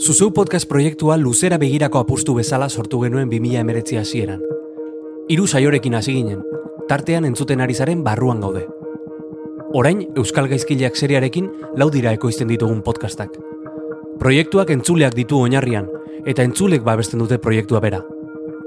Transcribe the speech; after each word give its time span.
Zuzeu 0.00 0.30
podcast 0.32 0.68
proiektua 0.68 1.16
luzera 1.16 1.58
begirako 1.58 2.00
apustu 2.00 2.34
bezala 2.34 2.68
sortu 2.68 3.02
genuen 3.02 3.28
2000 3.28 3.60
emeretzi 3.60 3.96
hasieran. 4.00 4.40
Hiru 5.28 5.46
saiorekin 5.46 5.94
hasi 5.94 6.14
ginen, 6.16 6.40
tartean 6.88 7.24
entzuten 7.28 7.60
ari 7.60 7.74
zaren 7.74 8.02
barruan 8.02 8.40
gaude. 8.40 8.66
Orain, 9.72 10.00
Euskal 10.16 10.48
Gaizkileak 10.50 10.96
seriarekin 10.96 11.50
lau 11.76 11.90
dira 11.94 12.12
ekoizten 12.16 12.48
ditugun 12.48 12.82
podcastak. 12.82 13.36
Proiektuak 14.18 14.72
entzuleak 14.74 15.14
ditu 15.14 15.38
oinarrian, 15.38 15.86
eta 16.26 16.42
entzulek 16.42 16.82
babesten 16.82 17.22
dute 17.22 17.38
proiektua 17.38 17.80
bera. 17.80 18.02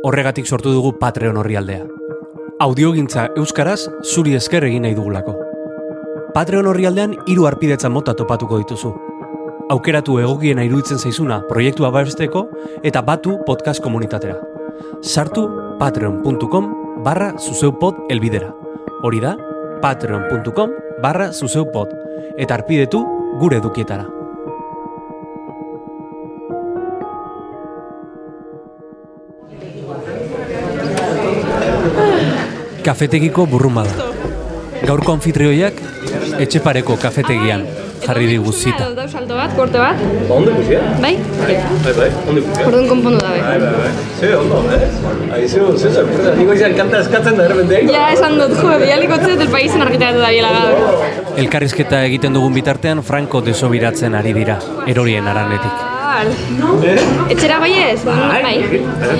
Horregatik 0.03 0.47
sortu 0.47 0.71
dugu 0.71 0.93
Patreon 0.99 1.37
orrialdea. 1.37 1.83
Audiogintza 2.63 3.31
Euskaraz 3.35 3.81
zuri 4.03 4.37
esker 4.39 4.63
egin 4.69 4.87
nahi 4.87 4.95
dugulako. 4.95 5.42
Patreon 6.33 6.65
orrialdean 6.65 7.11
hiru 7.29 7.45
arpidetza 7.45 7.91
mota 7.93 8.15
topatuko 8.17 8.57
dituzu. 8.57 8.89
Aukeratu 9.73 10.15
egokiena 10.17 10.63
iruditzen 10.65 10.97
zaizuna 10.97 11.43
proiektua 11.45 11.91
babesteko 11.93 12.47
eta 12.81 13.03
batu 13.05 13.35
podcast 13.45 13.83
komunitatera. 13.85 14.39
Sartu 15.01 15.43
patreon.com 15.77 16.71
barra 17.05 17.35
zuzeupod 17.37 18.09
elbidera. 18.09 18.49
Hori 19.05 19.21
da, 19.21 19.35
patreon.com 19.83 20.73
barra 21.05 21.29
zuzeupod. 21.31 21.93
Eta 22.37 22.57
arpidetu 22.57 23.03
gure 23.37 23.61
edukietara. 23.61 24.09
Kafetegiko 32.83 33.45
burrun 33.45 33.77
bada. 33.77 34.12
Gaurko 34.83 35.13
anfitrioiak 35.15 35.79
etxepareko 36.43 36.97
kafetegian 36.99 37.63
jarri 38.03 38.25
digu 38.27 38.51
zita. 38.51 38.89
Dau 38.97 39.05
salto 39.07 39.37
bat, 39.37 39.53
korte 39.55 39.79
bat. 39.79 39.99
Ba, 40.27 40.35
ondo 40.35 40.51
ikusi, 40.51 40.75
eh? 40.75 40.89
Bai? 40.99 41.13
Bai, 41.39 41.93
bai, 41.95 42.09
ondo 42.27 42.41
ikusi. 42.41 42.65
Orduan 42.67 42.89
konpondu 42.89 43.21
dabe. 43.23 43.39
Bai, 43.45 43.55
bai, 43.61 43.71
bai. 43.79 43.93
Ze, 44.19 44.33
ondo, 44.35 44.59
eh? 44.75 45.37
Aizu, 45.37 45.69
ze, 45.77 45.93
sorpresa, 45.95 46.35
niko 46.35 46.57
izan 46.57 46.75
kanta 46.75 46.99
eskatzen 47.05 47.39
da, 47.39 47.47
errepente. 47.47 47.79
Ja, 47.95 48.09
esan 48.17 48.35
dut, 48.41 48.57
jo, 48.59 48.75
bialiko 48.83 49.21
txet, 49.23 49.45
el 49.47 49.55
paísen 49.55 49.87
argitaratu 49.87 50.19
da 50.25 50.33
biela 50.35 50.51
gaur. 50.57 51.07
Elkarrizketa 51.45 52.03
egiten 52.11 52.35
dugun 52.35 52.59
bitartean 52.59 53.03
Franco 53.07 53.41
desobiratzen 53.45 54.19
ari 54.19 54.35
dira, 54.35 54.59
erorien 54.91 55.31
aranetik. 55.31 55.91
Etxera 57.31 57.57
bai 57.63 57.73
ez? 57.87 58.03
Bai. 58.05 58.57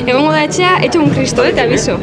Egongo 0.04 0.32
da 0.36 0.44
etxea, 0.44 0.78
etxe 0.86 1.00
un 1.00 1.10
kristo, 1.16 1.48
eta 1.48 1.64
abiso. 1.64 1.98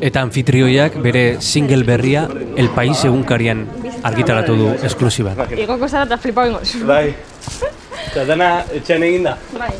Eta 0.00 0.22
anfitrioiak 0.24 0.96
bere 1.04 1.40
single 1.40 1.84
berria 1.84 2.26
El 2.56 2.70
País 2.72 3.04
egunkarian 3.04 3.66
argitaratu 4.02 4.56
du 4.56 4.68
esklusiban. 4.86 5.36
Igoko 5.52 5.88
zara 5.88 6.06
eta 6.08 6.16
flipau 6.18 6.46
ingo. 6.48 6.60
Bai. 6.88 7.14
Eta 8.10 8.24
dana 8.24 8.50
etxean 8.72 9.04
egin 9.04 9.28
da. 9.28 9.36
Bai. 9.58 9.70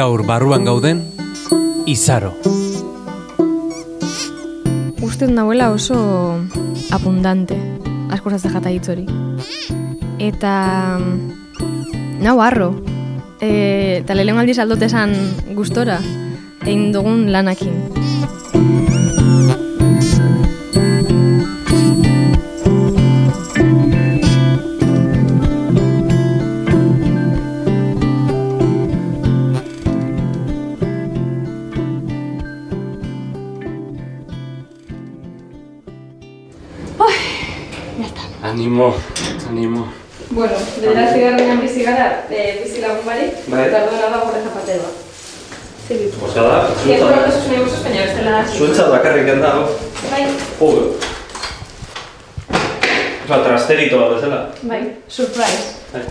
Gaur 0.00 0.24
barruan 0.24 0.64
gauden, 0.64 1.04
Izaro. 1.86 2.32
Uste 5.04 5.28
nahuela 5.28 5.68
oso 5.74 6.40
abundante, 6.90 7.58
zazte 8.30 8.48
jata 8.48 8.70
hitz 8.70 8.88
hori. 8.88 9.06
Eta... 10.18 10.96
mm, 10.98 11.40
Nau 12.20 12.40
harro. 12.44 12.74
E, 13.40 14.00
eta 14.02 14.14
lehen 14.14 14.36
aldiz 14.36 14.58
aldot 14.60 14.82
esan 14.84 15.14
gustora, 15.56 16.00
egin 16.66 16.90
dugun 16.92 17.30
lanakin. 17.32 17.78
Animo, 38.42 38.92
animo. 39.48 39.99
Bueno, 40.30 40.54
bederatzi 40.80 41.20
garrenean 41.20 41.60
bizi 41.60 41.82
gara, 41.82 42.04
e, 42.30 42.60
bizi 42.62 42.80
lagun 42.84 43.04
barik, 43.06 43.32
Bai. 43.50 43.64
eta 43.68 43.80
orduan 43.86 44.12
da 44.14 44.18
gure 44.24 44.42
zapateroa. 44.46 44.92
Zer 45.88 46.04
Osa 46.28 46.42
da, 46.46 46.58
zuentza, 46.84 47.48
negocios 47.50 47.82
baina 47.86 48.04
bestela 48.06 48.30
da. 48.36 48.44
zuentza 48.58 48.86
bakarrik 48.92 49.28
handa, 49.34 49.50
hau. 49.56 49.64
Bai, 50.10 50.22
Jo. 50.60 50.70
Osa, 53.26 53.42
trasterito 53.44 53.98
bat 54.04 54.14
bezala. 54.16 54.40
bai, 54.62 54.82
surprise. 55.08 55.74
Bai. 55.92 56.02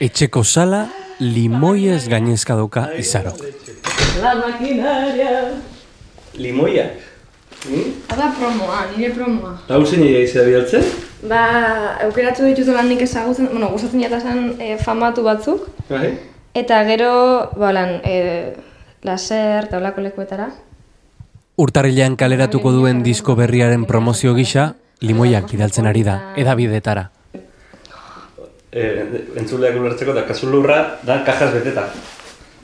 Etxeko 0.00 0.42
sala 0.44 0.86
limoiez 1.20 2.06
gainezka 2.08 2.56
dauka 2.56 2.86
Izaro. 2.98 3.32
La 4.22 4.34
maquinaria. 4.38 5.32
Limoiak. 6.34 7.09
Hmm? 7.60 7.92
Hada 8.08 8.30
promoa, 8.38 8.86
nire 8.96 9.10
promoa. 9.12 9.52
Hau 9.68 9.82
zein 9.84 10.06
egia 10.06 10.22
izan 10.24 10.48
bialtzen? 10.48 10.86
Ba, 11.28 11.42
aukeratu 12.06 12.46
ditut 12.48 12.70
lan 12.72 12.88
nik 12.88 13.02
ezagutzen, 13.04 13.50
bueno, 13.52 13.68
gustatzen 13.74 14.00
jatazan 14.00 14.54
e, 14.56 14.76
famatu 14.80 15.24
batzuk, 15.26 15.66
Bai. 15.90 16.14
eta 16.56 16.80
gero, 16.88 17.12
ba, 17.60 17.72
lan, 17.76 17.98
e, 18.08 18.54
laser 19.04 19.68
eta 19.68 19.76
olako 19.76 20.04
lekuetara. 20.06 20.48
Urtarrilean 21.60 22.16
kaleratuko 22.16 22.72
duen 22.72 23.02
disko 23.04 23.36
berriaren 23.36 23.84
promozio 23.84 24.32
gisa, 24.34 24.70
limoiak 25.04 25.50
bidaltzen 25.52 25.88
ari 25.90 26.04
da, 26.06 26.16
edabidetara. 26.40 27.10
Eh, 28.70 29.04
entzuleak 29.40 29.76
ulertzeko 29.76 30.14
eta 30.14 30.24
kasulurra 30.28 30.78
da 31.02 31.20
kajas 31.26 31.52
beteta. 31.56 31.88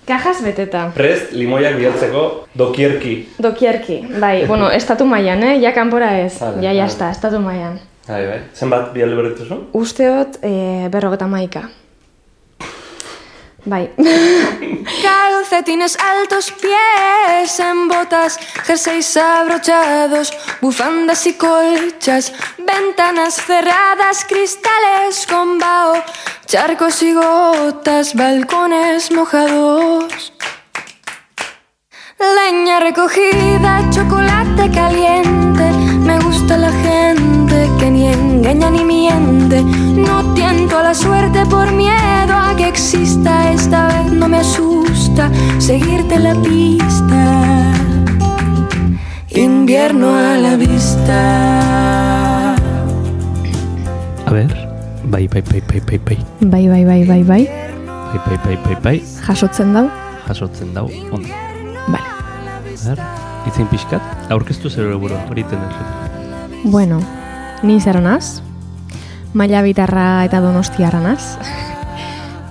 Kajas 0.06 0.38
beteta. 0.44 0.84
Prest, 0.94 1.32
limoiak 1.34 1.74
bidaltzeko 1.80 2.20
dokierki. 2.58 3.14
Dokierki, 3.42 3.96
bai, 4.22 4.44
bueno, 4.46 4.68
estatu 4.80 5.04
mailan, 5.08 5.42
eh? 5.42 5.56
Ja 5.62 5.72
kanpora 5.74 6.12
ez, 6.20 6.36
Vale, 6.40 6.60
ja, 6.62 6.68
vale. 6.70 6.76
jazta, 6.78 7.10
estatu 7.10 7.40
mailan. 7.42 7.80
Bai, 8.06 8.20
bai. 8.28 8.38
Zenbat 8.54 8.92
bidalde 8.94 9.16
berrituzu? 9.18 9.58
Usteot, 9.74 10.38
e, 10.46 10.86
berrogeta 10.94 11.26
maika. 11.26 11.64
Bai. 13.66 13.90
Calcetines 15.02 15.98
altos, 15.98 16.52
pies 16.52 17.58
en 17.58 17.88
botas, 17.88 18.38
jerseys 18.64 19.16
abrochados, 19.16 20.32
bufandas 20.60 21.26
y 21.26 21.34
colchas, 21.34 22.32
ventanas 22.58 23.34
cerradas, 23.34 24.24
cristales 24.24 25.26
con 25.28 25.58
vaho, 25.58 26.00
charcos 26.46 27.02
y 27.02 27.12
gotas, 27.12 28.14
balcones 28.14 29.10
mojados. 29.10 30.32
Leña 32.18 32.78
recogida, 32.78 33.82
chocolate 33.90 34.70
caliente. 34.70 35.64
Me 36.06 36.20
gusta 36.20 36.56
la 36.56 36.70
gente 36.70 37.35
que 37.86 37.92
ni 37.92 38.06
engaña 38.06 38.70
ni 38.70 38.84
miente. 38.84 39.62
No 39.62 40.34
tiento 40.34 40.78
a 40.78 40.82
la 40.82 40.94
suerte 40.94 41.46
por 41.46 41.72
miedo 41.72 42.34
a 42.34 42.54
que 42.56 42.68
exista. 42.68 43.52
Esta 43.52 43.86
vez 43.88 44.12
no 44.12 44.28
me 44.28 44.38
asusta 44.38 45.30
seguirte 45.58 46.18
la 46.18 46.34
pista. 46.34 47.72
Invierno 49.28 50.08
a 50.16 50.36
la 50.38 50.56
vista. 50.56 52.54
A 54.26 54.30
ber, 54.32 54.52
bai, 55.04 55.28
bai, 55.28 55.42
bai, 55.42 55.62
bai, 55.68 55.80
bai, 55.80 55.98
bai. 55.98 56.18
Bai, 56.40 56.68
bai, 56.68 56.84
bai, 56.84 57.04
bai, 57.04 57.22
bai. 57.22 57.48
Bai, 57.86 58.20
bai, 58.26 58.38
bai, 58.44 58.56
bai, 58.64 58.76
bai. 58.82 59.04
Jasotzen 59.26 59.72
dau. 59.74 59.86
Jasotzen 60.26 60.74
dau, 60.74 60.90
ondo. 61.12 61.28
Vale. 61.86 62.08
A 62.82 62.88
ber, 62.88 62.98
itzen 63.46 63.68
pixkat, 63.70 64.02
aurkeztu 64.30 64.70
zer 64.70 64.90
burua, 64.98 65.20
hori 65.30 65.44
tener. 65.44 65.70
Bueno, 66.64 66.98
ni 67.62 67.80
zeronaz, 67.80 68.40
maila 69.34 69.62
bitarra 69.62 70.24
eta 70.24 70.40
donostiarra 70.40 71.00
naz. 71.00 71.36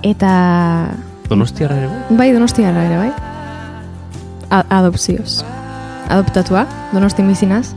Eta, 0.06 0.32
Donostiarra 1.28 1.76
ere 1.80 1.88
bai? 1.90 2.16
bai 2.18 2.28
donostiarra 2.32 2.84
ere, 2.86 2.96
bai. 2.96 3.12
A 4.50 4.62
adopzioz. 4.78 5.42
Adoptatua, 6.08 6.66
donosti 6.92 7.22
bizinaz. 7.26 7.74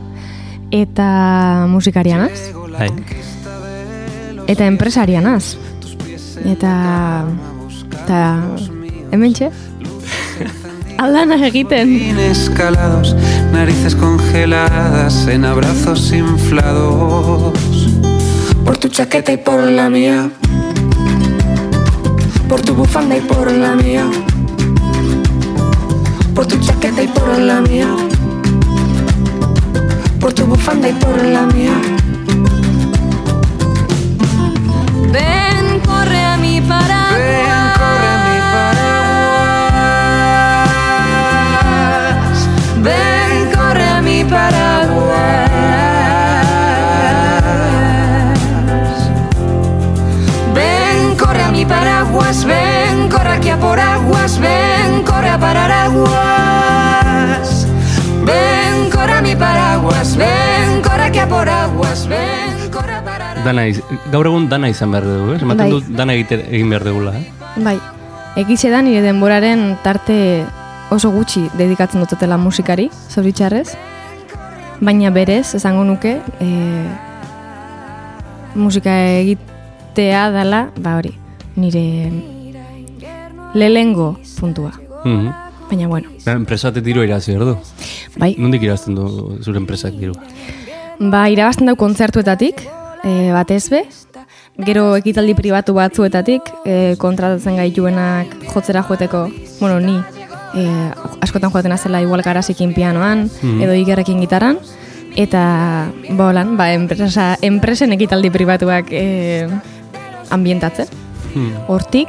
Eta 0.70 1.66
musikarianaz. 1.68 2.38
Bai. 2.78 2.90
Eta 4.46 4.66
empresarianaz. 4.70 5.56
Eta... 6.46 6.70
Eta... 7.90 8.20
Hemen 9.10 9.34
txe? 9.34 9.50
Aldana 11.02 11.36
egiten. 11.46 11.88
Inescalados, 11.88 13.16
narices 13.52 13.94
congeladas 13.94 15.26
en 15.26 15.44
abrazos 15.44 16.12
inflados. 16.12 17.54
Por 18.64 18.76
tu 18.76 18.88
chaqueta 18.88 19.32
y 19.32 19.38
por 19.38 19.62
la 19.64 19.88
mía. 19.88 20.30
Por 22.48 22.60
tu 22.60 22.74
bufanda 22.74 23.16
y 23.16 23.20
por 23.20 23.50
la 23.50 23.74
mía. 23.76 24.04
por 26.40 26.46
tu 26.46 26.58
chaqueta 26.58 27.02
y 27.02 27.08
por 27.08 27.38
la 27.38 27.60
mía, 27.60 27.86
por 30.18 30.32
tu 30.32 30.46
bufanda 30.46 30.88
y 30.88 30.92
por 30.94 31.22
la 31.22 31.42
mía. 31.46 31.78
Ven, 35.12 35.49
Dana 63.44 63.66
iz, 63.70 63.80
gaur 64.12 64.26
egun 64.28 64.48
dana 64.50 64.68
izan 64.68 64.90
behar 64.92 65.06
dugu, 65.08 65.34
ez? 65.34 65.42
Ematen 65.42 65.62
Bai. 65.64 65.70
dut 65.72 65.86
dana 65.96 66.12
egite, 66.16 66.36
egin 66.50 66.68
behar 66.70 66.84
dugula, 66.84 67.14
eh? 67.16 67.30
Bai, 67.64 67.78
egize 68.36 68.68
da 68.70 68.82
nire 68.84 69.00
denboraren 69.04 69.76
tarte 69.84 70.44
oso 70.92 71.10
gutxi 71.14 71.46
dedikatzen 71.56 72.04
dutela 72.04 72.36
musikari, 72.36 72.90
zoritxarrez. 73.14 73.70
Baina 74.80 75.10
berez, 75.12 75.54
esango 75.56 75.84
nuke, 75.84 76.18
e, 76.40 76.48
musika 78.54 78.92
egitea 79.20 80.30
dela, 80.34 80.66
ba 80.80 80.96
hori, 80.98 81.12
nire 81.56 81.84
lehengo 83.54 84.18
puntua. 84.38 84.72
Mhm. 85.04 85.32
Baina 85.70 85.86
bueno, 85.88 86.08
Ba, 86.26 86.32
Enpresa 86.32 86.70
batek 86.70 86.84
diru 86.84 87.02
irazi 87.04 87.34
du. 87.38 87.56
bai, 88.18 88.34
Nondik 88.38 88.62
irazten 88.62 88.94
du 88.96 89.38
zure 89.42 89.56
enpresak 89.58 89.92
diru? 89.94 90.14
ba 90.98 91.28
irabazten 91.30 91.66
dau 91.66 91.76
kontzertuetatik, 91.76 92.66
e, 93.04 93.30
batez 93.32 93.68
be, 93.70 93.84
gero 94.58 94.96
ekitaldi 94.96 95.34
pribatu 95.34 95.74
batzuetatik, 95.74 96.42
e, 96.64 96.96
kontratatzen 96.98 97.56
gaituenak 97.56 98.34
jotzera 98.52 98.82
joeteko, 98.82 99.28
bueno, 99.60 99.80
ni, 99.80 99.96
e, 100.54 100.66
askotan 101.20 101.50
joaten 101.50 101.72
azela 101.72 102.00
igual 102.02 102.22
garazikin 102.22 102.74
pianoan, 102.74 103.30
Mhm. 103.42 103.62
edo 103.62 103.74
ikerrekin 103.74 104.20
gitaran, 104.20 104.58
eta 105.16 105.88
bolan, 106.10 106.56
ba, 106.56 106.72
enpresa, 106.72 107.36
enpresen 107.42 107.92
ekitaldi 107.92 108.30
pribatuak 108.30 108.86
e, 108.90 109.48
ambientatzen, 110.30 110.86
Hmm. 111.34 111.52
hortik, 111.68 112.08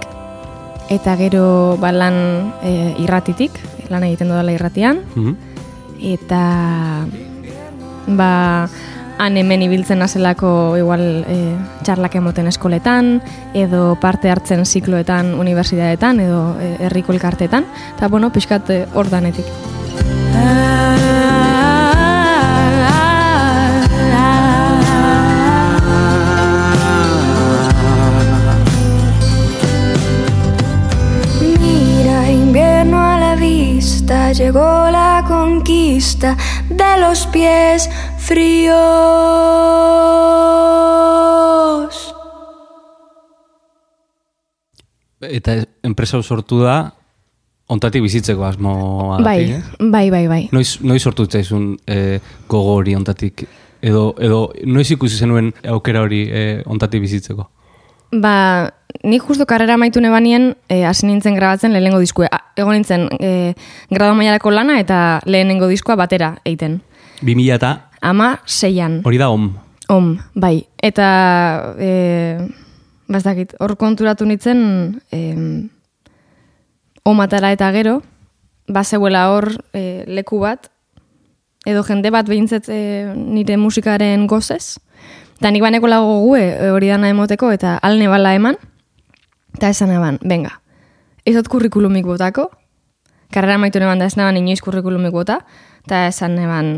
eta 0.90 1.16
gero 1.16 1.78
ba, 1.80 1.92
lan 1.92 2.54
e, 2.64 2.96
irratitik, 3.00 3.52
lan 3.90 4.04
egiten 4.04 4.28
dudala 4.30 4.52
irratian, 4.52 5.02
Mhm. 5.16 5.36
eta 6.02 7.06
ba 8.08 8.68
han 9.22 9.38
hemen 9.38 9.62
ibiltzen 9.62 10.00
nazelako 10.02 10.50
igual 10.82 11.04
e, 11.30 11.36
txarlak 11.86 12.16
emoten 12.18 12.50
eskoletan 12.50 13.20
edo 13.54 13.94
parte 14.02 14.32
hartzen 14.34 14.66
zikloetan 14.66 15.36
unibertsitateetan 15.38 16.24
edo 16.26 16.42
e, 16.58 16.72
herriko 16.88 17.14
elkarteetan 17.14 17.70
eta 17.94 18.10
bueno, 18.10 18.32
pixkat 18.34 18.74
e, 18.74 18.80
hor 18.96 19.14
danetik. 19.14 19.46
La 33.22 33.36
vista, 33.36 34.32
llegó 34.34 34.90
la 34.90 35.24
conquista 35.28 36.36
de 36.70 36.98
los 37.00 37.28
pies 37.28 37.90
fríos. 38.32 38.72
Eta 45.22 45.60
enpresa 45.84 46.22
sortu 46.24 46.62
da, 46.64 46.94
ontatik 47.72 48.04
bizitzeko 48.06 48.46
asmoa. 48.48 49.20
Bai, 49.24 49.52
eh? 49.52 49.62
bai, 49.80 50.10
bai, 50.14 50.28
bai. 50.32 50.44
Noiz, 50.56 50.80
noiz 50.82 51.02
sortu 51.04 51.28
zaizun 51.28 51.76
e, 51.86 52.20
gogo 52.48 52.78
hori 52.80 52.96
ontatik? 52.96 53.46
Edo, 53.82 54.14
edo 54.22 54.46
noiz 54.70 54.88
ikusi 54.94 55.18
zenuen 55.18 55.52
aukera 55.76 56.06
hori 56.06 56.24
e, 56.30 56.46
ontatik 56.72 57.04
bizitzeko? 57.04 57.50
Ba, 58.12 58.34
nik 59.08 59.28
justo 59.28 59.48
karrera 59.48 59.78
maitu 59.80 60.02
nebanien, 60.04 60.54
e, 60.72 60.84
hasi 60.88 61.08
nintzen 61.08 61.36
grabatzen 61.36 61.76
lehenengo 61.76 62.00
diskua. 62.00 62.32
A, 62.32 62.42
egon 62.60 62.80
nintzen 62.80 63.08
e, 63.20 63.54
grado 63.92 64.16
mailarako 64.16 64.56
lana 64.56 64.80
eta 64.80 65.22
lehenengo 65.28 65.68
diskoa 65.72 66.00
batera 66.00 66.38
egiten. 66.46 66.82
2000 67.22 67.56
eta 67.60 67.91
Ama 68.02 68.40
seian. 68.46 69.02
hori 69.06 69.18
da 69.18 69.30
om. 69.30 69.52
Om, 69.88 70.16
bai. 70.34 70.66
Eta, 70.82 71.76
e, 71.78 72.40
bazdakit, 73.12 73.54
hor 73.60 73.76
konturatu 73.78 74.26
nintzen, 74.26 75.02
e, 75.12 75.20
omatara 77.06 77.52
eta 77.54 77.70
gero, 77.76 78.00
bazeuela 78.72 79.28
hor 79.34 79.52
e, 79.74 80.04
leku 80.08 80.40
bat, 80.42 80.70
edo 81.68 81.84
jende 81.86 82.10
bat 82.14 82.30
behintzet 82.30 82.70
e, 82.72 82.80
nire 83.16 83.58
musikaren 83.62 84.26
gozez, 84.32 84.80
eta 85.38 85.52
nik 85.52 85.62
baneko 85.62 85.90
lago 85.92 86.22
gue 86.24 86.72
hori 86.72 86.90
dana 86.90 87.12
emoteko, 87.12 87.52
eta 87.54 87.76
alne 87.84 88.08
bala 88.10 88.34
eman, 88.38 88.58
eta 89.58 89.70
esan 89.70 89.92
eban, 89.94 90.18
venga, 90.24 90.56
ez 91.26 91.36
dut 91.36 91.52
kurrikulumik 91.52 92.08
botako, 92.08 92.50
karrera 93.32 93.60
maitu 93.62 93.82
neban 93.84 94.00
da 94.00 94.08
ez 94.10 94.18
neban 94.18 94.40
inoiz 94.40 94.62
kurrikulumik 94.64 95.14
bota, 95.14 95.42
eta 95.86 96.08
esan 96.08 96.40
neban 96.40 96.74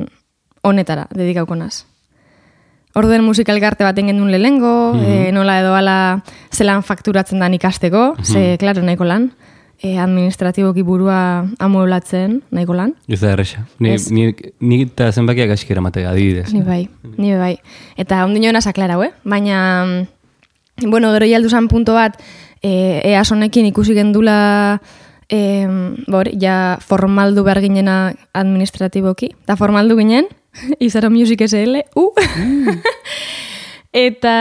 honetara, 0.63 1.07
dedikauko 1.13 1.55
naz. 1.59 1.85
Orduen 2.93 3.23
musikal 3.25 3.57
elkarte 3.57 3.83
baten 3.83 4.09
gendun 4.11 4.29
lehengo, 4.31 4.93
e, 5.01 5.31
nola 5.33 5.57
edo 5.63 5.73
ala 5.73 5.95
zelan 6.53 6.83
fakturatzen 6.85 7.41
dan 7.41 7.55
ikasteko, 7.57 8.13
ze, 8.21 8.57
klaro, 8.61 8.83
nahiko 8.85 9.07
lan, 9.09 9.31
e, 9.81 9.97
administratiboki 9.97 10.83
burua 10.85 11.47
amueblatzen, 11.59 12.43
nahiko 12.53 12.75
lan. 12.77 12.93
Ez 13.09 13.19
da 13.23 13.31
erresa. 13.33 13.65
Ni, 13.79 13.95
Ez. 13.95 14.11
ni, 14.11 14.29
ni 14.61 14.83
eta 14.85 15.09
zenbakiak 15.11 15.55
askera 15.57 15.81
mate 15.81 16.05
adibidez. 16.05 16.51
Ni 16.53 16.61
bai, 16.61 16.87
ni 17.17 17.33
bai. 17.35 17.57
Eta 17.97 18.21
ondi 18.27 18.43
joan 18.45 18.61
asaklarau, 18.61 19.01
eh? 19.03 19.11
Baina, 19.25 19.57
mm, 19.85 20.91
bueno, 20.91 21.11
gero 21.17 21.25
jaldu 21.25 21.49
zan 21.49 21.67
punto 21.67 21.97
bat, 21.97 22.21
e, 22.61 23.01
ea 23.03 23.25
sonekin 23.25 23.65
ikusi 23.73 23.97
gendula, 23.97 24.81
e, 25.33 25.65
bor, 26.07 26.29
ja 26.39 26.77
formaldu 26.79 27.43
behar 27.43 27.59
ginena 27.65 28.13
administratiboki. 28.37 29.33
Eta 29.43 29.57
formaldu 29.57 29.97
ginen, 29.97 30.29
Izaro 30.79 31.09
Music 31.09 31.41
SL, 31.47 31.83
u! 31.95 32.11
eta, 34.07 34.35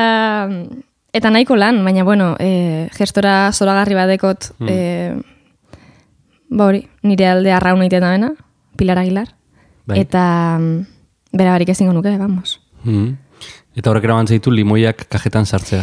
eta 1.13 1.31
nahiko 1.31 1.57
lan, 1.57 1.83
baina, 1.85 2.05
bueno, 2.05 2.35
e, 2.39 2.89
gestora 2.97 3.53
zoragarri 3.53 3.97
badekot, 3.99 4.53
e, 4.69 4.79
ba 6.53 6.69
hori, 6.69 6.85
nire 7.03 7.29
alde 7.29 7.53
arraun 7.53 7.83
egiten 7.83 8.27
da 8.27 8.33
Pilar 8.77 8.99
Aguilar. 8.99 9.35
Bai. 9.87 10.01
Eta 10.01 10.59
mm, 10.59 10.87
bera 11.37 11.53
barik 11.53 11.73
ezingo 11.75 11.93
nuke, 11.93 12.17
vamos. 12.19 12.61
Mhm. 12.85 13.17
Eta 13.77 13.91
horrek 13.91 14.05
eraman 14.05 14.29
zaitu 14.29 14.53
limoiak 14.53 15.07
kajetan 15.09 15.47
sartzea. 15.47 15.83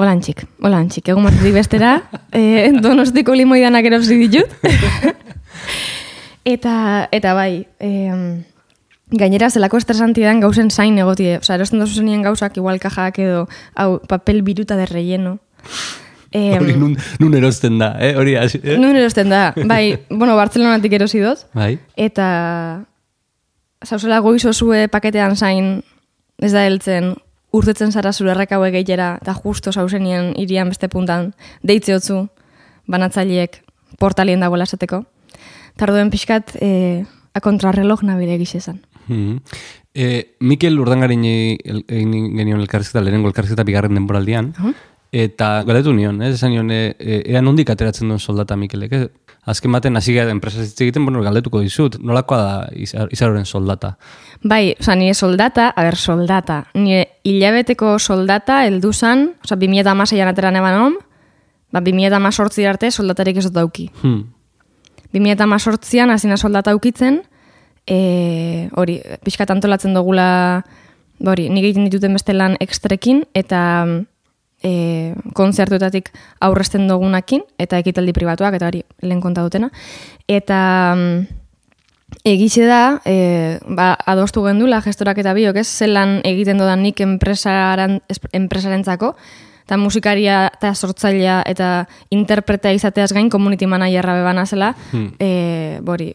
Olantxik, 0.00 0.46
olantxik. 0.64 1.10
Egun 1.12 1.26
batetik 1.28 1.54
bestera, 1.54 2.00
e, 2.32 2.70
donostiko 2.82 3.34
limoidanak 3.36 3.86
erosi 3.86 4.18
ditut. 4.18 4.54
eta, 6.44 7.08
eta 7.12 7.34
bai, 7.34 7.66
e, 7.78 7.90
gainera 9.10 9.50
zelako 9.50 9.80
estresantidan 9.80 10.40
gauzen 10.40 10.70
zain 10.70 10.98
egotie. 10.98 11.38
Osa, 11.38 11.54
erosten 11.54 11.82
dozu 11.82 12.00
zenien 12.00 12.22
gauzak, 12.22 12.56
igual 12.56 12.80
kajak 12.82 13.18
edo, 13.22 13.46
hau, 13.74 13.98
papel 14.08 14.42
biruta 14.42 14.76
de 14.76 14.86
relleno. 14.86 15.38
E, 16.30 16.56
Hori 16.60 16.76
nun, 16.78 16.96
nun 17.18 17.34
erosten 17.34 17.78
da, 17.80 17.94
eh? 18.00 18.14
Hori 18.16 18.36
hasi, 18.38 18.60
eh? 18.62 18.78
Nun 18.78 18.96
erosten 18.96 19.30
da, 19.32 19.50
bai, 19.66 19.98
bueno, 20.10 20.36
Bartzelonatik 20.38 20.94
erosi 21.00 21.22
dut. 21.24 21.46
Bai. 21.54 21.74
Eta 21.96 22.28
zauzela 23.84 24.20
goizo 24.20 24.52
zue 24.52 24.86
paketean 24.92 25.36
zain 25.36 25.80
ez 26.40 26.52
da 26.52 26.64
heltzen 26.66 27.14
urtetzen 27.56 27.92
zara 27.92 28.12
zure 28.12 28.30
errekaue 28.34 28.70
gehiera 28.70 29.16
eta 29.20 29.34
justo 29.34 29.72
zauzenien 29.72 30.34
irian 30.38 30.68
beste 30.70 30.88
puntan 30.88 31.32
deitze 31.66 31.96
hotzu 31.96 32.26
banatzaileek 32.90 33.62
portalien 33.98 34.40
dagoela 34.40 34.68
esateko. 34.68 35.02
Tarduen 35.80 36.10
pixkat 36.12 36.54
e, 36.60 36.70
a 37.34 37.40
kontrarreloj 37.40 38.02
nabire 38.06 38.36
egizezan. 38.38 38.80
Mhm. 39.10 39.38
E, 39.90 40.36
Mikel 40.46 40.78
Urdangarin 40.78 41.24
egin 41.26 42.12
genion 42.38 42.60
elkarrizketa, 42.62 43.02
lehenengo 43.02 43.28
elkarrizketa 43.28 43.66
bigarren 43.66 43.98
denboraldian, 43.98 44.52
eta 45.10 45.64
galdetu 45.66 45.92
nion, 45.92 46.20
ez 46.22 46.36
esan 46.36 46.54
nion, 46.54 46.70
e, 46.70 46.94
e, 46.94 47.22
ea 47.34 47.42
nondik 47.42 47.72
ateratzen 47.74 48.08
duen 48.08 48.22
soldata 48.22 48.56
Mikelek, 48.56 48.94
ez? 48.94 49.08
Azken 49.50 49.72
baten 49.72 49.96
hasi 49.96 50.12
gara 50.14 50.30
enpresa 50.30 50.62
hitz 50.62 50.76
egiten, 50.84 51.06
bueno, 51.08 51.22
galdetuko 51.24 51.62
dizut, 51.64 51.96
nolakoa 51.98 52.38
da 52.38 52.56
izar, 52.76 53.08
izaroren 53.10 53.46
soldata. 53.48 53.94
Bai, 54.44 54.76
oza, 54.78 54.94
nire 54.94 55.14
soldata, 55.16 55.70
a 55.74 55.84
ber, 55.86 55.96
soldata. 55.96 56.58
Nire 56.76 57.06
hilabeteko 57.24 57.96
soldata, 57.98 58.60
heldu 58.68 58.92
zan, 58.92 59.30
oza, 59.42 59.56
2000 59.56 59.90
amaseian 59.90 60.28
ateran 60.30 60.60
eban 60.60 60.76
hom, 60.78 60.98
ba, 61.72 61.80
2000 61.80 62.20
amazortzi 62.20 62.68
arte 62.68 62.92
soldatarik 62.92 63.40
ez 63.40 63.48
dut 63.48 63.56
dauki. 63.56 63.88
Hmm. 64.02 64.28
2018an 65.16 66.14
hasina 66.14 66.36
soldata 66.36 66.76
ukitzen, 66.76 67.22
e, 67.86 68.68
hori, 68.76 69.00
pixkat 69.24 69.50
antolatzen 69.50 69.94
dugula, 69.94 70.64
ba 71.20 71.34
hori, 71.34 71.48
nik 71.52 71.64
egiten 71.64 71.88
dituten 71.88 72.16
beste 72.16 72.34
lan 72.36 72.56
ekstrekin, 72.60 73.24
eta 73.34 73.60
e, 74.62 75.14
konzertuetatik 75.36 76.10
aurresten 76.40 76.88
dugunakin, 76.88 77.44
eta 77.58 77.80
ekitaldi 77.80 78.14
pribatuak, 78.16 78.56
eta 78.58 78.70
hori, 78.70 78.84
lehen 79.02 79.20
konta 79.20 79.44
dutena. 79.46 79.70
Eta 80.28 80.60
egize 82.26 82.66
da, 82.66 83.00
e, 83.06 83.58
ba, 83.68 83.92
adostu 84.06 84.42
gendula 84.44 84.80
gestorak 84.84 85.20
eta 85.22 85.34
biok, 85.36 85.60
ez, 85.62 85.68
zelan 85.68 86.18
egiten 86.26 86.58
dodan 86.60 86.82
nik 86.84 87.00
enpresaren, 87.04 88.00
enpresarentzako, 88.36 89.14
eta 89.70 89.78
musikaria 89.78 90.48
eta 90.50 90.72
sortzailea 90.74 91.44
eta 91.46 91.86
interpreta 92.10 92.72
izateaz 92.74 93.12
gain 93.14 93.30
community 93.30 93.68
managerra 93.70 94.16
bebana 94.18 94.46
zela, 94.46 94.74
Hmm. 94.90 95.12
e, 95.18 95.78
bori, 95.82 96.14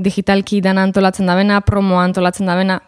digitalki 0.00 0.60
dana 0.64 0.84
antolatzen 0.88 1.28
da 1.28 1.36
bena, 1.36 1.60
promoa 1.60 2.04
antolatzen 2.08 2.48
da 2.48 2.56
bena, 2.58 2.80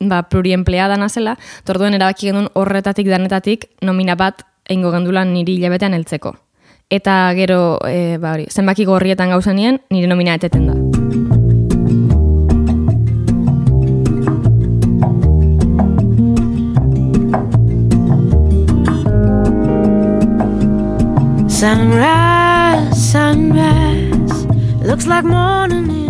ba, 0.00 0.22
pluriempleada 0.28 0.96
nazela, 1.00 1.36
torduen 1.64 1.96
erabaki 1.96 2.30
genuen 2.30 2.48
horretatik 2.54 3.08
danetatik 3.10 3.68
nomina 3.82 4.16
bat 4.16 4.44
eingo 4.70 4.92
gendula 4.94 5.24
niri 5.24 5.58
hilabetean 5.58 5.96
heltzeko. 5.96 6.34
Eta 6.90 7.32
gero, 7.38 7.78
e, 7.86 8.18
ba, 8.18 8.34
hori, 8.34 8.48
zenbaki 8.50 8.86
gorrietan 8.88 9.30
gauza 9.30 9.54
nien, 9.54 9.80
nire 9.90 10.10
nomina 10.10 10.34
eteten 10.34 10.66
da. 10.66 10.78
Sunrise, 21.60 22.96
sunrise, 22.96 24.46
looks 24.82 25.06
like 25.06 25.24
morning 25.24 26.09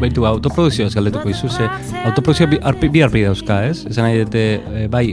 baitu, 0.00 0.26
autoprodukzioaz 0.28 0.94
galdetuko 0.94 1.30
izu, 1.32 1.48
ze 1.48 1.68
autoprodukzioa 2.04 2.50
bi, 2.50 2.60
arpi, 2.62 2.90
bi 2.92 3.02
arpi 3.06 3.24
dauzka, 3.26 3.62
ez? 3.70 3.84
Esan 3.90 4.08
nahi 4.08 4.22
dute, 4.24 4.44
e, 4.60 4.86
bai, 4.92 5.06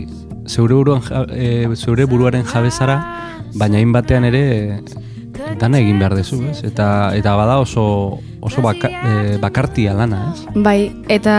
zeure, 0.47 0.75
buruan, 0.75 1.01
ja, 1.07 1.23
e, 1.31 1.75
zeure 1.75 2.05
buruaren 2.09 2.45
jabezara, 2.47 2.99
baina 3.55 3.79
hain 3.79 3.91
batean 3.93 4.27
ere 4.29 4.43
e, 4.43 4.79
dana 5.59 5.79
egin 5.79 5.99
behar 5.99 6.15
dezu, 6.17 6.41
ez? 6.51 6.61
Eta, 6.67 6.87
eta 7.17 7.35
bada 7.39 7.59
oso, 7.61 7.85
oso 8.41 8.63
baka, 8.65 8.89
e, 8.89 9.37
bakartia 9.41 9.93
lana, 9.97 10.33
ez? 10.33 10.47
Bai, 10.55 10.91
eta 11.11 11.35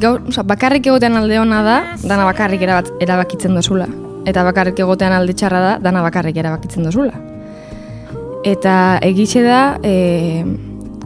gaur, 0.00 0.22
oza, 0.28 0.44
bakarrik 0.46 0.86
egotean 0.86 1.16
alde 1.20 1.40
ona 1.40 1.62
da, 1.66 1.80
dana 2.04 2.24
bakarrik 2.28 2.62
erabat, 2.66 2.92
erabakitzen 3.00 3.56
dozula. 3.56 3.88
Eta 4.28 4.44
bakarrik 4.44 4.80
egotean 4.84 5.14
alde 5.16 5.34
txarra 5.34 5.60
da, 5.64 5.76
dana 5.82 6.02
bakarrik 6.04 6.36
erabakitzen 6.36 6.84
dozula. 6.84 7.14
Eta 8.44 8.74
egixe 9.04 9.42
da, 9.44 9.62
e, 9.84 10.44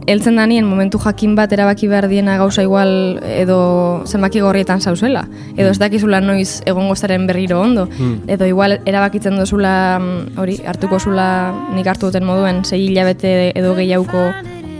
heltzen 0.07 0.37
danien 0.37 0.65
momentu 0.67 0.99
jakin 1.01 1.35
bat 1.35 1.51
erabaki 1.53 1.87
behar 1.89 2.07
diena 2.09 2.37
gauza 2.37 2.63
igual 2.63 3.19
edo 3.25 4.03
zenbaki 4.05 4.41
gorrietan 4.43 4.81
zauzela. 4.81 5.25
Edo 5.55 5.71
ez 5.71 5.79
dakizula 5.81 6.21
noiz 6.21 6.61
egongo 6.65 6.95
zaren 6.95 7.27
berriro 7.27 7.61
ondo. 7.61 7.87
Edo 8.27 8.45
igual 8.45 8.79
erabakitzen 8.85 9.37
dozula 9.37 9.99
mm, 9.99 10.37
hori 10.41 10.59
hartuko 10.65 10.99
zula 10.99 11.27
nik 11.75 11.87
hartu 11.87 12.11
duten 12.11 12.25
moduen 12.25 12.63
sei 12.65 12.85
hilabete 12.85 13.51
edo 13.55 13.75
gehiago 13.75 14.29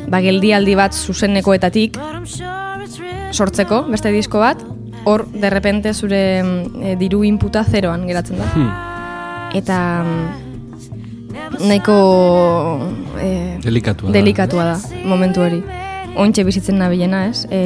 ba, 0.08 0.22
geldialdi 0.22 0.76
bat 0.76 0.94
zuzenekoetatik 0.94 1.98
sortzeko, 3.36 3.84
beste 3.92 4.12
disko 4.16 4.40
bat, 4.40 4.62
hor, 5.06 5.26
derrepente 5.34 5.94
zure 5.94 6.22
e, 6.40 6.96
diru 7.00 7.24
inputa 7.28 7.66
zeroan 7.66 8.06
geratzen 8.08 8.40
da. 8.40 8.50
Eta 9.56 9.80
mm, 10.04 10.45
nahiko 11.60 11.96
e, 13.22 13.58
Delikatua 13.64 14.10
da. 14.10 14.14
delikatua 14.14 14.66
da, 14.74 14.76
momentu 15.06 15.42
hori. 15.46 15.62
Ointxe 16.16 16.46
bizitzen 16.48 16.80
nabilena, 16.80 17.26
ez? 17.32 17.46
E, 17.52 17.60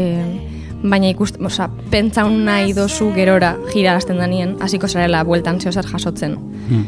baina 0.81 1.11
ikust, 1.11 1.37
oza, 1.43 1.69
pentsaun 1.91 2.39
nahi 2.47 2.73
dozu 2.73 3.11
gerora 3.15 3.55
jira 3.73 3.95
hasten 3.99 4.17
danien, 4.21 4.55
hasiko 4.63 4.87
zarela 4.87 5.23
bueltan 5.27 5.59
zehozar 5.59 5.85
jasotzen. 5.85 6.37
Hmm. 6.69 6.85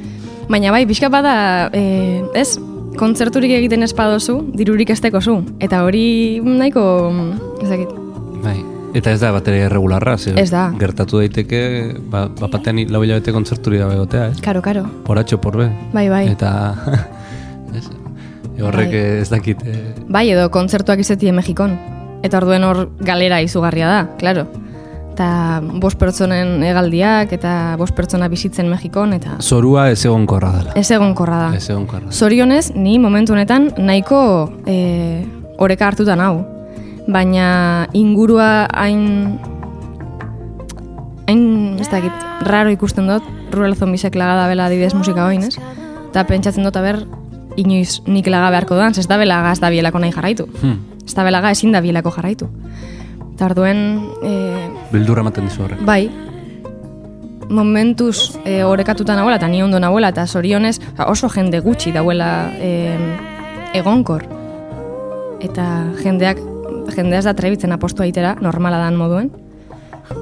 Baina 0.49 0.71
bai, 0.73 0.85
pixka 0.89 1.09
bada, 1.11 1.69
e, 1.73 2.23
ez, 2.33 2.55
kontzerturik 2.97 3.53
egiten 3.55 3.83
espadozu, 3.87 4.41
dirurik 4.57 4.89
esteko 4.91 5.21
zu. 5.21 5.37
Eta 5.63 5.83
hori 5.85 6.41
nahiko, 6.43 6.83
ez 7.61 7.69
dakit, 7.69 7.97
Bai. 8.41 8.57
Eta 8.93 9.11
ez 9.15 9.19
da 9.21 9.31
bat 9.31 9.47
ere 9.47 9.61
erregularra, 9.69 10.17
ze 10.17 10.33
Ez 10.35 10.49
da. 10.51 10.65
gertatu 10.79 11.17
daiteke, 11.21 11.61
ba, 12.11 12.25
bapatean 12.27 12.81
lau 12.91 13.03
hilabete 13.03 13.31
kontzerturi 13.31 13.77
dabe 13.79 13.95
gotea, 13.95 14.27
ez? 14.33 14.41
karo, 14.41 14.61
karo. 14.61 14.83
Poratxo 15.05 15.39
porbe. 15.39 15.69
Bai, 15.93 16.09
bai. 16.09 16.25
Eta, 16.33 16.75
ez? 17.77 17.85
E 18.57 18.63
horrek 18.63 18.91
Bai. 18.91 19.03
ez 19.21 19.29
dakit, 19.31 19.63
eh, 19.65 19.93
Bai, 20.09 20.29
edo 20.31 20.49
kontzertuak 20.51 20.99
izetie 20.99 21.31
Mexikon. 21.31 21.77
Eta 22.21 22.37
orduen 22.37 22.63
hor 22.67 22.89
galera 22.99 23.39
izugarria 23.41 23.87
da, 23.87 24.01
claro. 24.19 24.45
Eta 25.13 25.61
bost 25.81 25.97
pertsonen 25.99 26.61
egaldiak, 26.63 27.31
eta 27.33 27.75
bost 27.79 27.95
pertsona 27.95 28.27
bizitzen 28.31 28.69
Mexikon, 28.69 29.13
eta 29.13 29.37
zorua 29.41 29.89
ez 29.91 30.03
egonkorra 30.05 30.51
dela. 30.57 30.71
ez 30.75 30.89
egonkorra 30.91 31.37
da. 31.47 31.49
Ez 31.57 31.69
egonkorra. 31.69 32.11
Zorionez, 32.11 32.73
ni 32.75 32.99
momentu 32.99 33.33
honetan 33.33 33.71
nahiko 33.77 34.51
e, 34.67 35.23
oreka 35.57 35.87
hartuta 35.87 36.15
nau. 36.15 36.45
Baina 37.07 37.87
ingurua 37.97 38.67
hain 38.73 39.39
hain, 41.31 41.79
ez 41.79 41.89
dakit, 41.89 42.13
raro 42.47 42.71
ikusten 42.73 43.07
dut, 43.09 43.25
Rural 43.51 43.75
Zombiesek 43.75 44.15
laga 44.19 44.35
da 44.41 44.47
bela 44.51 44.67
adibidez 44.67 44.93
musika 44.95 45.25
hoin, 45.27 45.43
ez? 45.47 45.57
Eta 46.09 46.23
pentsatzen 46.27 46.67
dut, 46.67 46.77
aber, 46.77 47.03
inoiz 47.59 48.01
nik 48.07 48.27
laga 48.31 48.51
beharko 48.53 48.79
dan, 48.79 48.95
ez 48.97 49.07
da 49.07 49.19
belaga 49.19 49.51
ez 49.51 49.61
da 49.63 49.71
bielako 49.71 50.01
nahi 50.03 50.13
jarraitu. 50.15 50.47
Hmm. 50.61 50.79
Ez 51.05 51.15
da 51.15 51.25
belaga 51.27 51.51
ezin 51.51 51.71
da 51.75 51.81
bielako 51.83 52.13
jarraitu. 52.15 52.49
Eta 53.33 53.47
orduen, 53.49 53.79
e, 54.23 54.33
Bildurra 54.91 55.23
ematen 55.25 55.47
dizu 55.47 55.65
horrek. 55.65 55.81
Bai, 55.87 56.03
momentuz 57.51 58.37
e, 58.45 58.61
orekatuta 58.63 59.15
nagoela, 59.17 59.39
eta 59.41 59.49
ni 59.51 59.63
ondo 59.63 59.79
nagoela, 59.79 60.11
eta 60.13 60.27
zorionez 60.27 60.77
oza, 60.79 61.09
oso 61.09 61.29
jende 61.29 61.59
gutxi 61.59 61.91
dauela 61.95 62.51
e, 62.59 62.95
egonkor. 63.79 64.27
Eta 65.41 65.65
jendeak, 66.03 66.39
jendea 66.95 67.19
ez 67.19 67.25
da 67.25 67.35
atrebitzen 67.35 67.71
apostu 67.71 68.03
aitera, 68.03 68.35
normala 68.41 68.81
dan 68.81 68.99
moduen. 68.99 69.31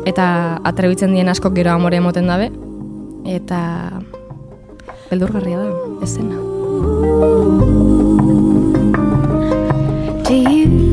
Eta 0.09 0.59
atrebitzen 0.63 1.13
dien 1.15 1.29
askok 1.29 1.55
gero 1.57 1.73
amore 1.73 1.97
emoten 1.97 2.29
dabe. 2.29 2.51
Eta 3.29 3.59
beldurgarria 5.09 5.65
da, 5.65 5.69
ez 6.05 6.13
zena. 6.15 6.37
to 10.29 10.35
you. 10.35 10.88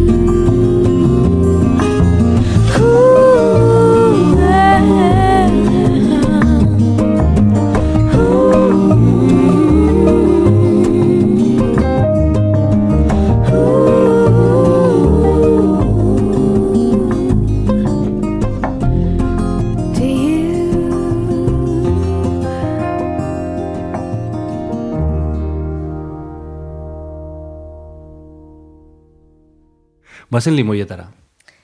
Bazen 30.30 30.56
limoietara. 30.56 31.11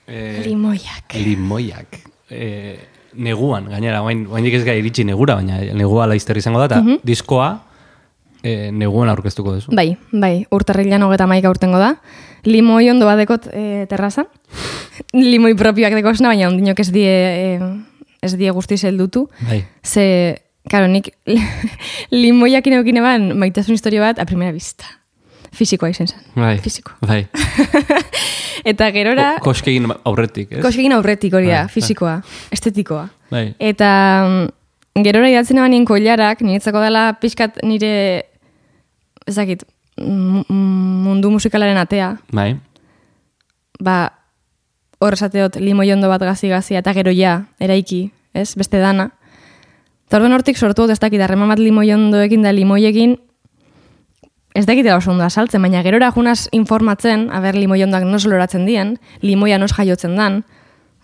Eh, 0.07 0.41
Limoiak. 0.45 1.13
limoiak. 1.15 1.99
Eh, 2.29 2.79
neguan, 3.13 3.69
gainera, 3.69 4.01
oain, 4.03 4.25
oaindik 4.27 4.57
ez 4.57 4.63
gai 4.65 4.77
iritsi 4.79 5.05
negura, 5.07 5.37
baina 5.39 5.61
negua 5.77 6.07
laizter 6.09 6.37
izango 6.37 6.59
da, 6.59 6.65
eta 6.65 6.99
diskoa 7.05 7.49
eh, 8.43 8.71
neguan 8.73 9.09
aurkeztuko 9.09 9.55
duzu. 9.55 9.73
Bai, 9.75 9.93
bai, 10.11 10.45
urtarrilan 10.51 11.05
hogeta 11.05 11.27
maika 11.29 11.51
urtengo 11.53 11.79
da. 11.79 11.95
Limoi 12.43 12.89
ondo 12.91 13.07
badekot 13.07 13.47
e, 13.55 13.85
terrazan. 13.87 14.27
Limoi 15.31 15.53
propioak 15.55 15.95
dekosna, 15.95 16.33
baina 16.33 16.49
ondinok 16.49 16.81
ez 16.83 16.89
die, 16.91 17.07
e, 17.07 17.59
ez 18.23 18.33
die 18.39 18.51
guztiz 18.51 18.81
heldutu. 18.83 19.29
Bai. 19.47 19.61
Ze, 19.83 20.05
karo, 20.69 20.89
nik 20.91 21.13
limoiak 22.23 22.67
ineukin 22.67 22.99
eban 22.99 23.31
maitasun 23.39 23.79
historio 23.79 24.03
bat 24.03 24.19
a 24.19 24.27
primera 24.27 24.51
vista. 24.51 24.83
Fisikoa 25.53 25.89
izen 25.93 26.07
zen. 26.09 26.19
Bai. 26.35 26.57
Fisiko. 26.63 26.91
Bai. 27.05 27.27
Eta 28.71 28.87
gerora, 28.95 29.33
Ko- 29.39 29.51
Koskegin 29.51 29.85
aurretik, 30.07 30.51
ez? 30.55 30.61
koskekin 30.63 30.93
aurretik 30.95 31.33
hori 31.35 31.49
da, 31.49 31.63
Bai, 31.63 31.67
bai. 31.67 31.73
fisikoa, 31.73 32.13
estetikoa. 32.55 33.07
Bai. 33.31 33.45
Eta 33.59 33.89
mm, 34.23 35.03
gerora 35.03 35.29
idatzen 35.29 35.59
eban 35.59 35.73
nien 35.75 35.85
koilarak, 35.85 36.41
niretzako 36.47 36.79
dela 36.83 37.09
pixkat 37.19 37.59
nire, 37.67 37.91
ezakit, 39.27 39.65
mundu 39.99 41.29
musikalaren 41.33 41.77
atea, 41.77 42.13
Bai. 42.33 42.55
ba, 43.83 43.97
hor 45.03 45.13
esateot 45.17 45.59
limoiondo 45.59 46.07
bat 46.09 46.23
gazi-gazi 46.23 46.77
eta 46.79 46.93
gero 46.95 47.11
ja, 47.11 47.41
eraiki, 47.59 48.05
ez, 48.33 48.53
beste 48.55 48.79
dana. 48.79 49.09
Eta 50.07 50.17
orduan 50.21 50.33
hortik 50.37 50.57
sortu 50.57 50.85
dut 50.85 50.95
ez 50.95 50.99
dakit, 51.03 51.19
harreman 51.21 51.51
bat 51.51 51.59
limoiondoekin 51.59 52.41
da 52.47 52.51
limoiekin, 52.55 53.17
ez 54.53 54.65
dakite 54.65 54.93
oso 54.93 55.11
ondo 55.11 55.23
azaltzen, 55.23 55.61
baina 55.61 55.81
gerora 55.83 56.11
junaz 56.11 56.47
informatzen, 56.51 57.29
aber 57.31 57.55
limoi 57.55 57.83
ondak 57.83 58.03
nos 58.05 58.25
loratzen 58.25 58.65
dien, 58.65 58.97
limoia 59.21 59.57
nos 59.57 59.71
jaiotzen 59.73 60.15
dan, 60.15 60.43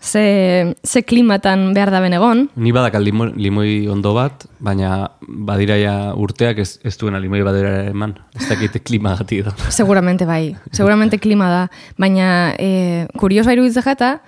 ze, 0.00 0.74
ze 0.82 1.02
klimatan 1.02 1.74
behar 1.74 1.90
da 1.90 2.00
egon, 2.06 2.48
Ni 2.56 2.72
badakal 2.72 3.02
limo, 3.04 3.26
limoi 3.26 3.88
ondo 3.88 4.14
bat, 4.14 4.46
baina 4.58 5.10
badiraia 5.20 6.14
urteak 6.16 6.58
ez, 6.58 6.78
ez 6.84 6.96
duena 6.96 7.18
limoi 7.18 7.42
badira 7.42 7.90
eman. 7.90 8.14
Ez 8.34 8.48
dakite 8.48 8.80
klima 8.80 9.16
gati 9.16 9.38
edo. 9.40 9.50
seguramente 9.68 10.24
bai, 10.26 10.56
seguramente 10.72 11.18
klima 11.18 11.50
da, 11.50 11.70
baina 11.98 12.54
e, 12.58 13.06
kuriosoa 13.18 13.52
iruditzen 13.52 13.82
jata, 13.84 14.20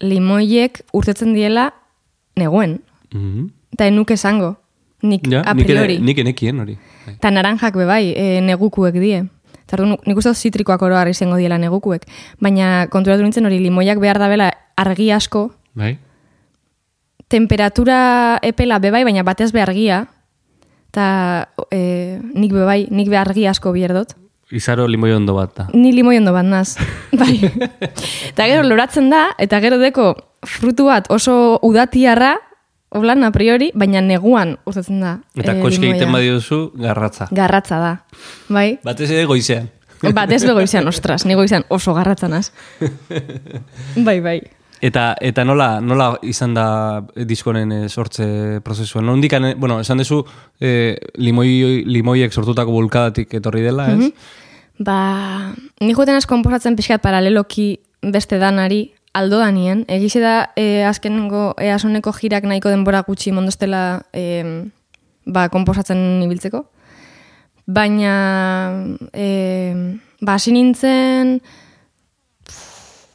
limoiek 0.00 0.82
urtetzen 0.92 1.34
diela 1.34 1.72
negoen, 2.36 2.80
Mhm. 3.14 3.48
eta 3.74 3.86
enuk 3.86 4.10
esango, 4.10 4.56
nik 5.02 5.26
Ja, 5.28 5.42
a 5.44 5.54
nik 5.54 5.68
ere- 5.68 5.74
priori. 5.74 5.98
Nik 6.00 6.18
enekien 6.18 6.60
hori. 6.60 6.78
Eta 7.16 7.30
naranjak 7.30 7.74
be 7.76 7.86
bai, 7.88 8.12
e, 8.16 8.40
negukuek 8.44 8.94
die. 9.00 9.24
Eta 9.62 9.78
orduan, 9.78 9.98
nik 10.06 10.16
uste 10.18 10.34
zitrikoak 10.34 10.82
oroar 10.82 11.08
izango 11.08 11.36
diela 11.40 11.58
negukuek. 11.58 12.06
Baina 12.40 12.86
konturatu 12.92 13.22
nintzen 13.22 13.46
hori 13.46 13.58
limoiak 13.62 14.00
behar 14.02 14.18
dabela 14.18 14.50
argi 14.76 15.10
asko, 15.12 15.50
Bai? 15.74 15.96
temperatura 17.32 18.38
epela 18.44 18.78
bebai, 18.78 19.04
baina 19.04 19.22
batez 19.24 19.52
behargia. 19.52 20.04
Eta 20.92 21.06
e, 21.72 22.18
nik 22.34 22.52
bebai, 22.52 22.86
nik 22.92 23.08
behargi 23.08 23.46
asko 23.48 23.72
bierdot. 23.72 24.12
Izaro 24.52 24.84
limoi 24.84 25.14
ondo 25.16 25.32
bat 25.38 25.54
da. 25.56 25.66
Ni 25.72 25.94
limoi 25.96 26.18
ondo 26.20 26.34
bat 26.34 26.44
naz. 26.44 26.76
bai. 27.20 27.38
Eta 28.28 28.48
gero 28.50 28.66
loratzen 28.68 29.08
da, 29.08 29.30
eta 29.40 29.62
gero 29.64 29.80
deko 29.80 30.12
frutu 30.44 30.90
bat 30.90 31.08
oso 31.14 31.56
udatiarra, 31.64 32.34
oblan 32.92 33.24
a 33.24 33.32
priori, 33.32 33.70
baina 33.74 34.00
neguan 34.04 34.56
urtetzen 34.68 35.00
da. 35.02 35.18
Eta 35.36 35.56
eh, 35.56 35.60
koske 35.62 35.88
egiten 35.90 36.12
badiozu, 36.12 36.64
garratza. 36.78 37.28
Garratza 37.32 37.78
da. 37.82 37.92
Bai? 38.52 38.78
Batez 38.84 39.10
ere 39.10 39.24
goizean. 39.30 39.70
Bat 40.16 40.32
ez 40.34 40.42
begoizean, 40.42 40.88
ostras, 40.90 41.22
ni 41.26 41.36
goizean 41.38 41.64
oso 41.70 41.94
garratzanaz. 41.94 42.50
bai, 44.08 44.18
bai. 44.20 44.40
Eta 44.82 45.12
eta 45.22 45.44
nola 45.46 45.76
nola 45.78 46.08
izan 46.26 46.56
da 46.56 46.66
diskonen 47.14 47.70
eh, 47.76 47.82
sortze 47.88 48.60
prozesua? 48.64 49.02
Nondik 49.06 49.36
bueno, 49.56 49.78
esan 49.80 50.02
dezu 50.02 50.24
eh, 50.58 50.96
limoi 51.14 51.84
limoiek 51.86 52.32
sortutako 52.34 52.74
bulkadatik 52.74 53.34
etorri 53.38 53.62
dela, 53.62 53.86
ez? 53.92 54.10
Ba, 54.82 55.52
ni 55.80 55.94
joten 55.94 56.18
az 56.18 56.26
komposatzen 56.26 56.74
pixkat 56.74 57.02
paraleloki 57.02 57.76
beste 58.02 58.40
danari, 58.42 58.88
aldo 59.12 59.38
danien. 59.38 59.84
Egize 59.88 60.20
da, 60.20 60.52
e, 60.56 60.84
azkenengo 60.88 61.52
easoneko 61.60 62.12
jirak 62.16 62.44
nahiko 62.48 62.72
denbora 62.72 63.02
gutxi 63.06 63.32
mondostela 63.32 64.02
e, 64.12 64.70
ba, 65.24 65.48
komposatzen 65.52 66.22
ibiltzeko. 66.24 66.64
Baina, 67.66 68.14
e, 69.12 69.28
ba, 70.20 70.34
hasi 70.34 70.52
nintzen, 70.56 71.38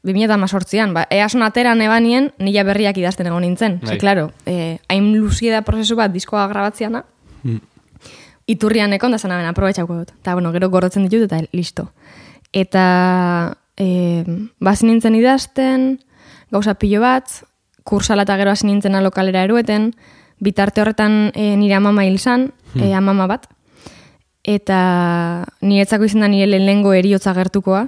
2018an, 0.07 0.93
ba, 0.95 1.05
eason 1.11 1.43
ateran 1.43 1.81
ebanien, 1.83 2.31
nila 2.39 2.63
berriak 2.67 2.97
idazten 2.97 3.27
egon 3.27 3.43
nintzen. 3.43 3.81
Bai. 3.81 3.95
Ze, 3.95 3.99
claro, 3.99 4.31
e, 4.45 4.77
hain 4.87 5.11
luzie 5.17 5.51
da 5.51 5.65
prozesu 5.67 5.97
bat 5.99 6.13
diskoa 6.13 6.47
grabatziana, 6.47 7.03
iturrian 8.47 8.93
ekon 8.95 9.11
da 9.11 9.19
zanaben 9.19 9.49
aprobetxauko 9.49 10.01
dut. 10.01 10.13
Eta, 10.21 10.33
bueno, 10.37 10.53
gero 10.55 10.69
gorrotzen 10.71 11.07
ditut 11.09 11.27
eta 11.27 11.41
listo. 11.51 11.89
Eta, 12.55 13.57
e, 13.77 14.23
bazi 14.59 14.87
nintzen 14.87 15.15
idazten, 15.15 15.87
gauza 16.51 16.75
pilo 16.75 17.01
bat, 17.01 17.29
kursala 17.87 18.25
eta 18.27 18.37
gero 18.39 18.51
hasi 18.51 18.67
nintzen 18.67 18.97
lokalera 19.03 19.45
erueten, 19.45 19.93
bitarte 20.43 20.81
horretan 20.81 21.31
e, 21.33 21.55
nire 21.55 21.77
amama 21.77 22.05
hil 22.05 22.19
zan, 22.19 22.51
e, 22.75 22.91
amama 22.93 23.27
bat, 23.27 23.47
eta 24.43 25.45
niretzako 25.61 26.07
izan 26.07 26.25
da 26.25 26.31
nire 26.31 26.49
lehenengo 26.49 26.93
eriotza 26.93 27.33
gertukoa, 27.37 27.87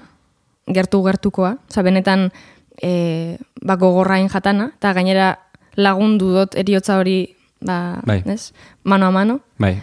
gertu 0.70 1.02
gertukoa, 1.04 1.58
oza, 1.70 1.84
benetan 1.84 2.30
e, 2.82 3.38
ba, 3.62 3.76
gogorrain 3.76 4.30
jatana, 4.30 4.72
eta 4.78 4.94
gainera 4.94 5.34
lagundu 5.80 6.34
dut 6.36 6.58
eriotza 6.60 7.00
hori, 7.00 7.36
ba, 7.62 8.00
Bai. 8.06 8.22
ez? 8.26 8.54
mano 8.84 9.08
a 9.08 9.12
mano, 9.12 9.40
Bai. 9.58 9.78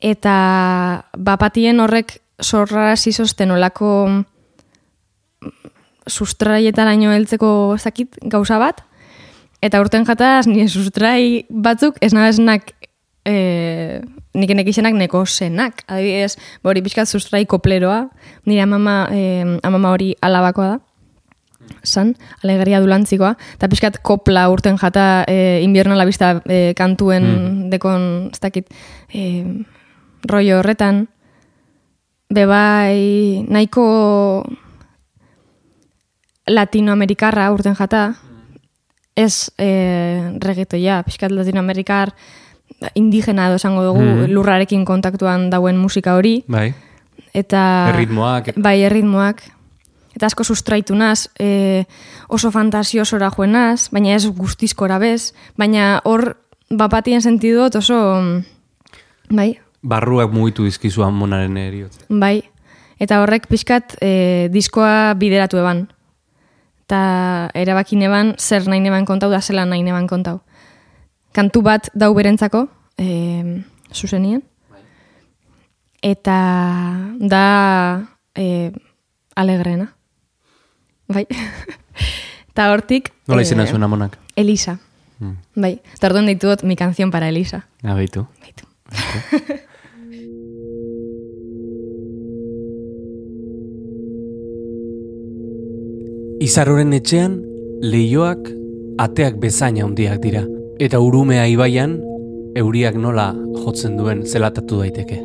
eta 0.00 1.06
bapatien 1.16 1.80
horrek 1.80 2.20
zorra 2.42 2.96
zizosten 2.96 3.50
olako 3.50 4.24
sustraietaraino 6.06 7.12
heltzeko 7.12 7.76
zakit 7.78 8.18
gauza 8.22 8.58
bat, 8.62 8.82
eta 9.64 9.80
urten 9.82 10.06
jataz 10.06 10.46
nire 10.46 10.68
sustrai 10.68 11.46
batzuk 11.50 11.98
ez 12.04 12.12
nabeznak 12.14 12.70
e, 13.26 14.00
nik 14.36 14.52
enekizenak 14.52 14.94
neko 14.94 15.24
zenak. 15.26 15.82
Adibidez, 15.88 16.36
hori 16.62 16.82
pixkat 16.84 17.10
sustrai 17.10 17.44
kopleroa, 17.48 18.06
nire 18.46 18.66
amama, 18.66 19.06
e, 19.10 19.58
amama 19.66 19.94
hori 19.96 20.12
alabakoa 20.22 20.74
da, 20.74 20.78
san, 21.82 22.14
alegria 22.44 22.80
dulantzikoa, 22.84 23.34
eta 23.56 23.70
pixkat 23.72 23.98
kopla 24.06 24.46
urten 24.52 24.78
jata 24.78 25.24
e, 25.26 25.62
invierno 25.64 25.96
a 25.96 25.98
la 25.98 26.06
vista 26.06 26.36
e, 26.44 26.74
kantuen 26.78 27.70
dekon, 27.72 28.30
ez 28.32 28.40
dakit, 28.42 28.70
e, 29.10 29.42
rollo 30.30 30.60
horretan, 30.60 31.06
bebai 32.30 33.46
nahiko 33.46 33.86
latinoamerikarra 36.46 37.50
urten 37.52 37.74
jata, 37.76 38.14
ez 39.16 39.50
e, 39.58 39.68
reggaetoia, 40.42 41.02
pixkat 41.06 41.32
latinoamerikar 41.32 42.12
indigena 42.94 43.46
edo 43.48 43.56
esango 43.56 43.82
dugu 43.84 44.02
Mhm. 44.02 44.30
lurrarekin 44.34 44.84
kontaktuan 44.84 45.48
dauen 45.50 45.76
musika 45.78 46.14
hori, 46.16 46.44
Bai. 46.48 46.74
eta 47.32 47.90
Erritmoak. 47.94 48.52
bai 48.56 48.82
erritmoak 48.82 49.42
eta 50.16 50.26
asko 50.26 50.44
sustraitu 50.44 50.94
naz 50.94 51.28
e, 51.38 51.84
oso 52.28 52.50
fantasiosora 52.50 53.30
juenaz 53.30 53.88
baina 53.92 54.14
ez 54.14 54.26
guztizkora 54.26 54.98
bez 54.98 55.34
baina 55.56 56.00
hor 56.04 56.36
bapatien 56.70 57.20
sentidot 57.22 57.74
oso 57.76 57.94
mm, 58.20 58.44
bai 59.36 59.58
Barruak 59.82 60.32
mugitu 60.32 60.64
dizkizu 60.64 61.02
amonaren 61.04 61.56
eriotza. 61.56 62.00
bai 62.08 62.42
eta 62.98 63.20
horrek 63.22 63.46
pixkat 63.46 63.96
e, 64.00 64.48
diskoa 64.52 65.14
bideratu 65.14 65.56
eban 65.58 65.88
eta 66.86 67.50
erabaki 67.58 67.96
neban 67.98 68.36
zer 68.38 68.62
nahi 68.70 68.78
neban 68.80 69.04
kontau 69.04 69.26
da 69.30 69.40
zela 69.42 69.64
nahi 69.66 69.82
neban 69.82 70.06
kontau 70.06 70.38
kantu 71.34 71.62
bat 71.62 71.90
dau 71.94 72.14
berentzako 72.14 72.68
e, 72.96 73.62
zuzenien 73.92 74.42
eta 76.02 76.38
da 77.18 78.06
e, 78.38 78.70
alegrena 79.34 79.88
bai 81.10 81.26
eta 82.54 82.70
hortik 82.70 83.10
Nola 83.26 83.42
izena 83.42 83.66
zuen 83.66 83.82
amonak? 83.82 84.18
Elisa 84.36 84.78
Mm. 85.18 85.32
bai 85.56 85.80
eta 85.94 86.06
orduan 86.10 86.26
deitu 86.26 86.52
mi 86.62 86.76
canción 86.76 87.10
para 87.10 87.28
Elisa 87.30 87.64
Ah, 87.82 87.94
baitu. 87.94 88.26
Baitu. 88.38 88.64
Izaroren 96.36 96.92
etxean, 96.92 97.38
leioak 97.80 98.50
ateak 99.00 99.38
bezaina 99.40 99.86
handiak 99.86 100.18
dira. 100.20 100.42
Eta 100.76 100.98
urumea 101.00 101.46
ibaian, 101.48 101.94
euriak 102.60 102.98
nola 103.00 103.30
jotzen 103.62 103.94
duen 103.96 104.20
zelatatu 104.28 104.82
daiteke. 104.82 105.16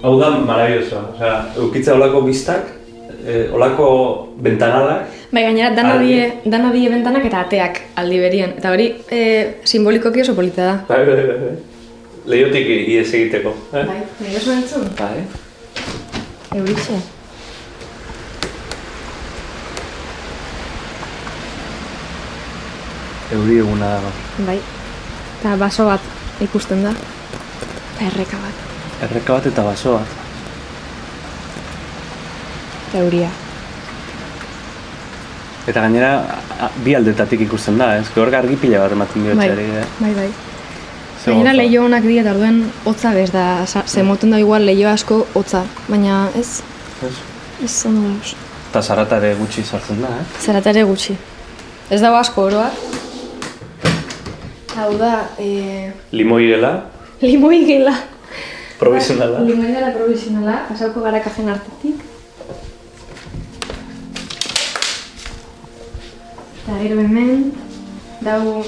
Hau 0.00 0.14
da, 0.20 0.30
maravilloso. 0.40 1.02
O 1.12 1.18
sea, 1.18 1.34
eukitza 1.60 1.94
olako 1.98 2.22
biztak, 2.24 2.72
eh, 3.26 3.50
olako 3.52 3.88
bentanalak, 4.40 5.12
Bai, 5.34 5.42
gainera, 5.42 5.74
dana 5.74 5.96
die, 5.98 6.28
dana 6.46 6.68
die 6.72 6.88
bentanak 6.88 7.24
eta 7.26 7.40
ateak 7.42 7.80
aldi 7.98 8.20
berien. 8.22 8.52
Eta 8.60 8.70
hori, 8.70 8.86
e, 9.10 9.22
simbolikoki 9.66 10.22
oso 10.22 10.34
polita 10.36 10.64
da. 10.64 10.76
Bai, 10.88 11.00
bai, 11.08 11.16
bai, 11.26 11.38
bai. 11.40 11.56
Leiotik 12.30 12.70
iez 12.70 13.08
egiteko. 13.10 13.52
Eh? 13.72 13.82
Bai, 13.82 13.98
nire 14.20 14.44
entzun? 14.54 14.86
Bai. 15.00 15.26
Eurixe. 16.54 17.02
Euri 23.34 23.58
eguna 23.58 23.88
da. 24.04 24.10
Bai. 24.46 24.58
Eta 25.40 25.56
baso 25.60 25.86
bat 25.88 26.00
ikusten 26.44 26.82
da. 26.86 26.92
Eta 27.94 28.06
erreka 28.10 28.38
bat. 28.42 28.62
Erreka 29.08 29.32
bat 29.38 29.46
eta 29.50 29.64
baso 29.66 29.96
bat. 29.98 30.20
Eta 32.88 32.98
euria. 33.02 33.28
Eta 35.66 35.80
gainera, 35.80 36.10
a- 36.60 36.70
bi 36.84 36.94
aldetatik 36.94 37.40
ikusten 37.46 37.78
da, 37.80 37.94
ez? 37.98 38.06
Gaur 38.14 38.34
argi 38.36 38.56
pila 38.60 38.82
bat 38.84 38.92
ematen 38.92 39.24
dio 39.24 39.34
Bai, 39.36 39.48
txari, 39.48 39.62
eh? 39.80 39.84
bai, 40.00 40.12
bai. 40.18 40.28
Gainera 41.24 41.54
leio 41.56 41.84
honak 41.86 42.04
dira, 42.04 42.30
orduen 42.34 42.58
hotza 42.84 43.14
bez 43.16 43.30
da, 43.32 43.64
sa- 43.66 43.84
ze 43.86 44.02
moten 44.02 44.30
da 44.30 44.38
igual 44.38 44.66
leio 44.66 44.90
asko 44.90 45.26
hotza, 45.34 45.62
baina 45.88 46.28
ez, 46.36 46.60
Ez? 47.02 47.14
ez 47.64 47.86
ondo. 47.86 48.12
Eta 48.70 48.82
zaratare 48.82 49.34
gutxi 49.38 49.62
sartzen 49.64 50.02
da, 50.02 50.08
eh? 50.20 50.24
Zeratare 50.44 50.82
gutxi. 50.84 51.16
Ez 51.90 52.00
dago 52.00 52.16
asko 52.16 52.42
oroa. 52.42 52.70
Hau 54.74 54.90
da, 54.98 55.30
e, 55.38 55.92
Limoirela, 56.10 56.84
limoi 57.22 57.64
gela. 57.66 57.94
Provisionala. 58.78 59.40
Limoidala 59.46 59.92
provisionala, 59.94 60.64
pasauko 60.68 61.00
gara 61.04 61.20
kajen 61.22 61.48
artetik. 61.48 62.00
Eta 66.64 66.78
gero 66.82 66.98
hemen, 67.00 67.52
dau... 68.24 68.64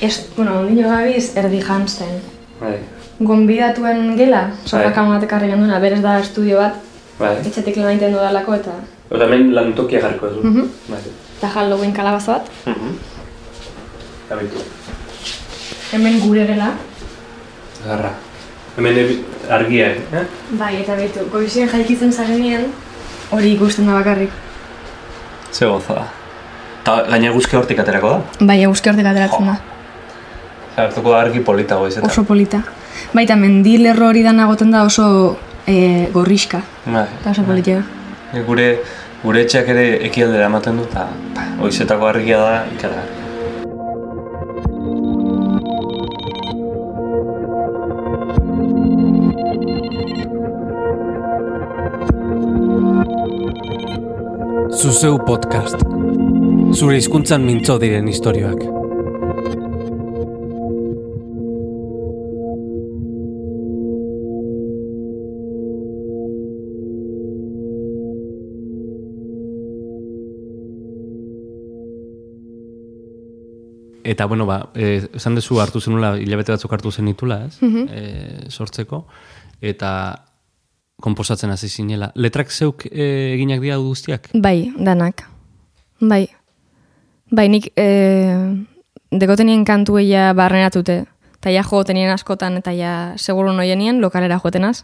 Ez, 0.00 0.14
bueno, 0.34 0.58
ondino 0.62 0.88
gabiz, 0.88 1.36
erdi 1.36 1.60
jantzen. 1.62 2.18
Bai, 2.60 2.78
Gonbidatuen 3.20 4.16
gela, 4.16 4.46
sofak 4.64 4.96
Bai. 4.96 5.04
amatek 5.04 5.32
arri 5.36 5.50
genduna, 5.52 5.78
berez 5.78 6.00
da 6.00 6.16
estudio 6.22 6.56
bat, 6.56 6.78
bai. 7.18 7.34
etxetik 7.44 7.76
lan 7.76 7.92
egiten 7.92 8.16
dudalako 8.16 8.56
eta... 8.56 8.78
Eta 9.10 9.26
hemen 9.26 9.50
lan 9.54 9.74
tokia 9.76 10.00
jarriko 10.00 10.30
ez 10.30 10.34
du. 10.38 10.42
Mhm. 10.48 10.70
Bai. 10.88 11.00
Eta 11.38 11.52
Halloween 11.54 11.92
kalabaza 11.92 12.38
bat. 12.38 12.50
Mhm. 12.66 12.96
Gabitu. 14.30 14.62
Hemen 15.92 16.20
gure 16.22 16.46
gela. 16.46 16.70
Garra. 17.84 18.12
Hemen 18.76 19.24
argia, 19.50 19.88
eh? 19.90 20.22
Bai, 20.58 20.76
eta 20.84 20.94
behitu, 20.94 21.24
goizien 21.32 21.68
jaikitzen 21.68 22.12
zarenean, 22.12 22.68
hori 23.34 23.54
ikusten 23.56 23.88
da 23.90 23.96
bakarrik. 23.98 24.30
Ze 25.50 25.66
goza 25.66 25.94
da. 25.98 26.06
Ta 26.86 26.94
gaina 27.10 27.32
guzki 27.34 27.58
hortik 27.58 27.82
aterako 27.82 28.12
da. 28.14 28.46
Bai, 28.46 28.60
eguzki 28.62 28.92
hortik 28.92 29.10
ateratzen 29.10 29.50
da. 29.50 29.56
Hartuko 30.78 31.10
da 31.10 31.20
argi 31.24 31.42
polita 31.44 31.76
goizetan. 31.82 32.08
Oso 32.08 32.24
polita. 32.24 32.62
Baita, 33.12 33.36
mendi 33.36 33.76
lerro 33.82 34.08
hori 34.12 34.22
dana 34.22 34.46
goten 34.46 34.70
da 34.70 34.84
oso 34.86 35.36
e, 35.66 36.06
gorriska. 36.14 36.62
Bai. 36.86 37.06
Eta 37.20 37.34
oso 37.34 37.42
politia. 37.48 37.82
E, 38.32 38.44
Gure, 38.46 38.68
gure 39.24 39.42
etxeak 39.42 39.74
ere 39.74 39.86
ekialdera 40.06 40.46
ematen 40.46 40.78
du, 40.78 40.86
eta 40.86 41.08
ba, 41.34 41.48
goizetako 41.58 42.06
argia 42.14 42.38
da 42.38 42.54
ikara. 42.76 43.02
Zuzeu 54.80 55.18
podcast. 55.26 55.82
Zure 56.72 56.94
hizkuntzan 56.96 57.42
mintzo 57.44 57.74
diren 57.82 58.06
istorioak. 58.08 58.62
Eta, 74.04 74.24
bueno, 74.24 74.46
ba, 74.46 74.70
eh, 74.74 75.04
esan 75.12 75.36
dezu 75.36 75.60
hartu 75.60 75.84
zenula, 75.84 76.14
hilabete 76.16 76.56
batzuk 76.56 76.72
hartu 76.72 76.90
zenitula, 76.90 77.42
ez? 77.50 77.58
eh, 77.60 78.46
sortzeko. 78.48 79.04
Eta 79.60 80.29
komposatzen 81.00 81.50
hasi 81.50 81.68
zinela. 81.68 82.12
Letrak 82.14 82.50
zeuk 82.50 82.86
eh, 82.90 83.34
eginak 83.34 83.60
dira 83.60 83.78
guztiak? 83.80 84.30
Bai, 84.34 84.72
danak. 84.78 85.24
Bai. 86.00 86.26
Bai, 87.30 87.46
nik 87.48 87.70
e, 87.78 87.86
dekotenien 89.14 89.64
kantu 89.64 90.00
eia 90.00 90.32
barrenatute. 90.34 91.04
Eta 91.40 91.52
ja 91.54 91.62
jotenien 91.64 92.10
askotan, 92.12 92.58
eta 92.60 92.72
ja 92.74 92.94
seguru 93.16 93.52
noienien 93.56 94.00
lokalera 94.02 94.40
jotenaz. 94.42 94.82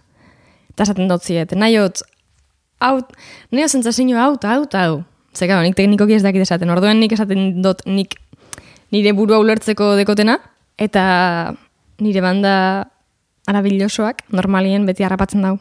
Eta 0.71 0.87
esaten 0.87 1.09
dut 1.11 1.25
ziet. 1.25 1.53
Nahi 1.59 1.77
hot, 1.81 2.03
hau, 2.81 3.01
nahi 3.51 3.65
hot 3.65 3.75
zentzazio 3.75 4.19
hau, 4.21 4.37
hau, 4.43 4.63
hau. 4.73 5.05
Zeka, 5.37 5.59
nik 5.63 5.77
teknikoki 5.77 6.17
ez 6.17 6.23
dakit 6.25 6.47
esaten. 6.47 6.71
Orduen 6.71 7.01
nik 7.01 7.13
esaten 7.13 7.61
dut 7.63 7.83
nik 7.85 8.17
nire 8.95 9.13
burua 9.13 9.41
ulertzeko 9.43 9.95
dekotena, 9.99 10.39
eta 10.79 11.55
nire 12.01 12.23
banda 12.23 12.55
arabilosoak 13.47 14.23
normalien 14.33 14.87
beti 14.87 15.05
harrapatzen 15.05 15.43
dau. 15.43 15.57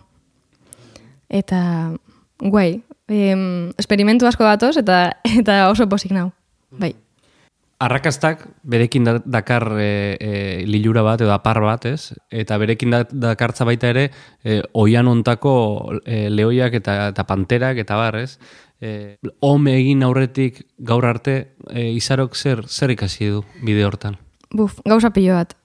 Eta 1.30 1.94
guai, 2.40 2.84
em, 3.08 3.72
esperimentu 3.78 4.28
asko 4.28 4.44
datoz 4.44 4.76
eta 4.78 5.18
eta 5.40 5.70
oso 5.70 5.88
posik 5.90 6.12
nau. 6.12 6.32
Bai. 6.72 6.94
Arrakastak 7.80 8.46
berekin 8.64 9.04
da- 9.04 9.22
dakar 9.26 9.66
e, 9.78 10.16
e, 10.20 10.30
lilura 10.66 11.02
bat 11.04 11.20
edo 11.22 11.34
apar 11.34 11.60
bat, 11.62 11.86
ez? 11.86 12.14
Eta 12.32 12.58
berekin 12.58 12.94
da, 12.94 13.02
dakartza 13.12 13.66
baita 13.68 13.90
ere 13.92 14.06
e, 14.44 14.62
oian 14.74 15.10
ontako 15.12 16.00
e, 16.06 16.30
lehoiak 16.32 16.78
eta, 16.80 17.10
eta 17.12 17.26
panterak 17.28 17.82
eta 17.84 17.98
bar, 18.00 18.16
ez? 18.16 18.40
E, 18.80 19.18
home 19.44 19.76
egin 19.76 20.04
aurretik 20.08 20.64
gaur 20.80 21.06
arte 21.06 21.36
e, 21.68 21.90
izarok 21.92 22.36
zer 22.36 22.64
zer 22.68 22.96
ikasi 22.96 23.28
du 23.34 23.44
bide 23.62 23.84
hortan. 23.84 24.16
Buf, 24.56 24.80
gauza 24.86 25.12
pilo 25.12 25.36
bat. 25.36 25.56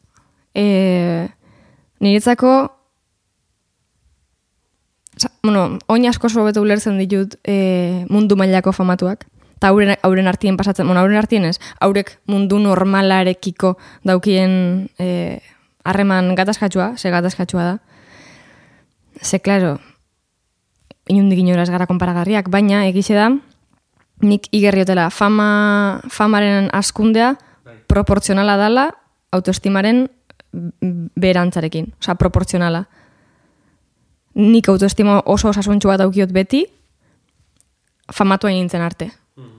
E, 0.54 1.28
niretzako 2.00 2.79
bueno, 5.42 5.78
oin 5.86 6.06
asko 6.08 6.28
oso 6.28 6.42
hobeto 6.42 6.62
ulertzen 6.62 6.98
ditut 7.00 7.36
e, 7.44 8.06
mundu 8.08 8.36
mailako 8.36 8.72
famatuak. 8.72 9.26
Eta 9.60 9.68
auren, 9.68 9.94
auren 10.02 10.28
artien 10.30 10.56
pasatzen, 10.56 10.86
bueno, 10.88 11.02
auren 11.02 11.18
artien 11.20 11.44
ez, 11.44 11.58
aurek 11.84 12.14
mundu 12.30 12.58
normalarekiko 12.62 13.74
daukien 14.08 14.88
e, 14.98 15.40
harreman 15.84 16.34
gatazkatsua, 16.34 16.94
ze 16.96 17.10
gatazkatsua 17.12 17.64
da. 17.64 17.78
Ze, 19.20 19.40
klaro, 19.40 19.78
inundik 21.08 21.42
inora 21.42 21.66
ez 21.66 21.70
gara 21.70 21.86
konparagarriak, 21.90 22.48
baina 22.48 22.86
egize 22.88 23.18
da, 23.18 23.28
nik 24.24 24.48
igerriotela 24.52 25.10
fama, 25.10 26.00
famaren 26.12 26.70
askundea 26.76 27.34
proportzionala 27.88 28.56
dala 28.60 28.86
autoestimaren 29.32 30.06
berantzarekin, 30.50 31.92
osea, 32.00 32.16
proportzionala. 32.18 32.86
Nik 34.40 34.68
autoestima 34.72 35.20
oso 35.28 35.50
osasuntxu 35.50 35.90
bat 35.90 36.00
daukiot 36.00 36.32
beti, 36.32 36.64
famatua 38.12 38.52
nintzen 38.54 38.82
arte. 38.82 39.10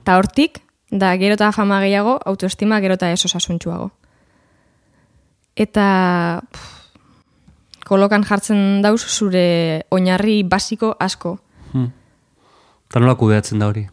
Eta 0.01 0.17
hortik, 0.17 0.61
da 0.91 1.13
gero 1.21 1.37
eta 1.37 1.51
fama 1.55 1.79
gehiago, 1.83 2.17
autoestima 2.25 2.79
gero 2.81 2.97
eta 2.97 3.11
ez 3.13 3.21
osasuntxuago. 3.25 3.91
Eta 5.55 5.85
pff, 6.51 6.81
kolokan 7.85 8.23
jartzen 8.27 8.81
dauz 8.83 9.01
zure 9.03 9.83
oinarri 9.91 10.41
basiko 10.43 10.95
asko. 10.99 11.37
Eta 12.91 12.99
nola 12.99 13.15
kudeatzen 13.15 13.59
da 13.61 13.69
hori? 13.71 13.85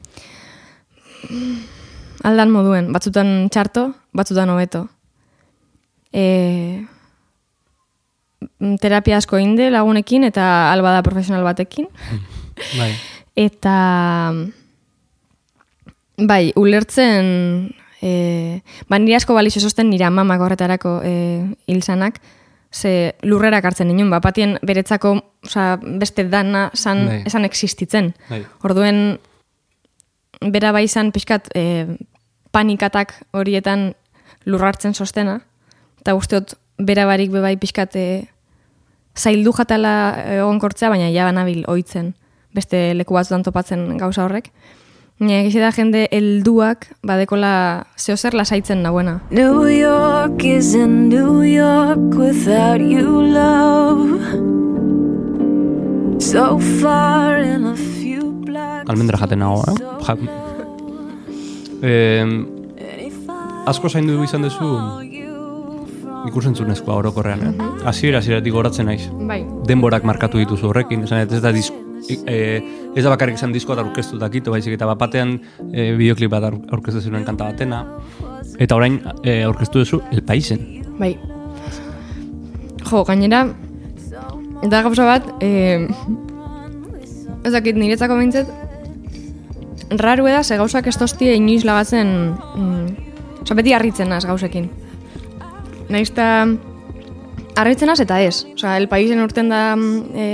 Aldan 2.26 2.50
moduen, 2.50 2.92
batzutan 2.94 3.48
txarto, 3.50 3.92
batzutan 4.14 4.50
hobeto. 4.50 4.86
E, 6.10 6.82
terapia 8.80 9.18
asko 9.18 9.38
inde 9.38 9.70
lagunekin 9.70 10.24
eta 10.26 10.72
alba 10.72 10.92
da 10.96 11.02
profesional 11.06 11.44
batekin. 11.46 11.88
Bai. 12.78 12.92
Eta 13.38 13.74
bai, 16.18 16.52
ulertzen 16.58 17.70
e, 18.02 18.60
ba, 18.90 18.98
nire 18.98 19.14
asko 19.18 19.36
balizo 19.36 19.62
sosten 19.62 19.90
nire 19.90 20.08
amamak 20.08 20.42
horretarako 20.42 20.98
e, 21.06 21.14
hilzanak, 21.70 22.18
ze 22.72 23.14
lurrerak 23.22 23.64
hartzen 23.64 23.88
ninen, 23.88 24.10
ba, 24.10 24.20
patien 24.20 24.58
beretzako 24.66 25.14
osea, 25.46 25.78
beste 26.02 26.26
dana 26.28 26.68
san, 26.74 27.06
Bai. 27.06 27.22
esan 27.30 27.46
existitzen. 27.46 28.12
Bai. 28.28 28.42
Orduen, 28.66 29.18
bera 30.42 30.72
bai 30.72 30.84
izan 30.86 31.12
pixkat 31.14 31.48
e, 31.54 31.86
panikatak 32.52 33.14
horietan 33.32 33.92
lurrartzen 34.46 34.94
sostena, 34.94 35.40
eta 36.02 36.14
usteot 36.18 36.54
bera 36.78 37.06
barik 37.08 37.32
bebai 37.32 37.56
pixkat 37.58 37.96
e, 37.96 38.08
zaildu 39.18 39.52
jatala 39.56 39.92
egonkortzea, 40.38 40.90
baina 40.92 41.10
ja 41.10 41.26
banabil 41.28 41.64
oitzen 41.68 42.14
beste 42.54 42.94
leku 42.96 43.16
batzutan 43.16 43.44
topatzen 43.46 43.96
gauza 44.00 44.24
horrek. 44.24 44.50
Nire 45.18 45.40
egize 45.42 45.58
da 45.58 45.72
jende 45.74 46.04
helduak 46.14 46.86
badekola 47.02 47.86
zehozer 47.98 48.36
lasaitzen 48.38 48.84
nagoena. 48.84 49.16
New 49.34 49.66
York 49.66 50.44
isn't 50.46 51.08
New 51.10 51.42
York 51.42 52.14
without 52.14 52.80
you, 52.80 53.22
love. 53.34 54.22
So 56.22 56.58
far 56.80 57.42
in 57.42 57.66
a 57.66 57.74
few 57.74 58.30
blocks. 58.46 58.86
Almendra 58.90 59.18
jaten 59.18 59.42
nago, 59.42 59.64
eh? 59.66 59.74
Ja, 60.06 60.16
eh, 61.82 62.24
asko 63.66 63.90
zaindu 63.90 64.22
izan 64.22 64.46
duzu 64.46 64.70
ikusentzunezkoa 66.26 66.96
orokorrean, 66.98 67.42
eh? 67.46 67.68
Hasiera 67.86 68.18
hasieratik 68.18 68.52
goratzen 68.52 68.86
naiz. 68.86 69.08
Bai. 69.28 69.44
denborak 69.68 70.04
markatu 70.04 70.38
dituzu 70.38 70.68
horrekin, 70.70 71.04
esan 71.04 71.18
ez 71.26 71.42
da 71.42 71.52
disk, 71.52 71.74
e, 72.26 72.36
ez 72.96 73.04
da 73.04 73.10
bakarrik 73.10 73.36
esan 73.36 73.52
diskoa 73.52 73.78
aurkeztu 73.82 74.18
dakito, 74.18 74.50
baizik 74.50 74.74
eta 74.74 74.86
bapatean 74.86 75.38
e, 75.72 75.92
bideoklip 75.96 76.30
bat 76.30 76.48
aur- 76.48 76.60
aurkeztu 76.72 77.00
zuen 77.00 77.24
kanta 77.24 77.44
batena, 77.50 77.84
eta 78.58 78.76
orain 78.76 79.00
e, 79.22 79.42
aurkeztu 79.44 79.78
duzu 79.84 80.00
El 80.10 80.22
Paisen. 80.22 80.64
Bai. 80.98 81.16
Jo, 82.88 83.04
gainera, 83.04 83.44
eta 84.62 84.82
gauza 84.82 85.04
bat, 85.04 85.28
e, 85.44 85.86
ez 87.44 87.52
dakit 87.52 87.76
niretzako 87.76 88.16
behintzet, 88.16 88.48
raru 90.00 90.26
eda, 90.26 90.42
ze 90.42 90.56
gauzak 90.56 90.86
ez 90.86 90.96
toztie 90.96 91.36
inoiz 91.36 91.64
lagatzen, 91.64 92.34
mm, 92.56 93.54
beti 93.56 93.72
harritzen 93.72 94.08
naz 94.08 94.24
gauzekin. 94.26 94.68
Naiz 95.88 96.10
eta 96.10 96.46
Arritzen 97.58 97.90
eta 97.90 98.20
ez. 98.22 98.46
Osa, 98.54 98.76
El 98.76 98.86
Paisen 98.88 99.20
urten 99.20 99.48
da 99.50 99.74
mm, 99.74 100.02
e, 100.14 100.26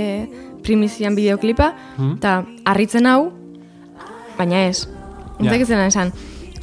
primizian 0.61 1.15
bideoklipa, 1.15 1.71
eta 2.17 2.43
harritzen 2.65 3.07
hau, 3.09 3.31
baina 4.37 4.67
ez. 4.67 4.85
Entzak 5.39 5.65
yeah. 5.65 5.87
esan. 5.87 6.11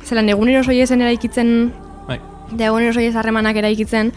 Zelan, 0.05 0.29
egunero 0.29 0.63
soiezen 0.63 1.03
eraikitzen, 1.03 1.73
Bai. 2.07 2.21
da 2.53 2.69
egunero 2.71 2.93
soiez 2.93 3.15
harremanak 3.17 3.57
eraikitzen, 3.57 4.13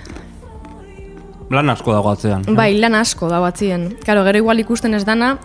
Lan 1.50 1.70
asko 1.70 1.94
dago 1.94 2.10
atzean. 2.10 2.42
eh? 2.48 2.54
bai, 2.58 2.74
lan 2.80 2.96
asko 2.96 3.30
da 3.30 3.40
batzien. 3.40 3.98
Karo, 4.06 4.24
gero 4.26 4.38
igual 4.38 4.60
ikusten 4.60 4.94
ez 4.98 5.04
dana, 5.06 5.38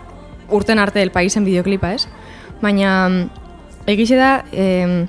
urten 0.49 0.79
arte 0.79 1.01
El 1.01 1.11
Paisen 1.11 1.45
bideoklipa, 1.45 1.93
ez? 1.93 2.07
Baina, 2.61 3.09
mm, 3.09 3.29
egize 3.87 4.17
da, 4.17 4.43
eh, 4.51 5.05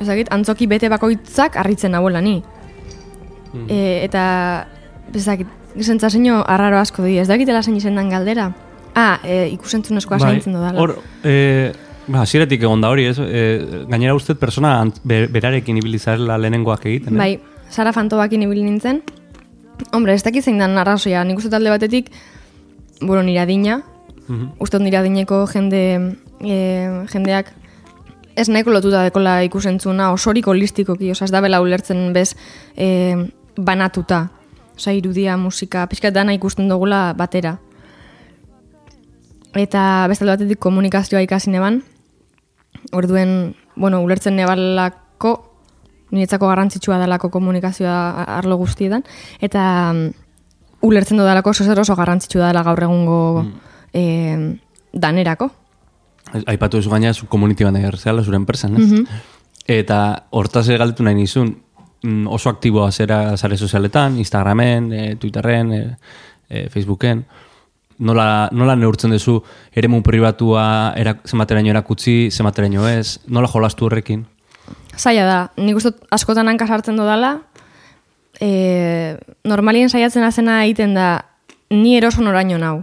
ezagit, 0.00 0.30
antzoki 0.30 0.66
bete 0.66 0.88
bakoitzak 0.88 1.56
harritzen 1.56 1.92
nagoela 1.92 2.20
ni. 2.20 2.42
E, 3.68 4.04
eta, 4.04 4.66
ezagit, 5.14 5.46
sentsazio 5.80 6.42
arraro 6.46 6.78
asko 6.78 7.04
di, 7.04 7.18
ez 7.18 7.28
dakitela 7.28 7.62
zein 7.62 7.76
izendan 7.76 8.08
galdera. 8.10 8.52
Ah, 8.94 9.18
e, 9.24 9.48
ikusentzunezkoa 9.54 10.18
Bai, 10.18 10.30
zaintzen 10.34 10.52
dudala. 10.54 10.78
Hor, 10.80 10.96
e, 11.24 11.72
ba, 12.06 12.20
hasieratik 12.22 12.62
egon 12.62 12.80
da 12.80 12.90
hori, 12.90 13.06
ez? 13.10 13.18
E, 13.18 13.84
gainera 13.90 14.14
uste 14.14 14.34
persona 14.34 14.76
ant- 14.84 15.00
be, 15.04 15.26
berarekin 15.26 15.76
ibili 15.80 15.98
zarela 15.98 16.36
lehenengoak 16.38 16.86
egiten, 16.86 17.14
eh? 17.14 17.18
Bai, 17.18 17.40
Sara 17.70 17.92
Fantobakin 17.92 18.42
ibili 18.42 18.62
nintzen. 18.62 19.02
Hombre, 19.92 20.14
ez 20.14 20.22
dakit 20.22 20.44
zein 20.44 20.58
dan 20.58 20.78
arrazoia, 20.78 21.24
nik 21.24 21.38
uste 21.38 21.50
talde 21.50 21.70
batetik, 21.70 22.10
bueno, 23.00 23.22
nire 23.22 23.40
adina, 23.40 23.82
Mhm. 24.28 24.52
uste 24.60 24.78
dut 24.78 24.84
nire 24.84 24.96
adineko 24.98 25.46
jende, 25.46 26.16
e, 26.40 27.04
jendeak 27.12 27.50
ez 28.36 28.48
nahiko 28.48 28.70
lotuta 28.70 29.02
dekola 29.02 29.42
ikusentzuna, 29.44 30.12
osorik 30.12 30.46
holistikoki, 30.46 31.10
oza, 31.10 31.24
ez 31.24 31.30
da 31.30 31.40
bela 31.40 31.60
ulertzen 31.60 32.12
bez 32.12 32.36
e, 32.76 33.26
banatuta. 33.56 34.28
Osa, 34.74 34.92
irudia, 34.92 35.36
musika, 35.38 35.86
pixkat 35.86 36.14
dana 36.14 36.34
ikusten 36.34 36.68
dugula 36.68 37.12
batera. 37.16 37.58
Eta 39.54 40.06
beste 40.10 40.26
batetik 40.26 40.58
komunikazioa 40.58 41.22
ikasi 41.22 41.52
neban, 41.54 41.82
orduen, 42.92 43.54
bueno, 43.76 44.00
ulertzen 44.02 44.34
nebalako, 44.36 45.34
niretzako 46.10 46.48
garrantzitsua 46.50 46.98
dalako 46.98 47.30
komunikazioa 47.30 48.24
arlo 48.38 48.58
guztietan, 48.58 49.04
eta 49.40 49.62
mm, 49.92 50.10
ulertzen 50.86 51.22
dudalako 51.22 51.50
oso 51.50 51.80
oso 51.80 51.96
garrantzitsua 51.96 52.48
dela 52.48 52.62
gaur 52.62 52.82
egungo 52.82 53.44
eh, 53.92 54.58
danerako. 54.92 55.50
Aipatu 56.46 56.78
duzu 56.78 56.90
gaina, 56.90 57.14
zu 57.14 57.26
community 57.26 57.64
manager 57.64 57.96
zela, 57.98 58.22
zure 58.24 58.36
enpresan, 58.36 58.76
ez? 58.76 59.04
Eta 59.70 60.26
hortaz 60.30 60.66
galdetu 60.68 61.04
nahi 61.04 61.14
nizun, 61.14 61.54
mm, 61.54 61.73
oso 62.28 62.50
aktiboa 62.50 62.90
zera 62.92 63.36
sare 63.36 63.56
sozialetan, 63.56 64.18
Instagramen, 64.18 64.92
e, 64.92 65.16
Twitterren, 65.16 65.72
e, 65.72 65.82
e, 66.48 66.68
Facebooken, 66.70 67.24
nola, 67.98 68.48
nola 68.52 68.76
neurtzen 68.76 69.14
duzu 69.14 69.38
eremu 69.74 70.02
pribatua 70.02 70.92
era, 70.96 71.16
zemateraino 71.24 71.70
erakutzi, 71.72 72.30
zemateraino 72.30 72.86
ez, 72.88 73.20
nola 73.26 73.48
jolastu 73.48 73.88
horrekin? 73.88 74.24
Zaila 74.96 75.24
da, 75.26 75.38
nik 75.56 75.78
uste 75.80 75.94
askotan 76.14 76.48
hanka 76.48 76.66
sartzen 76.66 76.98
dodala, 76.98 77.38
e, 78.40 79.16
normalien 79.44 79.90
saiatzen 79.90 80.26
azena 80.26 80.62
egiten 80.64 80.94
da, 80.94 81.24
ni 81.70 81.96
eroso 81.96 82.22
noraino 82.22 82.58
nau. 82.58 82.76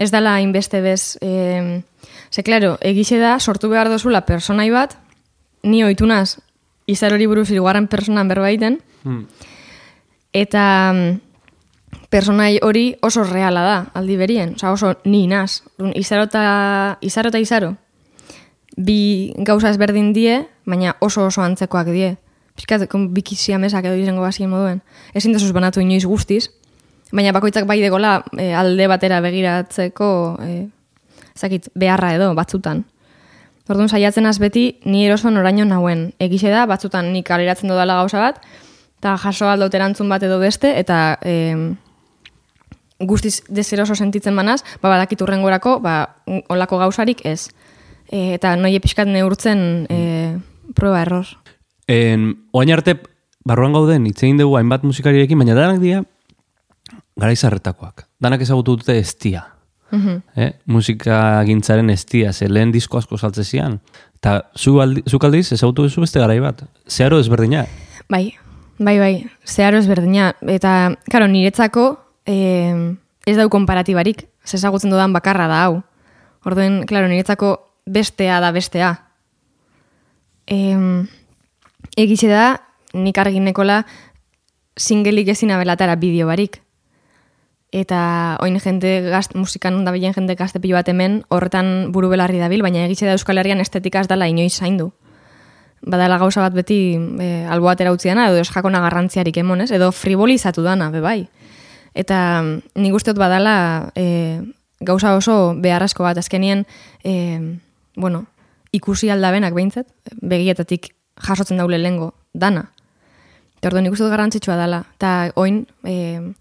Ez 0.00 0.10
dala 0.12 0.36
hainbeste 0.38 0.80
bez, 0.80 1.16
e, 1.20 1.82
ze 2.30 2.44
klaro, 2.46 2.76
egixe 2.80 3.18
da, 3.20 3.38
sortu 3.40 3.68
behar 3.72 3.90
dozula 3.90 4.22
personai 4.26 4.70
bat, 4.70 4.96
ni 5.62 5.82
oitunaz, 5.84 6.38
izar 6.90 7.14
hori 7.14 7.26
buruz 7.30 7.48
irugarren 7.50 7.88
personan 7.88 8.28
berbaiten, 8.28 8.80
Hmm. 9.00 9.24
eta 10.36 10.92
mm, 10.92 11.20
personai 12.10 12.58
hori 12.62 12.96
oso 13.00 13.24
reala 13.24 13.62
da, 13.62 13.76
aldi 13.94 14.16
berien, 14.16 14.54
Osa, 14.58 14.72
oso 14.72 14.94
ni 15.04 15.26
naz. 15.26 15.62
Izaro 15.94 16.26
eta 16.28 16.98
izaro, 17.00 17.30
izaro. 17.38 17.76
Bi 18.76 19.32
gauza 19.38 19.70
ezberdin 19.70 20.12
die, 20.12 20.42
baina 20.66 20.96
oso 21.00 21.26
oso 21.26 21.42
antzekoak 21.42 21.86
die. 21.94 22.16
Piskat, 22.56 22.88
bikizia 23.14 23.58
mesak 23.58 23.86
edo 23.86 23.96
izango 23.96 24.22
bazien 24.22 24.50
moduen. 24.50 24.82
Ezin 25.14 25.32
desuz 25.32 25.52
banatu 25.52 25.80
inoiz 25.80 26.04
guztiz, 26.04 26.50
baina 27.12 27.32
bakoitzak 27.32 27.66
bai 27.66 27.80
degola 27.80 28.20
e, 28.36 28.52
alde 28.54 28.86
batera 28.90 29.20
begiratzeko 29.24 30.10
e, 30.42 30.68
zakit, 31.38 31.70
beharra 31.74 32.14
edo 32.18 32.34
batzutan. 32.34 32.84
Orduan 33.70 33.88
saiatzen 33.88 34.26
az 34.26 34.40
beti 34.42 34.80
ni 34.84 35.04
eroso 35.06 35.30
noraino 35.30 35.64
nauen. 35.64 36.08
Egixe 36.18 36.50
da, 36.50 36.64
batzutan 36.66 37.12
nik 37.14 37.28
kaleratzen 37.28 37.70
dodala 37.70 38.00
gauza 38.00 38.18
bat, 38.18 38.40
eta 38.98 39.14
jaso 39.22 39.46
aldot 39.46 39.74
erantzun 39.78 40.10
bat 40.10 40.24
edo 40.26 40.40
beste, 40.42 40.72
eta 40.80 41.18
e, 41.22 41.54
guztiz 42.98 43.44
deseroso 43.46 43.94
sentitzen 43.94 44.34
banaz, 44.36 44.60
ba, 44.82 44.90
badakit 44.90 45.22
urrengorako, 45.22 45.78
ba, 45.84 45.94
olako 46.50 46.80
gauzarik 46.82 47.22
ez. 47.24 47.46
E, 48.10 48.34
eta 48.40 48.56
noie 48.58 48.82
pixkat 48.82 49.06
neurtzen 49.06 49.86
e, 49.86 50.00
proba 50.74 51.04
error. 51.04 51.30
En, 51.86 52.32
oain 52.50 52.74
arte, 52.74 52.96
barruan 53.46 53.78
gauden, 53.78 54.10
hitz 54.10 54.18
egin 54.24 54.42
dugu 54.42 54.58
hainbat 54.58 54.82
musikariekin, 54.82 55.38
baina 55.38 55.54
danak 55.54 55.78
dira, 55.78 56.02
garaizarretakoak. 57.22 58.08
Danak 58.18 58.42
ezagutu 58.42 58.80
dute 58.80 58.98
estia. 58.98 59.46
Eh? 60.36 60.52
Musika 60.66 61.42
gintzaren 61.46 61.90
estia, 61.90 62.32
ze 62.32 62.48
lehen 62.48 62.72
disko 62.72 62.98
asko 62.98 63.18
saltze 63.18 63.44
zian. 63.44 63.80
Eta 64.20 64.50
zu 64.56 64.80
aldi, 64.80 65.02
zuk 65.08 65.24
aldiz 65.24 65.52
ezagutu 65.52 65.86
duzu 65.86 66.04
beste 66.04 66.20
garai 66.20 66.40
bat. 66.40 66.62
Zeharo 66.88 67.20
ezberdina. 67.20 67.64
Bai, 68.10 68.36
bai, 68.78 68.98
bai, 68.98 69.14
zeharo 69.46 69.80
ezberdina. 69.80 70.34
Eta, 70.48 70.94
karo, 71.10 71.28
niretzako 71.30 71.86
e, 72.26 72.36
ez 73.26 73.36
dau 73.38 73.48
konparatibarik, 73.52 74.26
zezagutzen 74.44 74.92
dudan 74.92 75.14
bakarra 75.16 75.48
da 75.48 75.62
hau. 75.64 75.80
Orduen, 76.44 76.82
klaro, 76.88 77.08
niretzako 77.08 77.54
bestea 77.86 78.40
da 78.44 78.52
bestea. 78.52 78.94
E, 80.46 80.76
egitxe 81.96 82.28
da, 82.28 82.44
nik 82.92 83.18
arginekola 83.18 83.84
singelik 84.80 85.28
ezin 85.32 85.52
abelatara 85.54 85.96
bideo 86.00 86.28
barik. 86.28 86.60
Eta 87.70 88.36
oin 88.42 88.58
jende 88.58 88.96
gazt, 89.06 89.36
musikan 89.38 89.84
da 89.84 89.92
bilen 89.94 90.14
jende 90.14 90.34
gazte 90.34 90.58
pilo 90.58 90.74
bat 90.74 90.88
hemen, 90.90 91.20
horretan 91.30 91.92
buru 91.94 92.08
belarri 92.10 92.40
dabil, 92.42 92.64
baina 92.66 92.82
egitxe 92.88 93.06
da 93.06 93.14
Euskal 93.14 93.38
Herrian 93.38 93.62
estetika 93.62 94.00
ez 94.02 94.08
dela 94.10 94.26
inoiz 94.26 94.56
zaindu. 94.58 94.90
Badala 95.80 96.18
gauza 96.18 96.42
bat 96.42 96.52
beti 96.52 96.98
e, 96.98 97.28
albo 97.48 97.70
batera 97.70 97.92
utzi 97.94 98.10
dana, 98.10 98.26
edo 98.28 98.42
eskakona 98.42 98.80
garrantziarik 98.82 99.38
emonez, 99.38 99.70
edo 99.70 99.92
frivolizatu 99.94 100.66
dana, 100.66 100.90
be 100.90 101.00
bai. 101.00 101.28
Eta 101.94 102.42
nik 102.42 102.94
uste 102.94 103.14
dut 103.14 103.22
badala 103.22 103.92
e, 103.94 104.42
gauza 104.80 105.14
oso 105.14 105.54
beharrezko 105.54 106.02
bat, 106.02 106.18
azkenien, 106.18 106.66
e, 107.04 107.38
bueno, 107.94 108.24
ikusi 108.74 109.14
aldabenak 109.14 109.54
behintzat, 109.54 109.86
begietatik 110.20 110.90
jasotzen 111.22 111.62
daule 111.62 111.78
lengo, 111.78 112.16
dana. 112.34 112.66
Eta 113.60 113.70
orduan 113.70 113.86
nik 113.86 113.94
uste 113.94 114.08
dut 114.08 114.14
garrantzitsua 114.16 114.58
dela. 114.58 114.82
Eta 114.98 115.30
oin, 115.38 115.62
e, 115.86 116.34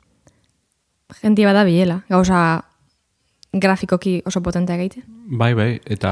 jentia 1.21 1.49
bada 1.49 1.63
bilela, 1.67 2.01
gauza 2.09 2.63
grafikoki 3.53 4.21
oso 4.25 4.41
potentea 4.45 4.77
gaite. 4.77 5.03
Bai, 5.07 5.53
bai, 5.57 5.69
eta 5.89 6.11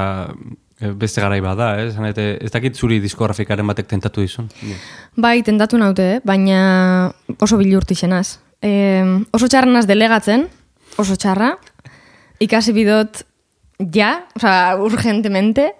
eh, 0.80 0.90
beste 0.90 1.22
garai 1.22 1.40
bada, 1.40 1.70
eh? 1.82 1.90
Zan, 1.92 2.08
eta 2.10 2.24
ez 2.42 2.50
dakit 2.54 2.76
zuri 2.76 2.98
diskografikaren 3.02 3.66
batek 3.66 3.88
tentatu 3.90 4.24
dizun. 4.24 4.50
Bai, 5.16 5.40
tentatu 5.46 5.78
naute, 5.78 6.08
eh? 6.16 6.20
baina 6.24 7.10
oso 7.38 7.58
bilurti 7.60 7.94
zenaz. 7.94 8.38
E, 8.62 9.02
oso 9.30 9.46
txarrenaz 9.46 9.86
delegatzen, 9.86 10.48
oso 10.98 11.14
txarra, 11.14 11.52
ikasi 12.42 12.74
bidot 12.74 13.22
ja, 13.94 14.24
oza, 14.34 14.54
urgentemente, 14.82 15.70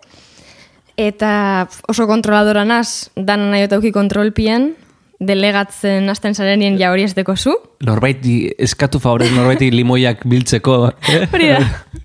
eta 0.98 1.66
oso 1.90 2.06
kontroladora 2.10 2.64
naz, 2.66 3.10
dana 3.14 3.50
nahi 3.50 3.66
otauki 3.66 3.90
kontrolpien, 3.94 4.72
delegatzen 5.20 6.06
hasten 6.12 6.34
zarenien 6.34 6.76
ja 6.78 6.92
hori 6.92 7.02
ez 7.02 7.14
deko 7.16 7.34
zu. 7.36 7.54
Norbaiti, 7.84 8.52
eskatu 8.58 9.00
favorez 9.02 9.30
norbaiti 9.34 9.70
limoiak 9.78 10.22
biltzeko. 10.30 10.76
Hori 11.34 11.48
da, 11.50 11.58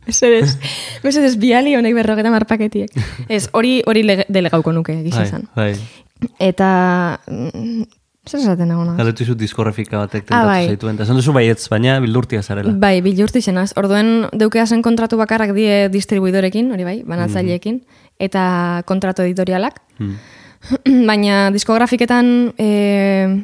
ez 0.10 0.22
ez. 0.24 0.56
Ez 1.04 1.16
ez, 1.18 1.36
biali 1.38 1.76
honek 1.78 1.94
berrogeta 1.94 2.32
marpaketiek. 2.34 2.90
Ez, 3.30 3.48
hori 3.54 3.82
hori 3.86 4.04
delegauko 4.30 4.72
nuke, 4.74 4.96
Bai, 4.98 5.04
gizizan. 5.10 5.46
bai. 5.56 5.74
Eta, 6.40 7.20
mm, 7.30 7.84
zer 8.26 8.40
esaten 8.40 8.70
nagona? 8.72 8.94
Galdetu 8.98 9.26
izu 9.28 9.36
diskografika 9.38 10.00
batek 10.06 10.24
Ah, 10.24 10.28
tentatu 10.30 10.48
bai. 10.48 10.68
zaituen. 10.74 10.96
Eta 11.02 11.14
duzu 11.14 11.34
baietz, 11.36 11.68
baina 11.70 12.00
bildurtia 12.00 12.42
zarela. 12.42 12.72
Bai, 12.80 13.02
bilurti 13.06 13.42
zenaz. 13.42 13.74
Orduen 13.78 14.30
deukea 14.34 14.66
zen 14.66 14.82
kontratu 14.82 15.18
bakarrak 15.20 15.54
die 15.54 15.90
distribuidorekin, 15.94 16.72
hori 16.72 16.84
bai, 16.88 17.02
banatzaileekin, 17.06 17.82
eta 18.20 18.84
kontratu 18.88 19.22
editorialak. 19.28 19.82
Mm. 20.00 20.16
Baina 21.10 21.50
diskografiketan 21.52 22.54
e, 22.58 23.44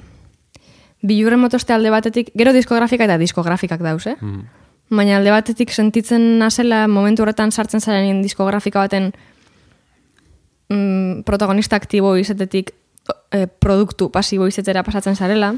bilurren 1.02 1.40
motoste 1.40 1.74
alde 1.74 1.92
batetik, 1.92 2.32
gero 2.38 2.54
diskografika 2.56 3.08
eta 3.08 3.18
diskografikak 3.20 3.84
dauz, 3.84 4.06
eh? 4.08 4.16
Mm. 4.20 4.46
Baina 4.90 5.20
alde 5.20 5.34
batetik 5.34 5.72
sentitzen 5.72 6.40
nazela 6.40 6.88
momentu 6.90 7.24
horretan 7.24 7.52
sartzen 7.52 7.82
zaren 7.82 8.24
diskografika 8.24 8.82
baten 8.82 9.12
mm, 10.70 11.26
protagonista 11.28 11.78
aktibo 11.78 12.16
izatetik 12.18 12.74
e, 13.32 13.46
produktu 13.48 14.10
pasibo 14.12 14.48
izetera 14.48 14.84
pasatzen 14.84 15.16
zarela. 15.16 15.54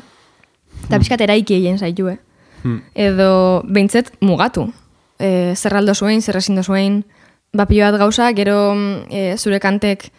Eta 0.87 0.99
pixkat 0.99 1.23
eraiki 1.27 1.55
egin 1.59 1.79
zaitue. 1.79 2.17
Hmm. 2.61 2.81
Edo 2.95 3.63
behintzet 3.65 4.11
mugatu. 4.21 4.67
E, 5.19 5.53
zer 5.55 5.77
aldo 5.77 5.95
zuen, 5.95 6.21
zer 6.21 6.37
ezin 6.37 6.61
zuen, 6.63 7.03
ba 7.53 7.65
pilo 7.69 7.85
bat 7.87 7.99
gauza, 7.99 8.31
gero 8.33 8.73
mm, 8.73 9.07
e, 9.09 9.37
zure 9.37 9.59
kantek, 9.59 10.09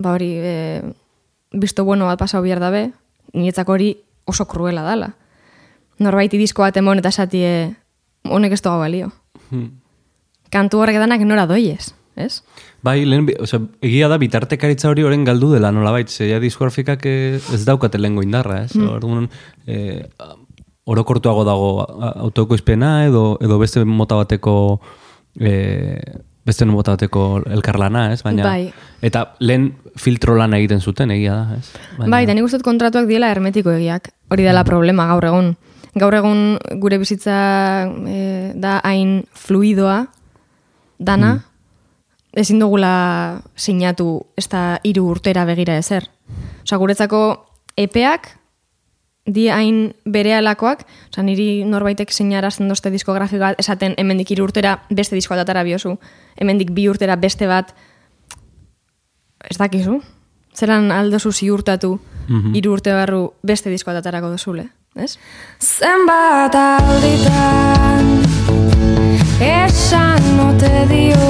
ba 0.00 0.14
hori, 0.16 0.30
e, 0.40 0.82
bisto 1.52 1.84
bueno 1.84 2.06
bat 2.08 2.18
pasau 2.18 2.40
behar 2.42 2.60
dabe, 2.62 2.86
niretzako 3.34 3.72
hori 3.76 3.90
oso 4.24 4.46
kruela 4.48 4.82
dala. 4.86 5.12
Norbaiti 6.00 6.38
disko 6.40 6.62
bat 6.64 6.76
emon 6.80 6.98
eta 7.02 7.10
esatie, 7.12 7.74
honek 8.24 8.52
ez 8.56 8.62
dugu 8.64 8.78
balio. 8.80 9.10
Hmm. 9.50 9.68
Kantu 10.50 10.80
horrek 10.80 10.96
danak 10.98 11.20
nora 11.28 11.44
doiez, 11.46 11.92
ez? 12.16 12.40
Bai, 12.82 13.04
lehen, 13.04 13.26
bi- 13.28 13.36
osea, 13.44 13.60
egia 13.84 14.08
da 14.08 14.16
bitartekaritza 14.18 14.88
hori 14.88 15.04
oren 15.04 15.24
galdu 15.28 15.52
dela 15.52 15.70
nolabait, 15.72 16.08
ze 16.08 16.30
ja 16.30 16.40
diskografikak 16.40 17.04
eh, 17.06 17.36
ez 17.36 17.64
daukate 17.68 17.98
lehengo 18.00 18.22
indarra, 18.24 18.62
ez? 18.64 18.72
Orduan, 18.76 19.28
eh, 19.66 20.06
orokortuago 20.90 21.44
dago 21.44 21.68
a- 22.02 22.14
autoekoizpena 22.24 23.04
edo 23.06 23.36
edo 23.44 23.58
beste 23.60 23.84
mota 23.84 24.16
bateko 24.16 24.80
eh, 25.38 26.00
beste 26.46 26.64
mota 26.66 26.96
bateko 26.96 27.42
elkarlana, 27.46 28.12
ez? 28.14 28.22
Baina 28.24 28.44
Bai. 28.48 28.72
eta 29.02 29.34
lehen 29.38 29.74
filtro 29.96 30.36
lana 30.38 30.58
egiten 30.60 30.80
zuten 30.80 31.10
egia 31.10 31.34
da, 31.34 31.58
ez? 31.58 31.66
Baina, 31.98 32.10
Bai, 32.14 32.22
eta 32.24 32.36
nik 32.36 32.46
uste 32.46 32.60
dut 32.60 32.66
kontratuak 32.66 33.08
diela 33.08 33.30
hermetiko 33.32 33.72
egiak. 33.74 34.10
Hori 34.30 34.46
dela 34.46 34.64
problema 34.64 35.08
gaur 35.10 35.26
egun. 35.30 35.52
Gaur 35.98 36.14
egun 36.14 36.42
gure 36.82 37.00
bizitza 37.02 37.36
e, 38.06 38.18
da 38.54 38.78
hain 38.86 39.24
fluidoa, 39.34 40.04
dana, 41.00 41.40
ezin 42.36 42.60
dugula 42.62 43.42
sinatu 43.56 44.20
ez 44.38 44.46
da 44.52 44.78
hiru 44.86 45.08
urtera 45.10 45.44
begira 45.48 45.78
ezer. 45.80 46.06
Osa, 46.62 46.78
guretzako 46.78 47.22
epeak 47.80 48.36
di 49.26 49.48
hain 49.50 49.92
berealakoak, 50.06 50.84
osa, 51.10 51.22
niri 51.26 51.64
norbaitek 51.68 52.12
sinarazten 52.12 52.70
doste 52.70 52.90
diskografiko 52.90 53.42
bat, 53.42 53.58
esaten 53.60 53.94
hemendik 53.98 54.30
hiru 54.30 54.46
urtera 54.48 54.78
beste 54.90 55.18
diskoa 55.18 55.38
datara 55.40 55.64
biozu, 55.66 55.96
hemendik 56.40 56.72
bi 56.76 56.88
urtera 56.90 57.16
beste 57.20 57.48
bat, 57.50 57.74
ez 59.48 59.56
dakizu, 59.58 60.00
zelan 60.54 60.90
aldozu 60.92 61.32
ziurtatu 61.32 61.94
hiru 62.54 62.72
urte 62.76 62.92
barru 62.94 63.22
beste 63.42 63.70
diskoa 63.72 63.96
datarako 63.98 64.30
dozule, 64.36 64.68
ez? 64.94 65.16
Zenbat 65.58 66.54
alditan 66.54 68.12
Esan 69.40 70.36
note 70.36 70.86
dio 70.90 71.29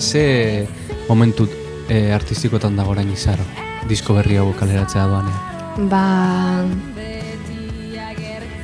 ze, 0.00 0.66
ze 0.66 0.68
momentu 1.08 1.48
eh, 1.88 2.14
artistikotan 2.14 2.76
dago 2.76 2.90
orain 2.90 3.10
izaro, 3.12 3.44
disko 3.88 4.14
berri 4.14 4.36
hau 4.36 4.52
kaleratzea 4.52 5.06
doanean. 5.06 5.88
Ba... 5.90 6.64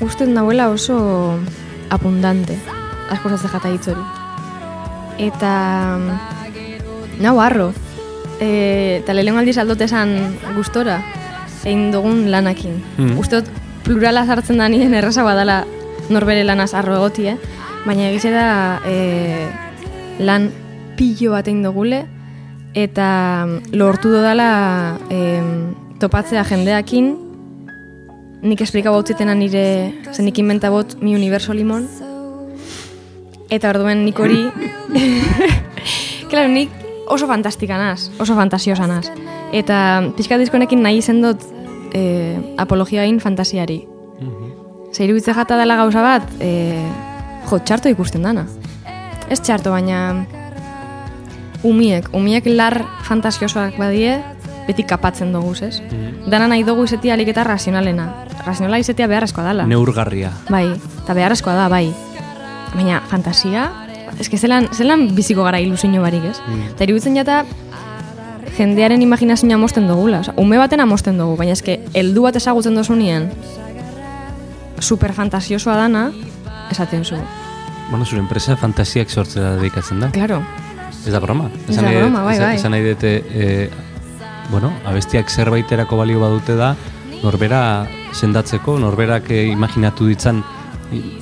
Uste 0.00 0.26
nahuela 0.26 0.68
oso 0.70 1.38
abundante, 1.90 2.58
asko 3.10 3.30
zazte 3.30 3.48
jata 3.48 3.70
hitz 3.70 3.88
hori. 3.88 4.02
Eta... 5.18 5.52
Nau 7.22 7.38
harro. 7.40 7.72
E, 8.40 8.98
eta 9.02 9.14
lehen 9.14 9.36
aldiz 9.38 9.58
aldote 9.58 9.84
esan 9.86 10.16
gustora, 10.56 10.98
egin 11.62 11.92
dugun 11.92 12.30
lanakin. 12.32 12.80
Mm. 12.96 13.18
Uste 13.20 13.42
dut 13.42 13.60
plurala 13.86 14.24
sartzen 14.26 14.58
da 14.58 14.66
nien 14.72 14.94
erraza 14.94 15.22
badala 15.22 15.62
norbere 16.10 16.42
lanaz 16.42 16.72
arro 16.74 16.96
egoti, 16.96 17.28
eh? 17.30 17.36
Baina 17.86 18.08
egize 18.08 18.32
da 18.34 18.80
e, 18.86 19.46
lan 20.18 20.50
pillo 21.02 21.32
bat 21.34 21.48
egin 21.50 21.64
dugule, 21.64 22.04
eta 22.78 23.06
lortu 23.74 24.12
dodala 24.12 24.50
e, 25.10 25.18
topatzea 25.98 26.44
jendeakin, 26.46 27.08
nik 28.46 28.62
esplika 28.62 28.92
bautzitena 28.94 29.34
nire, 29.38 29.64
zen 30.12 30.28
nik 30.28 30.38
inventa 30.38 30.70
bot 30.70 30.94
mi 31.02 31.16
universo 31.18 31.54
limon, 31.58 31.88
eta 33.50 33.72
orduen 33.72 34.04
nik 34.06 34.20
hori, 34.22 34.44
claro, 36.30 36.50
nik 36.52 36.70
oso 37.10 37.26
fantastika 37.26 37.78
naz, 37.80 38.12
oso 38.22 38.36
fantasiosa 38.38 38.86
naz. 38.86 39.08
Eta 39.52 39.76
pixka 40.16 40.38
diskonekin 40.40 40.80
nahi 40.86 41.02
izen 41.02 41.18
dut 41.24 41.42
e, 41.92 42.02
apologiain 42.62 43.18
fantasiari. 43.20 43.82
Ze 44.92 45.04
iruditze 45.04 45.34
jata 45.34 45.58
dela 45.58 45.76
gauza 45.80 46.04
bat, 46.04 46.30
e, 46.38 46.78
jo, 47.50 47.58
txarto 47.58 47.90
ikusten 47.90 48.22
dana. 48.24 48.46
Ez 49.32 49.40
txarto, 49.40 49.72
baina 49.74 50.22
umiek, 51.66 52.08
umiek 52.16 52.46
lar 52.46 52.80
fantasiosoak 53.06 53.78
badie, 53.78 54.18
beti 54.66 54.84
kapatzen 54.86 55.32
dugu, 55.34 55.54
ez? 55.62 55.80
Dana 56.30 56.48
nahi 56.50 56.64
dugu 56.66 56.84
izetia 56.86 57.14
alik 57.14 57.32
eta 57.32 57.44
razionalena. 57.44 58.08
Razionala 58.46 58.78
izetia 58.82 59.08
beharrezkoa 59.10 59.44
dala. 59.44 59.66
Neurgarria. 59.66 60.30
Bai, 60.50 60.68
eta 61.02 61.14
beharrezkoa 61.14 61.54
da, 61.58 61.68
bai. 61.72 61.92
Baina 62.74 63.02
fantasia, 63.10 63.68
eske 64.20 64.38
zelan, 64.38 64.68
zelan 64.72 65.08
biziko 65.16 65.44
gara 65.44 65.60
ilusio 65.60 66.02
barik, 66.02 66.24
ez? 66.30 66.38
Eta 66.70 66.84
iruditzen 66.84 67.16
jata, 67.16 67.42
jendearen 68.56 69.02
imaginazioa 69.02 69.58
mosten 69.58 69.88
dugula. 69.88 70.20
Osa, 70.20 70.34
ume 70.36 70.58
baten 70.58 70.80
amosten 70.80 71.18
dugu, 71.18 71.36
baina 71.36 71.52
eske, 71.52 71.80
heldu 71.94 72.22
bat 72.22 72.36
ezagutzen 72.36 72.74
dozu 72.74 72.96
nien, 72.96 73.30
super 74.80 75.12
fantasiosoa 75.12 75.76
dana, 75.76 76.10
esaten 76.70 77.04
zu. 77.04 77.16
Bueno, 77.90 78.06
zure 78.06 78.22
enpresa 78.22 78.56
fantasiak 78.56 79.10
sortzera 79.10 79.56
dedikatzen 79.58 80.00
da. 80.00 80.10
Claro, 80.14 80.40
Ez 81.06 81.12
da 81.12 81.20
broma. 81.20 81.50
Ez 81.68 81.76
da 81.76 81.90
broma, 81.90 82.22
bai, 82.24 82.38
bai. 82.38 82.54
Esan 82.56 82.70
nahi 82.74 82.84
dute, 82.86 83.12
e, 83.34 83.70
bueno, 84.50 84.72
abestiak 84.86 85.30
zerbaiterako 85.30 85.96
balio 85.96 86.20
badute 86.20 86.54
da, 86.56 86.74
norbera 87.22 87.86
sendatzeko, 88.14 88.78
norberak 88.78 89.30
e, 89.30 89.46
imaginatu 89.50 90.06
ditzan, 90.06 90.42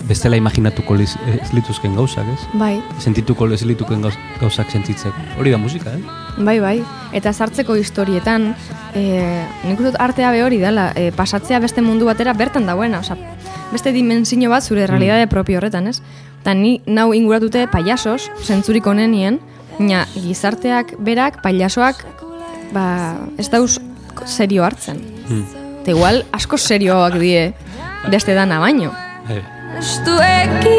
bestela 0.08 0.34
imaginatuko 0.36 0.96
liz- 0.98 1.14
ez 1.30 1.52
lituzken 1.54 1.94
gauzak, 1.94 2.26
ez? 2.32 2.40
bai, 2.58 2.80
Sentituko 2.98 3.46
ez 3.54 3.62
lituken 3.64 4.02
gauz, 4.02 4.16
gauzak 4.40 4.70
sentitzeko. 4.70 5.14
Hori 5.38 5.52
da 5.54 5.58
musika, 5.58 5.92
eh? 5.94 6.00
bai, 6.38 6.58
bai. 6.60 6.82
Eta 7.12 7.32
sartzeko 7.32 7.76
historietan, 7.78 8.54
e, 8.94 9.44
nik 9.64 9.78
uste 9.80 9.94
artea 10.02 10.32
be 10.32 10.42
hori 10.42 10.58
dela, 10.58 10.90
e, 10.96 11.12
pasatzea 11.12 11.60
beste 11.62 11.82
mundu 11.86 12.06
batera 12.10 12.34
bertan 12.34 12.66
dagoena, 12.66 12.98
osea, 13.00 13.16
beste 13.70 13.92
dimensio 13.92 14.50
bat 14.50 14.64
zure 14.66 14.86
realidade 14.88 15.28
propio 15.28 15.58
horretan, 15.58 15.86
ez? 15.86 16.00
Eta 16.42 16.54
ni 16.54 16.80
nau 16.86 17.12
inguratute 17.14 17.68
paiasos, 17.68 18.30
zentzurik 18.42 18.86
onenien, 18.86 19.38
baina 19.80 20.04
gizarteak 20.12 20.92
berak, 21.00 21.40
paiasoak, 21.42 22.04
ba, 22.74 23.16
ez 23.40 23.48
dauz 23.48 23.78
serio 24.28 24.64
hartzen. 24.64 25.00
Hmm. 25.28 25.44
Eta 25.80 25.90
igual 25.94 26.24
asko 26.36 26.56
serioak 26.60 27.16
die 27.20 27.54
beste 28.12 28.34
dana 28.36 28.60
baino. 28.60 28.92
Eh, 29.30 29.42
Estuekin 29.80 30.76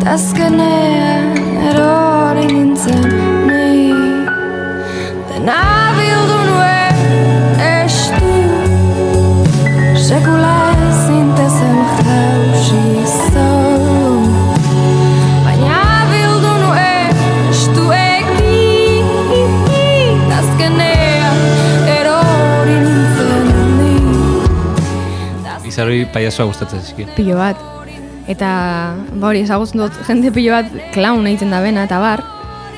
Tazkenean 0.00 1.36
erori 1.68 2.46
nintzen 2.52 3.04
ni 3.48 3.92
Dena 5.32 5.60
bildu 5.98 6.38
nuen 6.48 6.96
estu 7.68 8.32
Sekula 10.06 10.56
ezintezen 10.86 11.76
jausi 11.98 12.33
Izaroi 25.74 26.04
paiasoa 26.14 26.46
gustatzen 26.46 26.82
zizkia. 26.84 27.08
pilo 27.16 27.34
bat. 27.34 27.58
Eta, 28.30 28.48
ba 29.18 29.26
hori, 29.26 29.42
ezagutzen 29.42 29.82
dut 29.82 29.96
jende 30.06 30.30
pilo 30.32 30.54
bat 30.54 30.70
klaun 30.94 31.26
egiten 31.26 31.50
da 31.50 31.58
bena, 31.64 31.88
eta 31.88 31.98
bar, 31.98 32.22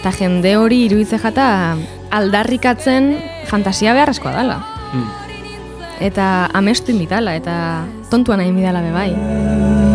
eta 0.01 0.15
jende 0.17 0.55
hori 0.57 0.87
iruditze 0.87 1.21
jata 1.21 1.77
aldarrikatzen 2.17 3.13
fantasia 3.51 3.93
beharrezkoa 3.93 4.33
dela. 4.39 4.63
Hmm. 4.95 5.11
Eta 6.09 6.49
amestu 6.57 6.97
inbitala, 6.97 7.37
eta 7.37 7.85
tontuan 8.09 8.41
nahi 8.41 8.49
inbidala 8.55 8.81
be 8.81 9.86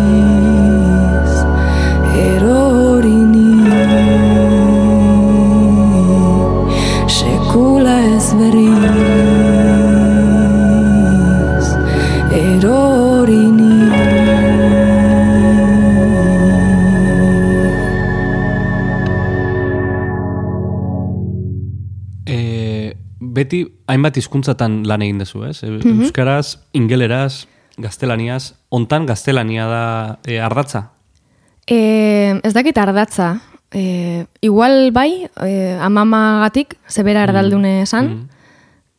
beti 23.51 23.67
hainbat 23.91 24.17
hizkuntzatan 24.17 24.81
lan 24.87 25.03
egin 25.03 25.19
dezu, 25.19 25.43
ez? 25.43 25.59
E, 25.63 25.71
Euskaraz, 25.91 26.57
ingeleraz, 26.73 27.47
gaztelaniaz, 27.81 28.53
ontan 28.71 29.05
gaztelania 29.05 29.67
da 29.67 29.85
e, 30.25 30.39
ardatza. 30.39 30.91
E, 31.67 32.39
ez 32.43 32.53
dakit 32.55 32.77
ardatza. 32.77 33.41
E, 33.71 34.25
igual 34.41 34.91
bai, 34.95 35.27
e, 35.43 35.51
amamagatik, 35.83 36.77
zebera 36.89 37.25
erdaldune 37.27 37.81
esan. 37.83 38.29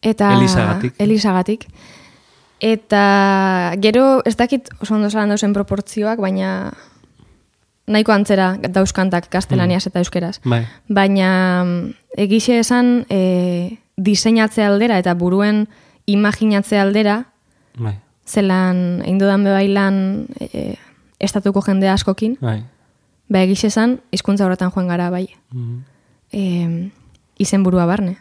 Eta, 0.02 0.34
Elisagatik. 0.36 0.94
Elisagatik. 0.98 1.66
Eta 2.62 3.74
gero, 3.82 4.22
ez 4.24 4.36
dakit 4.36 4.68
oso 4.80 4.94
ondo 4.94 5.10
zalan 5.10 5.32
dauzen 5.32 5.54
proportzioak, 5.56 6.20
baina 6.22 6.72
nahiko 7.90 8.12
antzera 8.14 8.52
dauzkantak 8.62 9.26
gaztelaniaz 9.32 9.86
eta 9.88 10.02
euskeraz. 10.02 10.36
Bai. 10.46 10.62
Baina 10.86 11.30
mm, 11.64 11.94
egixe 12.22 12.60
esan 12.62 13.00
e, 13.10 13.81
diseinatze 13.96 14.64
aldera 14.64 14.98
eta 14.98 15.14
buruen 15.14 15.68
imaginatze 16.06 16.78
aldera, 16.78 17.26
Bai, 17.78 17.94
zelan 18.28 19.00
egin 19.04 19.18
dudan 19.18 19.44
bebailan 19.44 20.26
e, 20.40 20.74
estatuko 21.20 21.62
jende 21.62 21.88
askokin, 21.88 22.36
bai. 22.40 22.62
ba 23.28 23.42
egixe 23.42 23.68
esan, 23.68 24.00
hizkuntza 24.12 24.44
horretan 24.46 24.70
joan 24.74 24.88
gara 24.88 25.10
bai. 25.10 25.28
Mhm. 25.52 25.78
E, 26.32 26.90
izen 27.38 27.62
burua 27.62 27.86
barne. 27.86 28.16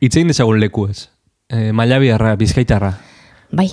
Itzein 0.00 0.26
dezagun 0.28 0.58
leku 0.60 0.88
ez. 0.88 1.08
E, 1.48 1.72
Mailabiarra, 1.72 2.34
bizkaitarra. 2.36 2.94
Bai, 3.52 3.68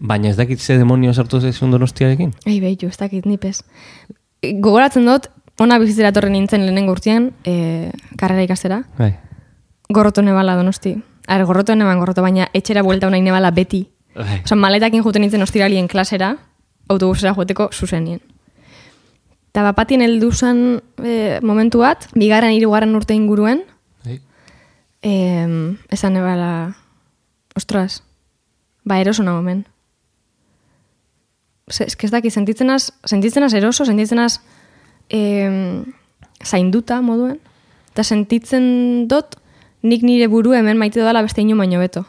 Baina 0.00 0.28
ez 0.30 0.36
dakit 0.38 0.60
ze 0.62 0.76
demonio 0.78 1.12
sartu 1.12 1.40
zaizun 1.40 1.70
donostiarekin? 1.72 2.30
ei 2.46 2.60
behitu, 2.60 2.86
ez 2.86 2.96
dakit 2.96 3.26
nipez. 3.26 3.64
E, 4.42 4.52
gogoratzen 4.60 5.04
dut, 5.06 5.26
ona 5.58 5.78
bizitzera 5.82 6.12
torren 6.12 6.32
nintzen 6.32 6.62
lehenengo 6.62 6.92
urtean, 6.94 7.32
e, 7.44 7.90
karrera 8.16 8.44
ikastera, 8.46 8.84
Bai. 8.98 9.16
Gorroto 9.88 10.22
nebala 10.22 10.56
donosti. 10.56 10.96
Are, 11.28 11.44
gorroto 11.44 11.74
neban 11.74 11.98
gorroto, 11.98 12.22
baina 12.22 12.48
etxera 12.54 12.82
buelta 12.82 13.08
unai 13.08 13.20
nebala 13.22 13.50
beti. 13.50 13.86
Bai. 14.16 14.42
Osa, 14.44 14.56
maletakin 14.56 15.02
juten 15.04 15.22
nintzen 15.22 15.42
ostiralien 15.44 15.88
klasera, 15.88 16.34
autobusera 16.88 17.34
joeteko 17.36 17.68
zuzenien. 17.72 18.20
Eta 19.52 19.64
bapatien 19.64 20.02
heldu 20.04 20.30
zen 20.32 20.80
e, 21.02 21.38
momentu 21.42 21.82
bat, 21.84 22.08
bigarren 22.16 22.54
hirugarren 22.56 22.94
urte 22.96 23.16
inguruen, 23.16 23.64
e, 25.02 25.12
esan 25.94 26.16
nebala, 26.16 26.76
ostras, 27.56 28.02
ba 28.84 29.00
eroso 29.00 29.24
nago 29.24 29.42
men. 29.42 29.64
Se, 31.68 31.84
eske 31.84 32.08
ez 32.08 32.12
daki, 32.12 32.30
sentitzenaz, 32.32 32.92
sentitzenaz 33.04 33.52
eroso, 33.54 33.84
sentitzenaz 33.84 34.40
e, 35.12 35.20
zainduta 36.44 37.00
moduen, 37.04 37.38
eta 37.92 38.04
sentitzen 38.04 39.08
dut 39.08 39.36
nik 39.82 40.02
nire 40.02 40.28
buru 40.28 40.54
hemen 40.56 40.78
maite 40.78 41.00
dela 41.00 41.22
beste 41.22 41.42
ino 41.42 41.56
baino 41.56 41.78
beto. 41.80 42.04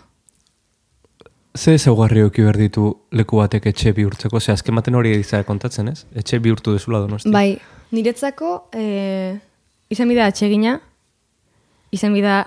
Ze 1.57 1.78
zeugarri 1.78 2.24
oki 2.24 2.43
behar 2.45 2.57
ditu 2.57 2.91
leku 3.11 3.39
batek 3.41 3.65
etxe 3.72 3.91
bihurtzeko? 3.97 4.39
Ze 4.39 4.53
azken 4.53 4.76
baten 4.76 4.95
hori 4.95 5.15
izan 5.17 5.43
kontatzen, 5.43 5.89
ez? 5.89 6.05
Etxe 6.15 6.39
bihurtu 6.39 6.76
dezula 6.76 7.01
donosti. 7.01 7.32
Bai, 7.34 7.57
niretzako 7.91 8.70
e, 8.72 9.39
izen 9.89 10.09
bida 10.09 10.28
atsegina, 10.30 10.78
izen 11.91 12.13
bida 12.13 12.43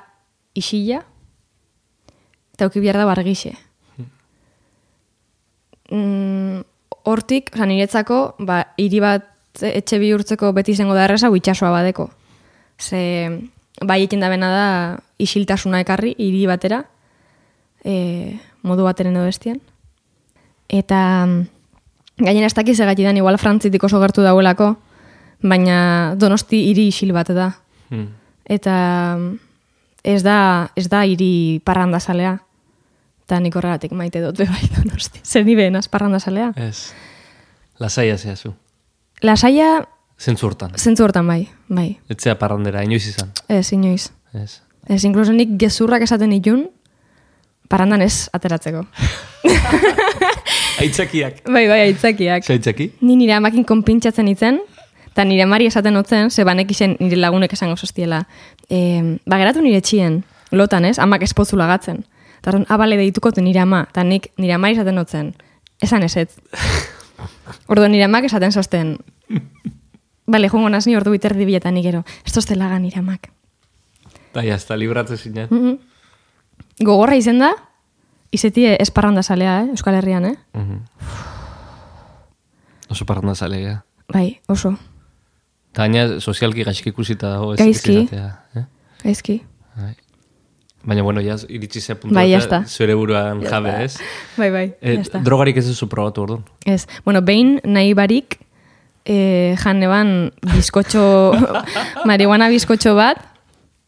isila, 0.55 1.03
eta 2.55 2.69
auki 2.69 2.81
behar 2.81 3.01
da 3.03 3.09
bargixe. 3.11 3.53
Mm, 5.93 6.63
hortik, 7.05 7.51
oza, 7.53 7.67
niretzako, 7.69 8.21
ba, 8.47 8.63
hiri 8.81 9.03
bat 9.03 9.27
etxe 9.61 9.99
bihurtzeko 10.01 10.55
beti 10.57 10.73
izango 10.73 10.95
da 10.97 11.09
erresa, 11.09 11.29
itxasoa 11.29 11.73
badeko. 11.75 12.09
Ze, 12.81 13.03
bai 13.83 14.05
ekin 14.07 14.23
da 14.23 14.31
bena 14.33 14.49
da, 14.55 14.69
isiltasuna 15.23 15.81
ekarri, 15.85 16.15
hiri 16.19 16.45
batera, 16.51 16.83
e, 17.85 18.39
modu 18.63 18.87
bateren 18.87 19.17
edo 19.17 19.27
bestian. 19.27 19.61
Eta, 20.73 21.01
gainen 22.23 22.47
ez 22.47 22.55
dakiz 22.55 22.79
egatidan, 22.81 23.19
igual 23.21 23.39
frantzitik 23.39 23.85
oso 23.85 24.01
gertu 24.03 24.25
dauelako, 24.25 24.73
baina 25.43 26.15
donosti 26.19 26.63
hiri 26.71 26.89
isil 26.93 27.13
bat 27.15 27.33
da. 27.35 27.51
Hmm. 27.91 28.09
Eta 28.49 28.75
ez 30.05 30.23
da, 30.25 30.71
ez 30.77 30.89
da 30.91 31.05
hiri 31.07 31.61
parrandazalea. 31.65 32.37
Eta 33.23 33.39
nik 33.41 33.57
horregatik 33.57 33.95
maite 33.97 34.23
dut 34.25 34.39
bebai 34.43 34.71
donosti. 34.77 35.23
Zer 35.25 35.47
ni 35.47 35.57
behenaz 35.59 35.89
parrandazalea. 35.93 36.53
Ez. 36.57 36.93
Lasaia 37.83 38.19
zehazu. 38.19 38.55
Lasaia, 39.23 39.85
zentzu 40.19 40.49
hortan 41.05 41.27
bai, 41.27 41.47
bai. 41.69 41.89
Etzea 42.11 42.35
parrandera, 42.39 42.83
inoiz 42.87 43.07
izan. 43.07 43.31
Ez, 43.49 43.73
inoiz. 43.73 44.11
Ez. 44.35 44.61
Ez, 44.89 45.05
inkluso 45.05 45.33
nik 45.33 45.55
gezurrak 45.61 46.03
esaten 46.03 46.33
itun, 46.35 46.67
parandan 47.71 48.03
ez 48.03 48.29
ateratzeko. 48.35 48.85
Aitzakiak. 50.83 51.43
bai, 51.47 51.67
bai, 51.69 51.81
aitzakiak. 51.87 52.45
Zaitzaki? 52.45 52.89
Ni 53.01 53.17
nire 53.17 53.37
amakin 53.37 53.65
konpintxatzen 53.65 54.29
itzen, 54.33 54.59
eta 55.13 55.25
nire 55.29 55.47
mari 55.47 55.69
esaten 55.71 55.97
otzen, 55.97 56.31
ze 56.31 56.45
banek 56.45 56.71
izen 56.75 56.97
nire 57.01 57.21
lagunek 57.21 57.53
esango 57.53 57.77
zostiela. 57.77 58.25
E, 58.69 59.19
ba, 59.27 59.39
geratu 59.39 59.63
nire 59.63 59.81
txien, 59.81 60.23
lotan 60.51 60.89
ez, 60.89 60.99
amak 60.99 61.23
espotzu 61.23 61.57
lagatzen. 61.61 62.03
Eta 62.41 62.51
orduan, 62.51 62.67
abale 62.75 62.99
deituko 62.99 63.31
du 63.31 63.45
nire 63.45 63.63
ama, 63.63 63.85
eta 63.91 64.03
nik 64.05 64.33
nire 64.39 64.57
amari 64.57 64.75
esaten 64.75 64.99
otzen, 64.99 65.35
esan 65.83 66.03
eset. 66.03 66.35
Orduan 67.71 67.93
nire 67.95 68.09
amak 68.09 68.27
esaten 68.27 68.51
zosten, 68.51 68.97
bale, 70.27 70.49
joango 70.49 70.73
naz 70.73 70.87
ni 70.89 70.97
ordu 70.99 71.13
biterdi 71.15 71.47
biletan 71.47 71.77
nik 71.79 71.87
gero, 71.87 72.03
ez 72.27 72.35
tozte 72.35 72.57
laga 72.59 72.81
nire 72.83 72.99
amak. 72.99 73.31
Da, 74.35 74.43
jazta, 74.45 74.77
libratzen 74.77 75.17
zinen. 75.19 75.49
Mhm. 75.51 75.75
Gogorra 76.87 77.17
izen 77.17 77.39
da, 77.39 77.53
izetie 78.33 78.77
esparranda 78.81 79.23
salea, 79.23 79.63
eh, 79.65 79.69
Euskal 79.75 79.95
Herrian, 79.95 80.25
eh? 80.27 80.37
Mhm. 80.55 80.81
Oso 82.93 83.05
parranda 83.07 83.35
zalea. 83.35 83.85
Bai, 84.13 84.41
oso. 84.53 84.75
Eta 85.73 85.87
gaina 85.87 86.21
sozialki 86.21 86.65
gaizki 86.67 86.91
ikusita 86.93 87.31
dago. 87.33 87.55
ez 87.55 87.61
Gaizki. 87.61 88.09
eh? 88.13 88.65
Gaizki. 89.03 89.43
Bai. 89.77 89.95
Baina, 90.85 91.03
bueno, 91.03 91.21
ya 91.23 91.37
iritsi 91.49 91.81
ze 91.81 91.95
puntu 91.95 92.15
Bai, 92.15 92.35
eta 92.35 92.65
zure 92.67 92.95
buruan 92.95 93.41
jabe, 93.47 93.85
ez? 93.85 93.97
Bai, 94.37 94.51
bai, 94.51 94.75
Eh, 94.83 94.97
jazta. 94.99 95.19
drogarik 95.23 95.57
ez 95.57 95.67
duzu 95.67 95.89
probatu 95.89 96.23
orduan. 96.23 96.45
Ez, 96.67 96.87
bueno, 97.05 97.23
behin 97.23 97.61
nahi 97.65 97.95
barik 97.95 98.41
e, 99.07 99.55
jan 99.63 99.79
neban 99.81 100.33
bizkotxo, 100.43 101.33
marihuana 102.05 102.49
bizkotxo 102.51 102.95
bat, 102.95 103.17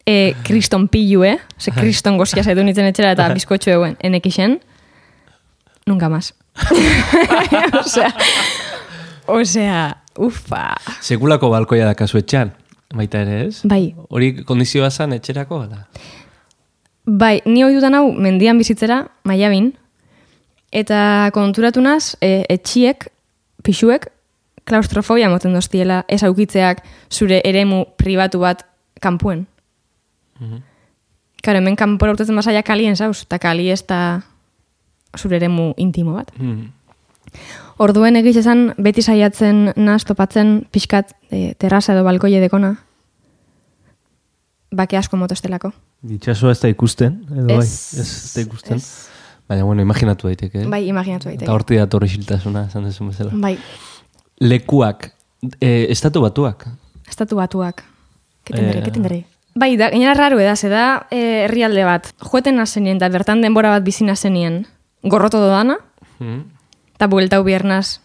e, 0.06 0.34
kriston 0.44 0.88
pilu, 0.88 1.24
eh? 1.24 1.38
Ze 1.58 1.72
kriston 1.74 2.18
gozia 2.20 2.44
zaitu 2.44 2.64
nintzen 2.64 2.88
etxera 2.90 3.14
eta 3.16 3.28
bizkotxo 3.34 3.72
eguen, 3.74 3.96
enekixen, 4.04 4.58
nunca 5.86 6.08
más. 6.08 6.34
osea, 7.80 8.10
osea, 9.26 9.80
ufa. 10.18 10.66
Sekulako 11.00 11.50
balkoia 11.50 11.88
da 11.88 11.94
kasu 11.98 12.20
etxean, 12.20 12.52
baita 12.94 13.24
ere, 13.24 13.46
ez? 13.48 13.62
Bai. 13.68 13.94
Hori 14.10 14.34
kondizioa 14.46 14.90
zan 14.90 15.16
etxerako, 15.16 15.64
da? 15.70 15.84
Bai, 17.04 17.40
ni 17.44 17.64
hoi 17.64 17.74
dudan 17.74 17.96
hau 17.98 18.06
mendian 18.12 18.60
bizitzera, 18.60 19.02
maiabin, 19.28 19.72
eta 20.72 21.30
konturatu 21.36 21.82
naz, 21.84 22.14
e, 22.24 22.44
etxiek, 22.52 23.08
pixuek, 23.64 24.08
klaustrofobia 24.64 25.28
moten 25.28 25.52
doztiela, 25.52 26.02
ez 26.08 26.22
aukitzeak 26.24 26.80
zure 27.12 27.42
eremu 27.44 27.84
pribatu 28.00 28.40
bat 28.40 28.64
kanpuen. 29.04 29.44
Karo, 31.44 31.58
hemen 31.58 31.76
kanpora 31.76 32.12
urtetzen 32.14 32.36
basaia 32.36 32.62
kalien 32.62 32.96
zauz, 32.96 33.22
eta 33.26 33.38
kali 33.38 33.68
ez 33.70 33.82
da 33.86 34.22
zure 35.18 35.36
eremu 35.36 35.74
intimo 35.76 36.14
bat. 36.14 36.30
Mm. 36.38 36.70
Orduen 37.78 38.16
egiz 38.16 38.36
esan 38.40 38.72
beti 38.78 39.02
saiatzen 39.02 39.72
naz 39.76 40.04
topatzen 40.06 40.66
pixkat 40.72 41.12
e, 41.30 41.54
terraza 41.58 41.92
edo 41.92 42.04
balkoie 42.06 42.40
dekona. 42.40 42.76
Bake 44.74 44.96
asko 44.98 45.16
motostelako. 45.20 45.70
Ditxasua 46.04 46.52
ez 46.54 46.60
da 46.62 46.68
ikusten, 46.72 47.20
edo 47.30 47.46
bai, 47.48 47.58
Ez, 47.58 47.74
ez 48.00 48.08
da 48.34 48.40
ikusten. 48.46 48.76
ez. 48.76 49.08
Baina, 49.48 49.64
bueno, 49.64 49.82
imaginatu 49.82 50.26
daiteke. 50.30 50.62
eh? 50.62 50.66
Bai, 50.70 50.86
imaginatu 50.88 51.28
daiteke. 51.28 51.44
Eta 51.44 51.52
horti 51.54 51.76
dator 51.76 52.04
isiltasuna, 52.04 52.66
esan 52.70 52.84
dezu 52.88 53.06
bezala. 53.10 53.30
Bai, 53.34 53.58
Lekuak, 54.40 55.10
e, 55.60 55.86
estatu 55.90 56.22
batuak. 56.24 56.66
estatu 57.08 57.36
batuak. 57.36 57.84
Keten 58.44 58.64
dere, 58.66 58.78
Eh. 58.80 58.84
keten 58.84 59.02
dere. 59.02 59.24
Bai, 59.54 59.76
da, 59.78 59.88
gainera 59.90 60.14
raro 60.14 60.40
eda, 60.42 60.56
ze 60.56 60.68
da 60.68 61.06
eh, 61.10 61.44
herrialde 61.46 61.84
bat. 61.86 62.08
Joeten 62.18 62.56
nazenien, 62.58 62.96
eta 62.98 63.08
bertan 63.08 63.40
denbora 63.44 63.70
bat 63.70 63.84
bizi 63.86 64.04
nazenien. 64.04 64.66
Gorroto 65.02 65.38
dodana, 65.40 65.78
Mm. 66.18 66.44
eta 66.94 67.06
bueltau 67.10 67.42
biernaz 67.44 68.00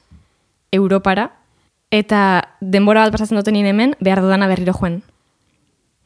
Europara, 0.72 1.32
eta 1.92 2.50
denbora 2.62 3.04
bat 3.06 3.12
pasatzen 3.14 3.38
duten 3.38 3.56
hemen, 3.56 3.96
behar 4.00 4.22
dudana 4.22 4.48
berriro 4.48 4.74
joen. 4.74 5.04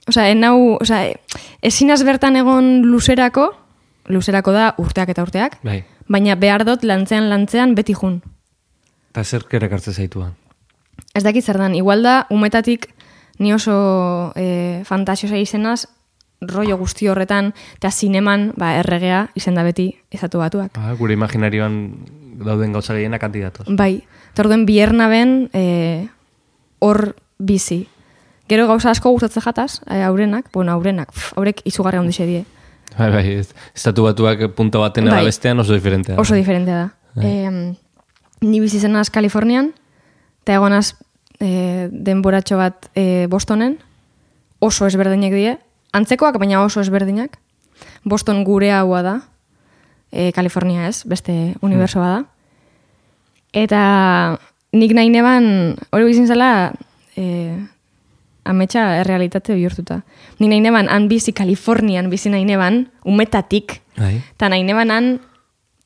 Osa, 0.08 0.28
enau, 0.30 0.78
osa, 0.82 1.06
e, 1.08 1.16
ezinaz 1.62 2.04
bertan 2.04 2.36
egon 2.36 2.82
luzerako, 2.84 3.54
luzerako 4.08 4.52
da 4.52 4.74
urteak 4.78 5.10
eta 5.10 5.24
urteak, 5.24 5.58
Bai. 5.64 5.84
baina 6.08 6.36
behar 6.36 6.66
dut 6.66 6.84
lantzean 6.84 7.30
lantzean 7.30 7.74
beti 7.76 7.94
jun. 7.94 8.22
Eta 9.12 9.24
zer 9.24 9.46
erakartze 9.52 9.94
zaituan. 9.94 10.34
Ez 11.16 11.24
dakit 11.24 11.44
zer 11.46 11.58
dan, 11.58 11.76
igual 11.76 12.04
da, 12.04 12.28
umetatik 12.30 12.90
ni 13.40 13.54
oso 13.54 14.34
e, 14.36 14.82
fantasiosa 14.86 15.38
izenaz, 15.38 15.88
rollo 16.44 16.78
guzti 16.78 17.08
horretan, 17.08 17.54
eta 17.78 17.92
zineman, 17.92 18.52
ba, 18.60 18.74
erregea, 18.80 19.30
izen 19.36 19.56
da 19.56 19.64
beti, 19.64 19.94
ezatu 20.12 20.42
batuak. 20.44 20.78
Ah, 20.78 20.94
gure 21.00 21.16
imaginarioan 21.16 21.78
dauden 22.44 22.74
gauza 22.74 22.96
gehiena 22.98 23.20
kandidatoz. 23.20 23.68
Bai, 23.70 24.04
eta 24.34 24.44
orduen 24.44 24.66
biernaben 24.68 25.50
eh, 25.54 26.08
hor 26.84 27.16
bizi. 27.40 27.86
Gero 28.50 28.68
gauza 28.68 28.92
asko 28.92 29.14
gustatzen 29.14 29.46
jataz, 29.46 29.82
eh, 29.88 30.04
aurenak, 30.04 30.50
bueno, 30.54 30.74
aurenak, 30.74 31.14
pf, 31.14 31.38
aurek 31.38 31.64
izugarri 31.70 32.02
handi 32.02 32.28
die. 32.28 32.44
Bai, 32.98 33.10
bai. 33.10 33.24
Estatu 33.74 34.04
batuak 34.04 34.52
punta 34.54 34.78
baten 34.78 35.08
Bai. 35.10 35.24
bestean 35.26 35.60
oso 35.60 35.74
diferentea. 35.74 36.20
Oso 36.20 36.36
diferentea 36.36 36.76
da. 36.76 36.90
Bai. 37.16 37.26
Eh, 37.26 37.78
ni 38.42 38.60
bizi 38.60 38.80
zenaz 38.80 39.10
Kalifornian, 39.10 39.72
eta 40.44 40.60
egonaz 40.60 40.96
eh, 41.44 41.90
denboratxo 41.92 42.58
bat 42.58 42.88
eh, 42.96 43.28
Bostonen, 43.30 43.78
oso 44.64 44.88
ezberdinak 44.88 45.36
die, 45.36 45.58
antzekoak 45.94 46.40
baina 46.40 46.64
oso 46.64 46.82
ezberdinak. 46.82 47.38
Boston 48.08 48.44
gure 48.48 48.72
haua 48.72 49.02
da, 49.04 49.16
eh, 50.12 50.32
Kalifornia 50.32 50.88
ez, 50.88 51.04
beste 51.04 51.56
unibersoa 51.62 52.08
da. 52.08 52.24
Eta 53.54 53.84
nik 54.74 54.96
nahi 54.96 55.12
neban, 55.14 55.76
hori 55.92 56.10
bizin 56.10 56.28
zela, 56.28 56.74
eh, 57.16 57.60
ametsa 58.44 58.98
errealitate 59.00 59.56
bihurtuta. 59.56 60.02
Nik 60.40 60.50
nahi 60.50 60.62
neban, 60.62 60.90
han 60.90 61.08
bizi 61.08 61.34
Kalifornian 61.34 62.10
bizi 62.10 62.32
nahi 62.34 62.46
neban, 62.46 62.88
umetatik, 63.06 63.84
Bai. 63.98 64.18
Eta 64.34 64.50
nahi 64.50 64.64
nebanan 64.66 65.20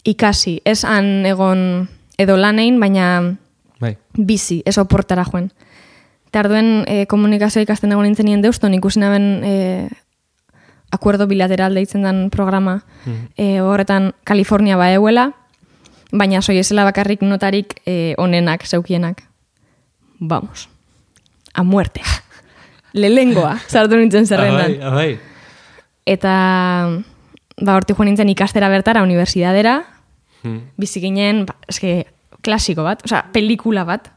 ikasi, 0.08 0.62
ez 0.66 0.84
han 0.88 1.26
egon 1.28 1.90
edo 2.18 2.38
lanein, 2.40 2.80
baina 2.80 3.36
Bai. 3.80 3.98
bizi, 4.18 4.62
ez 4.66 4.78
oportara 4.78 5.24
joen. 5.26 5.52
Eta 6.28 6.40
arduen 6.40 6.84
e, 6.88 7.06
komunikazio 7.08 7.62
ikasten 7.62 7.92
egon 7.92 8.04
nintzen 8.08 8.26
nien 8.26 8.42
deuston, 8.42 8.74
ikusi 8.74 9.00
naben 9.00 9.44
e, 9.46 9.88
akuerdo 10.92 11.28
bilateral 11.28 11.76
deitzen 11.76 12.04
den 12.04 12.30
programa 12.30 12.82
e, 13.38 13.60
horretan 13.62 14.14
Kalifornia 14.24 14.78
ba 14.78 14.90
euela, 14.94 15.32
baina 16.12 16.42
soiezela 16.42 16.84
bakarrik 16.88 17.22
notarik 17.22 17.82
e, 17.86 18.16
onenak, 18.18 18.66
zeukienak. 18.66 19.24
Vamos. 20.20 20.70
A 21.54 21.64
muerte. 21.64 22.02
Lelengoa, 22.94 23.58
sartu 23.68 23.98
nintzen 23.98 24.26
zerrendan. 24.28 24.78
Ah, 24.82 24.90
bai, 24.90 24.90
ah, 24.90 24.94
bai. 24.96 25.20
Eta 26.08 26.34
ba, 27.62 27.76
horti 27.76 27.94
joan 27.94 28.08
nintzen 28.12 28.30
ikastera 28.30 28.70
bertara, 28.70 29.04
unibertsidadera, 29.04 29.84
Hmm. 30.44 30.70
bizi 30.78 31.02
ginen, 31.02 31.48
ba, 31.48 31.56
eske, 31.68 32.06
klasiko 32.48 32.88
bat, 32.88 33.04
osea, 33.06 33.26
pelikula 33.36 33.84
bat. 33.88 34.10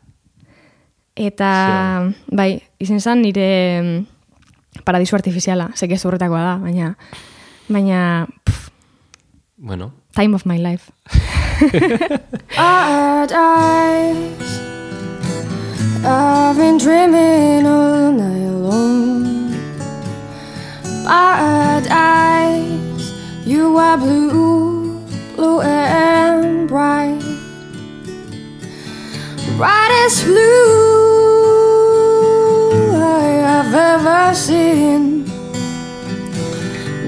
Eta, 1.21 1.51
bai, 2.33 2.55
izen 2.81 3.03
zen 3.03 3.21
nire 3.27 3.51
mm, 3.83 4.83
paradisu 4.87 5.19
artifiziala, 5.19 5.69
seke 5.75 5.99
ez 5.99 6.05
horretakoa 6.07 6.43
da, 6.47 6.57
baina, 6.63 6.95
baina, 7.69 8.01
pff, 8.47 8.71
Bueno, 9.61 9.93
time 10.15 10.35
of 10.35 10.47
my 10.47 10.57
life. 10.57 10.91
Paradise. 12.57 13.37
I've 13.37 14.40
Brightest 30.11 30.27
blue 30.27 31.71
I 32.99 33.31
have 33.47 33.71
ever 33.75 34.35
seen. 34.35 35.25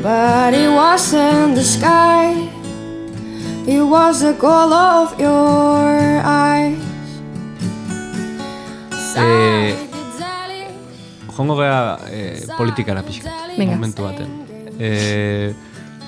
But 0.02 0.54
it 0.54 0.70
wasn't 0.70 1.56
the 1.56 1.64
sky. 1.64 2.48
It 3.66 3.82
was 3.82 4.20
the 4.20 4.34
goal 4.38 4.72
of 4.72 5.18
your 5.18 6.22
eyes. 6.22 6.78
Eh, 9.18 9.74
jongo 11.36 11.56
gea 11.58 11.98
eh, 12.10 12.46
politikara 12.56 13.02
pixka, 13.02 13.30
Venga. 13.58 13.74
momentu 13.74 14.02
baten. 14.02 14.28
Eh, 14.78 15.54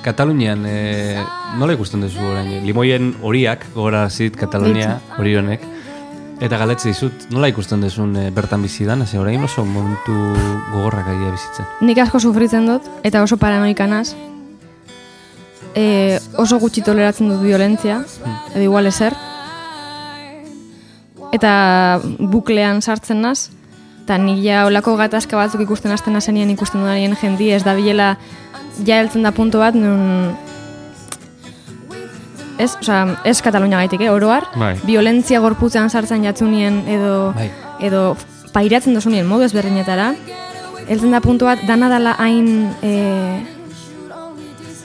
Katalunian, 0.03 0.65
eh, 0.67 1.19
nola 1.59 1.73
ikusten 1.75 2.01
duzu 2.07 2.23
orain? 2.23 2.63
Limoien 2.65 3.15
horiak, 3.23 3.67
gogora 3.75 4.09
zit 4.11 4.37
Katalunia, 4.37 5.01
hori 5.19 5.35
honek. 5.37 5.74
Eta 6.43 6.59
galetze 6.59 6.91
dizut, 6.91 7.29
nola 7.31 7.47
ikusten 7.53 7.83
duzun 7.85 8.17
eh, 8.19 8.31
bertan 8.35 8.63
bizi 8.65 8.85
dan, 8.89 9.07
ze 9.07 9.19
orain 9.19 9.43
oso 9.45 9.65
momentu 9.65 10.15
gogorrak 10.73 11.07
aia 11.13 11.31
bizitzen. 11.31 11.67
Nik 11.87 12.01
asko 12.03 12.19
sufritzen 12.19 12.67
dut, 12.67 12.89
eta 13.07 13.23
oso 13.23 13.39
paranoikanaz. 13.39 14.15
E, 15.75 16.19
oso 16.39 16.59
gutxi 16.63 16.83
toleratzen 16.87 17.31
dut 17.31 17.43
violentzia, 17.43 18.01
edo 18.53 18.63
igual 18.63 18.91
ezer. 18.91 19.15
Eta 21.35 21.53
buklean 22.19 22.83
sartzen 22.83 23.23
naz, 23.23 23.51
eta 24.03 24.19
nik 24.19 24.43
ja 24.43 24.67
olako 24.67 24.97
gatazka 24.99 25.39
batzuk 25.39 25.63
ikusten 25.63 25.95
hasten 25.95 26.15
nazenien 26.19 26.51
ikusten 26.51 26.83
dudanien 26.83 27.15
jendi, 27.21 27.53
ez 27.55 27.63
da 27.63 27.75
bilela 27.79 28.17
ja 28.83 28.99
heltzen 28.99 29.23
da 29.23 29.31
puntu 29.35 29.63
bat, 29.63 29.79
nun 29.79 30.35
ez, 32.59 32.77
oza, 32.81 33.17
ez 33.25 33.41
Katalunia 33.43 33.79
gaitik, 33.79 34.01
eh, 34.01 34.11
oroar, 34.11 34.47
Bai. 34.57 34.77
violentzia 34.87 35.41
gorputzean 35.41 35.91
sartzen 35.91 36.25
jatzunien 36.25 36.83
edo, 36.89 37.33
Bai. 37.35 37.51
edo 37.81 38.17
pairatzen 38.53 38.95
dozunien 38.95 39.27
modu 39.27 39.43
ezberdinetara, 39.49 40.15
heltzen 40.89 41.11
da 41.11 41.21
puntu 41.21 41.47
bat, 41.49 41.59
dana 41.67 41.89
dala 41.89 42.15
hain, 42.19 42.71
e, 42.83 43.43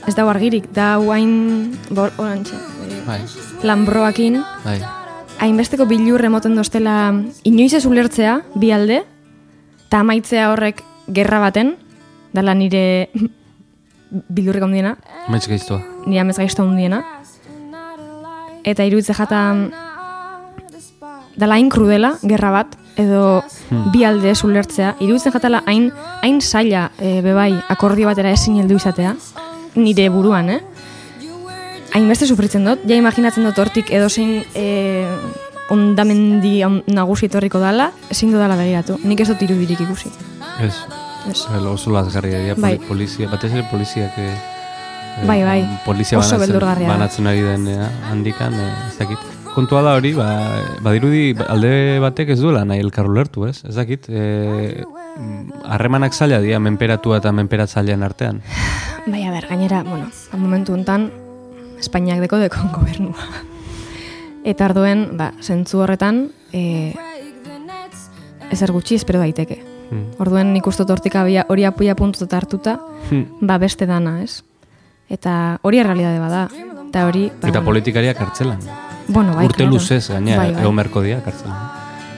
ez 0.06 0.14
da 0.16 0.24
argirik, 0.30 0.70
da 0.74 0.96
hain, 0.98 1.76
bor, 1.90 2.10
orantxe, 2.18 2.56
e, 2.56 3.02
Bai, 3.06 3.20
lambroakin, 3.62 4.40
bai. 4.64 4.80
hainbesteko 5.40 5.86
bilur 5.86 6.24
emoten 6.24 6.56
doztela 6.56 7.12
inoiz 7.44 7.72
ez 7.74 7.84
ulertzea, 7.86 8.40
bi 8.54 8.72
alde, 8.72 9.04
eta 9.86 10.00
amaitzea 10.00 10.50
horrek 10.52 10.82
gerra 11.08 11.38
baten, 11.40 11.76
dala 12.32 12.54
nire 12.54 13.10
bilurrik 14.34 14.62
ondiena, 14.66 14.96
Maitz 15.28 15.46
gaiztoa. 15.48 15.80
nire 16.06 16.20
amez 16.24 16.36
gaizto 16.38 16.64
ondiena, 16.64 17.04
eta 18.64 18.84
iruditze 18.84 19.14
jata 19.14 19.40
dala 21.36 21.54
hain 21.56 21.70
krudela, 21.72 22.14
gerra 22.22 22.50
bat, 22.52 22.76
edo 23.00 23.42
bi 23.92 24.04
alde 24.04 24.32
ulertzea, 24.44 24.96
iruditzen 25.00 25.32
jatala 25.32 25.62
hain, 25.66 25.90
hain 26.22 26.40
zaila 26.40 26.90
e, 26.98 27.20
bebai 27.24 27.54
akordio 27.68 28.06
batera 28.10 28.32
ezin 28.34 28.58
heldu 28.60 28.76
izatea, 28.76 29.14
nire 29.76 30.08
buruan, 30.10 30.50
eh? 30.50 30.60
Hainbeste 31.94 32.26
sufritzen 32.26 32.64
dut, 32.66 32.84
ja 32.86 32.94
imaginatzen 32.98 33.46
dut 33.48 33.58
hortik 33.58 33.90
edozein 33.90 34.44
e, 34.54 35.06
ondamendi 35.70 36.60
on- 36.66 36.82
nagusi 36.86 37.26
etorriko 37.26 37.58
dala, 37.62 37.90
ezin 38.10 38.32
dudala 38.34 38.58
begiratu, 38.58 38.98
nik 39.04 39.20
ez 39.20 39.28
dut 39.32 39.42
irudirik 39.46 39.80
ikusi. 39.86 40.10
Ez. 40.60 40.74
Ez. 41.28 41.44
Bai, 41.50 41.60
oso 41.68 41.90
lazgarria 41.92 42.38
dira 42.40 42.54
Bai. 42.56 42.76
poli, 42.78 42.88
polizia, 42.88 43.28
batez 43.28 43.52
ere 43.52 43.66
poliziak 43.70 44.16
eh, 44.18 44.30
eh, 44.32 44.38
Bai, 45.26 45.42
bai. 45.44 45.60
polizia 45.84 46.18
Oso 46.18 46.38
banatzen, 46.38 46.86
banatzen 46.88 47.26
ari 47.28 47.42
den 47.44 47.68
eh, 47.68 47.88
handikan, 48.10 48.54
eh, 48.54 48.72
ez 48.88 48.96
dakit. 48.98 49.18
Kontua 49.54 49.82
da 49.82 49.96
hori, 49.98 50.12
ba, 50.14 50.28
badirudi 50.82 51.34
alde 51.50 51.98
batek 52.00 52.30
ez 52.34 52.38
duela 52.40 52.62
nahi 52.64 52.80
elkar 52.80 53.08
ulertu, 53.10 53.46
ez? 53.48 53.64
Ez 53.68 53.74
dakit, 53.74 54.06
eh, 54.08 54.84
harremanak 55.66 56.14
zaila 56.14 56.38
dira 56.40 56.60
menperatua 56.62 57.18
eta 57.18 57.32
menperatzailean 57.36 58.02
artean. 58.06 58.40
Bai, 59.06 59.24
a 59.26 59.32
ber, 59.34 59.46
gainera, 59.50 59.82
bueno, 59.82 60.06
a 60.32 60.36
momentu 60.36 60.72
hontan 60.74 61.10
Espainiak 61.80 62.20
deko 62.20 62.36
dekon 62.36 62.72
gobernua. 62.76 63.16
Eta 64.44 64.66
arduen, 64.68 65.16
ba, 65.16 65.32
zentzu 65.40 65.80
horretan, 65.80 66.30
e, 66.52 66.92
ezer 68.52 68.72
gutxi 68.72 68.96
espero 69.00 69.20
daiteke. 69.20 69.58
Hmm. 69.90 70.10
Orduen 70.22 70.52
nik 70.54 70.66
uste 70.66 70.84
hortik 70.84 71.16
hori 71.16 71.64
apuia 71.64 71.96
puntuta 71.96 72.36
hartuta, 72.36 72.78
Hmm. 73.10 73.26
ba 73.40 73.58
beste 73.58 73.86
dana, 73.86 74.22
ez? 74.22 74.44
Eta 75.10 75.58
hori 75.66 75.80
errealidade 75.82 76.20
bada. 76.22 76.44
Eta 76.88 77.04
hori, 77.06 77.26
ba, 77.42 77.48
Eta 77.50 77.62
politikariak 77.66 78.16
kartzelan. 78.18 78.60
bueno, 79.08 79.34
bai, 79.34 79.44
Urte 79.46 79.64
claro. 79.64 79.72
luzez, 79.72 80.08
gaina, 80.08 80.36
Bai, 80.36 80.52
bai. 80.52 80.62
egon 80.62 80.76
beharko 80.76 81.02
dira 81.02 81.20
kartzelan. 81.22 81.58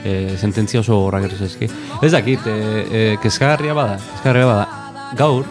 E, 0.05 0.37
sententzia 0.37 0.81
oso 0.81 0.99
horrak 0.99 1.31
zaizki. 1.31 1.69
Ez 2.01 2.11
dakit, 2.11 2.45
e, 2.45 2.53
e, 2.91 3.17
kezkagarria 3.21 3.73
bada, 3.73 3.97
kezkagarria 3.97 4.45
bada. 4.45 4.67
Gaur, 5.17 5.45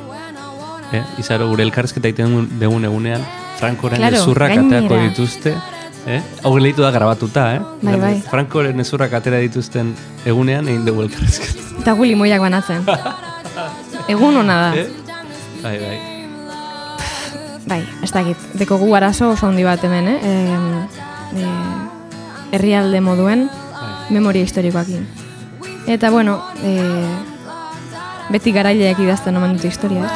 e, 0.93 1.03
izaro 1.19 1.49
gure 1.49 1.65
elkarrezketa 1.65 2.09
egiten 2.09 2.49
degun 2.61 2.85
egunean, 2.85 3.25
Frankoren 3.59 3.99
Claro, 3.99 4.17
ezurrak 4.17 4.57
ateako 4.59 4.97
dituzte, 5.09 5.55
eh? 6.07 6.21
Hau 6.43 6.59
da 6.59 6.91
grabatuta, 6.91 7.55
eh? 7.57 7.61
Bai, 7.83 7.97
bai. 7.97 8.21
Frankoren 8.21 8.79
ezurrak 8.81 9.13
atera 9.13 9.39
dituzten 9.39 9.95
egunean 10.27 10.69
egin 10.69 10.85
dugu 10.85 11.03
elkarrezketa. 11.03 11.81
Eta 11.81 11.93
gu 11.93 12.05
limoiak 12.05 12.41
banatzen. 12.41 12.85
Egun 14.09 14.37
hona 14.37 14.61
da. 14.61 14.75
Eh? 14.77 14.89
Bai, 15.63 15.79
bai. 15.79 16.12
Bai, 17.67 17.83
ez 18.03 18.11
dakit. 18.11 18.37
Deko 18.59 18.79
gu 18.79 18.91
arazo 18.97 19.31
oso 19.33 19.47
handi 19.47 19.65
bat 19.65 19.83
hemen, 19.85 20.09
eh? 20.09 20.19
E, 20.23 20.33
e, 21.39 21.47
herrialde 22.57 23.01
moduen, 23.01 23.49
memoria 24.11 24.43
historikoakin. 24.43 25.07
Eta, 25.87 26.11
bueno, 26.11 26.41
e, 26.63 26.75
beti 28.31 28.53
garaileak 28.53 28.99
idazten 29.03 29.37
omen 29.37 29.57
dute 29.57 29.69
historia. 29.69 30.09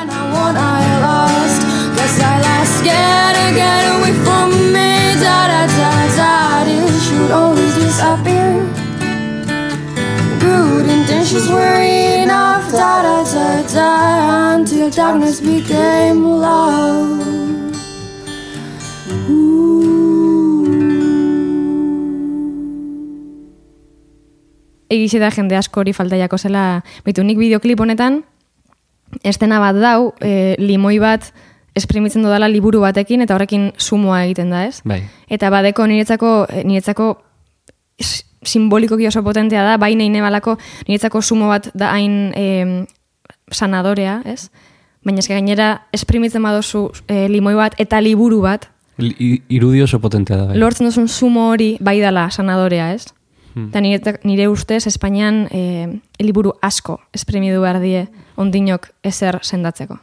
Good 10.40 10.88
intentions 10.88 11.48
were 11.48 12.15
enough. 12.26 12.70
Da 12.72 12.92
da 13.06 13.18
da 13.32 13.48
da. 13.74 13.90
Until 14.54 14.90
darkness 14.90 15.40
became 15.40 16.22
love. 16.42 17.36
egize 24.88 25.18
da 25.18 25.30
jende 25.34 25.56
asko 25.58 25.80
hori 25.80 25.92
falta 25.92 26.16
jako 26.16 26.38
zela, 26.38 26.82
betu 27.04 27.24
nik 27.24 27.38
bideoklip 27.38 27.80
honetan, 27.80 28.20
estena 29.26 29.58
bat 29.62 29.78
dau, 29.80 30.12
e, 30.20 30.54
limoi 30.62 30.98
bat 31.02 31.32
esprimitzen 31.76 32.24
dudala 32.24 32.48
liburu 32.48 32.80
batekin, 32.80 33.22
eta 33.26 33.34
horrekin 33.36 33.72
sumoa 33.76 34.22
egiten 34.24 34.50
da, 34.54 34.64
ez? 34.66 34.80
Bai. 34.84 35.02
Eta 35.28 35.50
badeko 35.52 35.86
niretzako, 35.90 36.32
eh, 36.48 36.64
niretzako 36.64 37.10
simbolikoki 38.46 39.06
oso 39.10 39.22
potentea 39.26 39.64
da, 39.66 39.76
bai 39.76 39.94
nahi 39.98 40.08
nebalako 40.14 40.56
niretzako 40.88 41.22
sumo 41.22 41.48
bat 41.50 41.68
da 41.74 41.90
hain 41.92 42.32
e, 42.36 42.86
sanadorea, 43.50 44.22
ez? 44.24 44.48
Baina 45.06 45.20
eske 45.22 45.34
gainera 45.36 45.82
esprimitzen 45.94 46.42
badozu 46.42 46.88
e, 47.06 47.26
limoi 47.30 47.54
bat 47.54 47.76
eta 47.78 48.00
liburu 48.00 48.40
bat, 48.46 48.70
Li- 48.98 49.12
i- 49.20 49.42
Irudi 49.58 49.82
oso 49.84 49.98
potentea 50.00 50.36
da. 50.38 50.46
Bai. 50.48 50.56
lortzen 50.58 50.86
duzun 50.88 51.08
sumo 51.08 51.50
hori 51.50 51.76
bai 51.80 51.98
dala 52.00 52.30
sanadorea, 52.30 52.92
ez? 52.94 53.10
Hmm. 53.54 53.68
Eta 53.68 53.80
nire, 53.80 54.14
nire 54.24 54.48
ustez 54.48 54.86
Espainian 54.86 55.46
e, 55.52 56.00
liburu 56.18 56.54
asko 56.62 56.98
esprimidu 57.12 57.60
behar 57.62 57.78
die 57.80 58.06
ondinok 58.36 58.88
ezer 59.04 59.38
sendatzeko. 59.42 59.98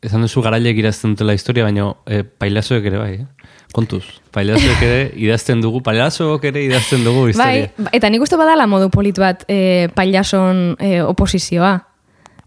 Esan 0.00 0.22
duzu 0.24 0.40
garailek 0.44 0.78
idazten 0.80 1.12
dutela 1.14 1.34
historia, 1.36 1.64
baina 1.66 1.90
e, 2.08 2.22
pailazoek 2.24 2.86
ere 2.88 2.98
bai, 3.00 3.12
eh? 3.20 3.39
Kontuz, 3.72 4.04
pailazoek 4.34 4.80
ere 4.82 5.02
idazten 5.14 5.60
dugu, 5.62 5.78
pailazoek 5.86 6.44
ere 6.50 6.64
idazten 6.66 7.04
dugu 7.06 7.28
historia. 7.30 7.68
Bai, 7.70 7.84
ba- 7.86 7.92
eta 7.94 8.10
nik 8.10 8.22
uste 8.24 8.38
badala 8.40 8.66
modu 8.66 8.90
polit 8.90 9.18
bat 9.22 9.44
e, 9.48 9.88
pailason 9.94 10.74
e, 10.78 10.96
oposizioa. 11.06 11.76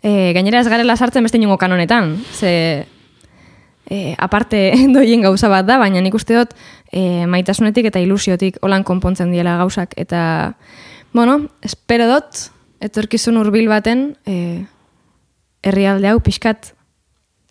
E, 0.04 0.34
gainera 0.36 0.60
ez 0.60 0.68
garela 0.68 0.98
sartzen 1.00 1.24
beste 1.24 1.40
inongo 1.40 1.58
kanonetan, 1.62 2.18
ze 2.36 2.86
e, 3.90 4.16
aparte 4.18 4.74
doien 4.96 5.24
gauza 5.24 5.48
bat 5.48 5.66
da, 5.66 5.78
baina 5.80 6.02
nik 6.04 6.16
uste 6.20 6.36
dut 6.36 6.56
e, 6.92 7.26
maitasunetik 7.26 7.88
eta 7.88 8.04
ilusiotik 8.04 8.60
holan 8.62 8.84
konpontzen 8.84 9.32
diela 9.32 9.56
gauzak. 9.64 9.96
Eta, 9.96 10.58
bueno, 11.14 11.40
espero 11.64 12.10
dut, 12.12 12.48
etorkizun 12.84 13.40
hurbil 13.40 13.70
baten, 13.72 14.18
e, 14.28 14.66
herrialde 15.64 16.12
hau 16.12 16.20
pixkat 16.20 16.74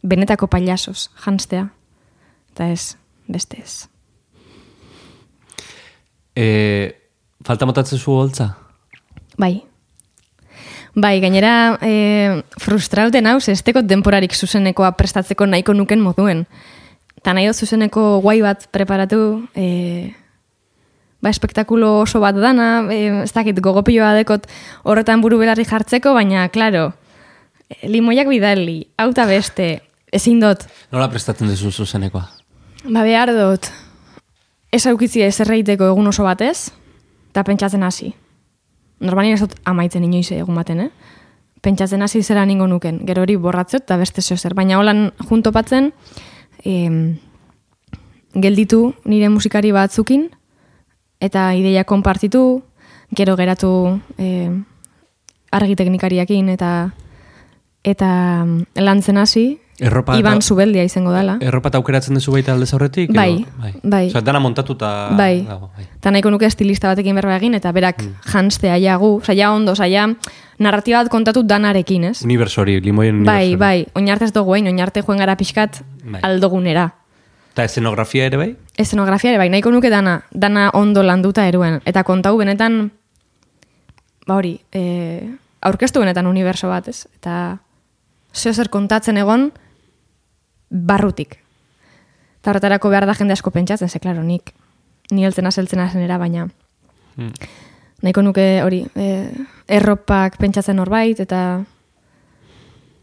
benetako 0.03 0.49
pailasoz 0.53 1.09
janstea. 1.25 1.71
Eta 2.53 2.69
ez, 2.69 2.99
beste 3.33 3.61
ez. 3.63 3.89
E, 6.37 6.95
falta 7.45 7.67
motatzen 7.69 7.99
zu 7.99 8.13
holtza? 8.13 8.53
Bai. 9.37 9.63
Bai, 10.95 11.21
gainera 11.21 11.79
e, 11.81 12.43
frustrauten 12.61 13.27
hau, 13.27 13.39
ez 13.41 13.63
tekot 13.65 13.87
denporarik 13.89 14.35
zuzenekoa 14.37 14.93
prestatzeko 14.99 15.47
nahiko 15.49 15.73
nuken 15.73 16.03
moduen. 16.05 16.45
Ta 17.25 17.33
nahi 17.33 17.49
zuzeneko 17.53 18.21
guai 18.21 18.43
bat 18.45 18.67
preparatu, 18.75 19.47
e, 19.57 20.13
ba, 21.23 21.31
espektakulo 21.31 22.03
oso 22.03 22.21
bat 22.21 22.37
dana, 22.37 22.85
e, 22.93 23.25
ez 23.25 23.33
dakit 23.33 23.61
gogopioa 23.65 24.13
dekot 24.21 24.45
horretan 24.85 25.25
buru 25.25 25.39
belarri 25.41 25.65
jartzeko, 25.65 26.13
baina, 26.13 26.49
klaro, 26.53 26.91
limoiak 27.89 28.29
bidali, 28.29 28.83
auta 29.01 29.25
beste, 29.25 29.79
ezin 30.13 30.45
dut, 30.45 30.67
Nola 30.93 31.09
prestatzen 31.09 31.49
duzu 31.49 31.73
zuzenekoa? 31.73 32.42
Ba 32.83 33.05
behar 33.07 33.31
dut, 33.31 33.69
ez 34.75 34.83
aukitzi 34.91 35.23
ez 35.23 35.37
erreiteko 35.45 35.87
egun 35.93 36.11
oso 36.11 36.25
batez, 36.27 36.73
eta 37.31 37.45
pentsatzen 37.47 37.85
hasi. 37.87 38.11
Normalin 38.99 39.37
ez 39.37 39.41
dut 39.45 39.55
amaitzen 39.71 40.03
inoiz 40.03 40.33
egun 40.35 40.59
baten, 40.59 40.81
eh? 40.89 40.91
Pentsatzen 41.63 42.03
hasi 42.03 42.25
zera 42.27 42.43
ningo 42.47 42.67
nuken, 42.67 43.05
gero 43.07 43.23
hori 43.23 43.37
borratzot 43.39 43.85
eta 43.85 43.97
beste 44.01 44.23
zer. 44.23 44.55
Baina 44.59 44.81
holan 44.81 45.13
juntopatzen, 45.29 45.93
em, 46.65 47.19
gelditu 48.35 48.95
nire 49.05 49.29
musikari 49.29 49.71
batzukin, 49.71 50.31
eta 51.21 51.55
ideia 51.55 51.85
konpartitu, 51.85 52.65
gero 53.15 53.37
geratu 53.37 54.01
em, 54.19 54.65
argi 55.53 55.77
teknikariakin 55.77 56.49
eta 56.49 56.91
eta 57.85 58.45
lantzen 58.75 59.19
hasi, 59.19 59.62
Erropa 59.83 60.15
Iban 60.19 60.39
eta- 60.39 60.47
Zubeldia 60.47 60.85
izango 60.87 61.13
dela. 61.13 61.39
Erropa 61.43 61.69
eta 61.73 61.79
aukeratzen 61.79 62.15
duzu 62.15 62.33
baita 62.33 62.53
aldez 62.55 62.73
aurretik? 62.73 63.11
edo- 63.11 63.19
Bai, 63.19 63.75
bai. 63.83 64.07
Osa, 64.09 64.21
dana 64.23 64.39
montatuta 64.39 65.11
bai. 65.19 65.43
dago, 65.43 65.71
bai. 65.77 65.87
Nahiko 66.13 66.31
nuke 66.31 66.47
estilista 66.47 66.89
batekin 66.89 67.15
berba 67.19 67.37
egin, 67.37 67.55
eta 67.55 67.73
berak 67.73 68.03
janstea 68.33 68.79
jagu, 68.79 69.21
saia 69.25 69.51
ondo, 69.53 69.75
saia 69.75 70.07
narratiba 70.59 71.03
bat 71.03 71.09
kontatu 71.11 71.43
danarekin, 71.43 72.05
ez? 72.05 72.23
Universo 72.23 72.61
hori, 72.63 72.81
limoien 72.81 73.25
Bai, 73.25 73.53
universo 73.53 73.53
hori. 73.53 73.57
bai, 73.57 73.87
oinarte 73.95 74.25
ez 74.25 74.33
dugu 74.33 74.53
oinarte 74.53 75.03
joen 75.03 75.19
gara 75.19 75.37
pixkat 75.37 75.83
Bai. 76.05 76.21
aldogunera. 76.23 76.95
Eta 77.53 77.65
eszenografia 77.65 78.25
ere 78.27 78.37
bai? 78.37 78.57
Eszenografia 78.79 79.31
ere 79.31 79.39
bai, 79.39 79.49
nahiko 79.51 79.71
nuke 79.71 79.91
dana, 79.91 80.23
dana 80.31 80.71
ondo 80.73 81.03
landuta 81.03 81.47
eruen. 81.49 81.81
Eta 81.85 82.05
kontau 82.05 82.37
benetan, 82.39 82.93
ba 84.27 84.37
hori, 84.37 84.61
e, 84.73 85.29
aurkeztu 85.61 86.01
benetan 86.01 86.27
uniberso 86.27 86.69
bat, 86.69 86.89
ez? 86.89 87.07
Eta 87.19 87.59
zeo 88.33 88.53
zer 88.55 88.71
kontatzen 88.71 89.17
egon, 89.19 89.51
barrutik. 90.73 91.39
Eta 92.41 92.51
horretarako 92.51 92.91
behar 92.91 93.07
da 93.07 93.15
jende 93.15 93.37
asko 93.37 93.53
pentsatzen, 93.55 93.89
ze, 93.89 94.01
klaro, 94.01 94.25
nik 94.25 94.55
ni 95.13 95.27
heltzen 95.27 95.47
azeltzen 95.47 95.81
azenera, 95.85 96.17
baina 96.19 96.49
nahiko 98.03 98.23
nuke 98.25 98.47
hori, 98.65 98.83
e, 98.97 99.31
erropak 99.69 100.39
pentsatzen 100.41 100.77
norbait, 100.81 101.21
eta 101.21 101.63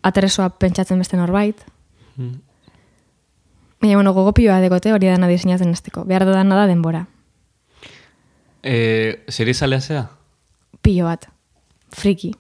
atresoa 0.04 0.50
pentsatzen 0.60 1.00
beste 1.00 1.18
norbait. 1.20 1.62
Baina, 3.80 3.96
bueno, 3.96 4.14
gogopioa 4.14 4.60
dekote 4.60 4.92
hori 4.92 5.08
dana 5.08 5.30
diseinatzen 5.32 5.72
esteko. 5.72 6.04
Behar 6.08 6.26
dana 6.28 6.58
da 6.58 6.68
denbora. 6.68 7.06
E, 8.64 9.24
Zeri 9.32 9.54
zalea 9.54 9.80
zea? 9.80 10.04
Pilo 10.84 11.06
bat. 11.08 11.30
Friki. 11.96 12.34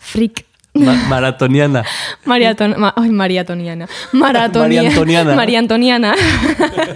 Frik. 0.00 0.46
Ma 0.84 0.94
maratoniana. 1.08 1.84
Mariaton, 2.24 2.74
ma, 2.78 2.92
oi, 3.00 3.08
Mariatoniana. 3.10 3.88
Maratonia. 4.12 4.82
Maria 4.82 4.90
Antoniana. 4.90 5.34
Maria 5.34 5.58
Antoniana. 5.58 6.14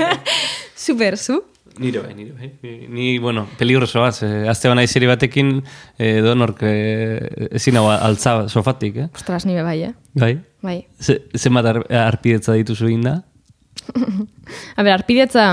Super, 0.74 1.16
zu? 1.16 1.44
Nire 1.80 2.00
bai, 2.00 2.14
nire 2.14 2.32
bai. 2.36 2.50
Ni, 2.62 2.88
ni, 2.88 3.18
bueno, 3.18 3.46
peligroso 3.58 4.02
bat. 4.02 4.18
Eh, 4.26 4.48
azte 4.50 4.68
bana 4.68 4.82
izeri 4.84 5.06
batekin, 5.08 5.62
eh, 5.98 6.18
donork 6.24 6.60
eh, 6.68 7.48
ezin 7.56 7.78
hau 7.80 7.86
altza 7.92 8.48
sofatik, 8.52 8.96
eh? 8.96 9.08
Ostras, 9.14 9.46
nire 9.48 9.62
bai, 9.64 9.78
eh? 9.88 9.92
Bai? 10.18 10.34
Bai. 10.60 10.76
Ze, 11.00 11.22
zenbat 11.38 11.70
ar, 11.70 11.80
arpidetza 12.02 12.56
dituzu 12.58 12.90
inda? 12.92 13.20
A 14.76 14.82
ber, 14.82 14.92
arpidetza 14.92 15.46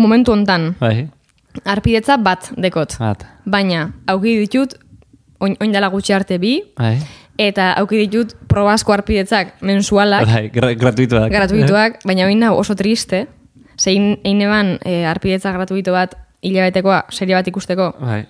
momentu 0.00 0.32
hontan. 0.32 0.70
Bai? 0.80 1.08
Arpidetza 1.68 2.16
bat 2.22 2.48
dekot. 2.56 2.96
Bat. 3.02 3.26
Baina, 3.44 3.90
auki 4.08 4.38
ditut, 4.40 4.78
oin, 5.44 5.58
oin 5.60 5.74
dela 5.74 5.92
gutxi 5.92 6.16
arte 6.16 6.40
bi, 6.40 6.56
Bai? 6.78 6.96
Eta 7.38 7.72
auki 7.80 7.98
ditut 8.04 8.34
probasko 8.48 8.92
arpidetzak 8.94 9.56
mensualak, 9.62 10.26
Bai, 10.28 10.48
gra 10.54 10.74
gratuitoak. 10.74 11.30
gratuituak, 11.32 11.98
baina 12.08 12.26
oin 12.26 12.38
nau 12.40 12.54
oso 12.58 12.76
triste, 12.78 13.26
zein 13.80 14.18
eineban 14.24 14.78
e, 14.84 15.04
arpidetza 15.06 15.52
gratuito 15.52 15.92
bat 15.92 16.14
hilabetekoa 16.44 17.04
serie 17.10 17.34
bat 17.34 17.48
ikusteko, 17.48 17.94
Bai. 18.00 18.24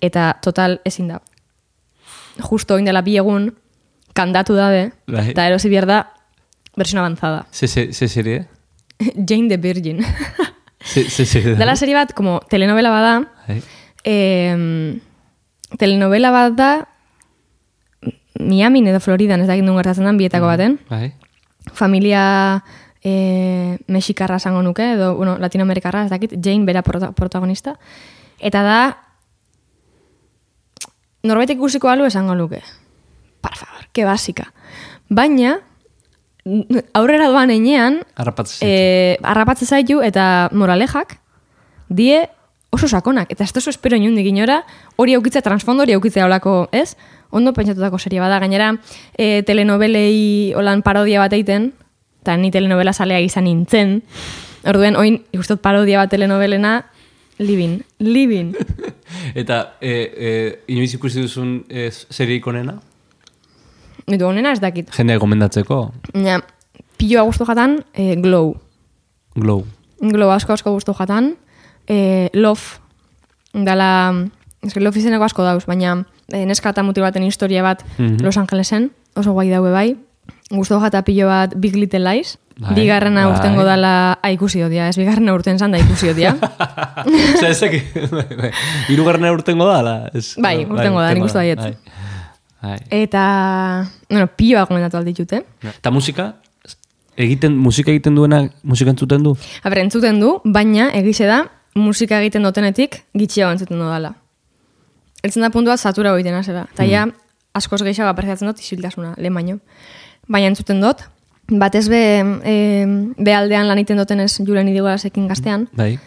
eta 0.00 0.36
total 0.42 0.80
ezin 0.84 1.08
da. 1.08 1.20
Justo 2.40 2.74
oin 2.74 2.84
dela 2.86 3.02
bi 3.02 3.16
egun, 3.18 3.50
kandatu 4.14 4.54
dabe, 4.54 4.92
Bai. 5.10 5.30
eta 5.32 5.48
erosi 5.48 5.68
behar 5.68 5.86
da, 5.86 5.98
versión 6.76 7.00
avanzada. 7.02 7.46
Ze, 7.52 7.66
ze, 7.66 7.92
ze 7.92 8.08
serie? 8.08 8.46
Jane 9.28 9.48
the 9.48 9.56
Virgin. 9.56 10.04
Ze, 10.84 11.08
ze 11.10 11.26
serie 11.26 11.52
da? 11.54 11.58
Dela 11.58 11.74
serie 11.76 11.94
bat, 11.94 12.14
como 12.14 12.40
telenovela 12.48 12.90
bada, 12.90 13.24
Bai. 13.48 13.62
eh, 14.04 15.00
telenovela 15.78 16.30
bat 16.30 16.54
da, 16.54 16.70
Miami 18.40 18.82
edo 18.88 19.00
Floridan 19.00 19.40
ez 19.40 19.48
dakit 19.48 19.64
nun 19.64 19.76
gertatzen 19.76 20.08
den 20.08 20.18
bietako 20.18 20.48
baten. 20.50 20.78
Bai. 20.88 21.12
Familia 21.72 22.62
e, 23.04 23.78
mexikarra 23.86 24.36
esango 24.36 24.62
nuke, 24.62 24.92
edo, 24.94 25.14
bueno, 25.16 25.36
latinoamerikarra, 25.38 26.04
ez 26.04 26.10
dakit, 26.10 26.34
Jane 26.42 26.64
bera 26.64 26.82
prota 26.82 27.12
protagonista. 27.12 27.76
Eta 28.40 28.62
da, 28.64 28.80
norbait 31.22 31.50
ikusiko 31.52 31.88
alu 31.88 32.08
esango 32.08 32.34
luke. 32.34 32.62
Por 33.40 33.56
favor, 33.56 33.88
que 33.92 34.04
basika. 34.04 34.52
Baina, 35.08 35.58
aurrera 36.94 37.28
doan 37.28 37.50
enean, 37.50 38.00
e, 38.60 39.18
harrapatze 39.22 39.66
zaitu 39.66 40.00
eta 40.02 40.48
moralejak 40.52 41.18
die 41.88 42.28
oso 42.70 42.88
sakonak. 42.88 43.30
Eta 43.32 43.44
ez 43.44 43.52
tozu 43.52 43.70
espero 43.70 43.98
inundik 43.98 44.26
inora 44.30 44.62
hori 44.96 45.14
aukitza, 45.14 45.42
transfondo 45.42 45.82
hori 45.82 45.96
aukitza 45.96 46.24
olako, 46.24 46.68
ez? 46.72 46.96
Ondo 47.30 47.52
pentsatutako 47.52 47.98
serie 47.98 48.20
bada. 48.20 48.38
Gainera, 48.38 48.74
e, 49.16 49.42
telenovelei 49.46 50.52
holan 50.56 50.82
parodia 50.82 51.20
bat 51.22 51.32
egiten, 51.32 51.72
eta 52.22 52.36
ni 52.36 52.50
telenovela 52.50 52.92
salea 52.92 53.20
izan 53.24 53.46
nintzen, 53.48 54.00
orduen, 54.68 54.96
oin, 54.96 55.20
ikustot 55.32 55.62
parodia 55.62 56.02
bat 56.02 56.10
telenovelena, 56.12 56.80
living, 57.40 57.80
living. 57.98 58.54
Eta, 59.40 59.76
e, 59.80 59.90
e, 59.90 60.30
inoiz 60.72 60.92
ikusi 60.94 61.24
duzun 61.24 61.64
e, 61.68 61.88
serie 61.90 62.38
ikonena? 62.38 62.76
Mitu 64.10 64.26
honena 64.26 64.52
ez 64.52 64.60
dakit. 64.60 64.90
Jendea 64.94 65.20
gomendatzeko? 65.22 65.80
Ja, 66.24 66.40
piloa 67.00 67.24
guztu 67.28 67.46
jatan, 67.48 67.80
e, 67.94 68.14
glow. 68.20 68.54
Glow. 69.38 69.64
Glow 70.00 70.30
asko 70.34 70.54
asko 70.56 70.74
guztu 70.74 70.94
jatan. 70.96 71.34
E, 71.88 72.28
love, 72.34 72.80
dala, 73.54 73.90
ez 74.62 74.72
que 74.74 74.80
love 74.80 74.98
izeneko 74.98 75.24
asko 75.24 75.42
dauz, 75.44 75.64
baina 75.66 76.04
e, 76.32 76.44
neska 76.46 76.70
eta 76.74 76.82
mutil 76.82 77.02
baten 77.02 77.22
historia 77.24 77.62
bat 77.62 77.84
Mhm. 77.98 78.20
Los 78.22 78.36
Angelesen, 78.36 78.90
oso 79.16 79.32
guai 79.32 79.48
daue 79.50 79.70
bai. 79.70 79.96
Guztu 80.50 80.78
jata 80.80 81.02
pilo 81.02 81.26
bat 81.26 81.54
Big 81.56 81.74
Little 81.76 82.00
Lies. 82.04 82.38
Bai, 82.60 82.74
Bigarrena 82.74 83.24
bai. 83.26 83.32
urtengo 83.34 83.64
dala 83.64 84.18
a, 84.22 84.30
ikusi 84.30 84.62
odia, 84.62 84.88
ez 84.88 84.96
bigarrena 84.98 85.32
urten 85.32 85.58
zan 85.58 85.72
da 85.72 85.78
ikusi 85.78 86.10
odia. 86.10 86.34
Osa, 87.38 87.48
ezek, 87.48 87.78
irugarren 88.92 89.24
urtengo 89.32 89.64
da, 89.64 89.78
ala? 89.80 89.94
Ez, 90.12 90.34
Bai, 90.36 90.66
urtengo 90.66 91.00
da, 91.00 91.14
nik 91.14 91.24
uste. 91.24 91.38
Bai. 91.56 91.74
Bai. 92.60 92.76
Eta, 92.90 93.86
bueno, 94.10 94.26
piloa 94.36 94.66
gomendatu 94.68 94.98
alditute. 94.98 95.42
Eta 95.62 95.90
musika? 95.90 96.34
Egiten, 97.16 97.56
musika 97.56 97.90
egiten 97.94 98.14
duena, 98.14 98.42
musika 98.62 98.90
entzuten 98.92 99.22
du? 99.24 99.32
Aber, 99.62 99.78
entzuten 99.80 100.20
du, 100.20 100.34
baina 100.44 100.90
egize 101.00 101.24
da, 101.30 101.46
musika 101.74 102.20
egiten 102.20 102.44
dutenetik 102.44 103.04
gitxiago 103.16 103.52
entzuten 103.56 103.80
du 103.80 103.88
dala. 103.88 104.12
Eltzen 105.22 105.44
da 105.44 105.50
puntua 105.52 105.76
satura 105.76 106.14
egiten 106.16 106.36
azera. 106.38 106.66
Eta 106.72 106.86
ja, 106.88 107.06
askoz 107.56 107.82
gehiago 107.82 108.10
apreciatzen 108.10 108.48
dut 108.48 108.60
isiltasuna, 108.62 109.14
lehen 109.18 109.34
baino. 109.36 109.58
Baina 110.30 110.50
entzuten 110.52 110.80
dut, 110.82 111.02
batez 111.50 111.88
be, 111.90 112.02
e, 112.46 112.54
behaldean 113.18 113.68
lan 113.68 113.82
iten 113.82 113.98
dutenez 114.00 114.32
julen 114.38 114.70
idigolasekin 114.70 115.26
gaztean, 115.28 115.66
Bai. 115.76 115.98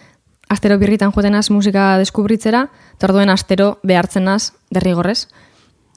astero 0.49 0.77
birritan 0.79 1.11
joatenaz 1.11 1.49
musika 1.51 1.97
deskubritzera, 1.99 2.67
eta 2.95 3.09
orduen 3.09 3.29
astero 3.29 3.77
behartzenaz 3.83 4.53
derrigorrez. 4.71 5.27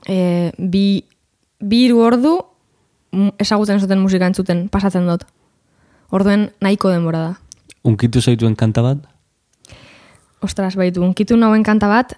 E, 0.07 0.53
bi, 0.59 1.05
bi 1.61 1.87
hiru 1.87 2.03
ordu 2.05 2.37
ez 3.39 3.49
duten 3.49 3.99
musika 3.99 4.27
entzuten 4.27 4.69
pasatzen 4.69 5.07
dut. 5.07 5.25
Orduen 6.11 6.51
nahiko 6.61 6.91
denbora 6.91 7.19
da. 7.19 7.35
Unkitu 7.85 8.21
zaituen 8.21 8.57
kanta 8.57 8.83
bat? 8.83 8.99
Ostras, 10.43 10.77
baitu, 10.77 11.03
unkitu 11.03 11.37
nauen 11.37 11.62
kanta 11.62 11.89
bat, 11.89 12.17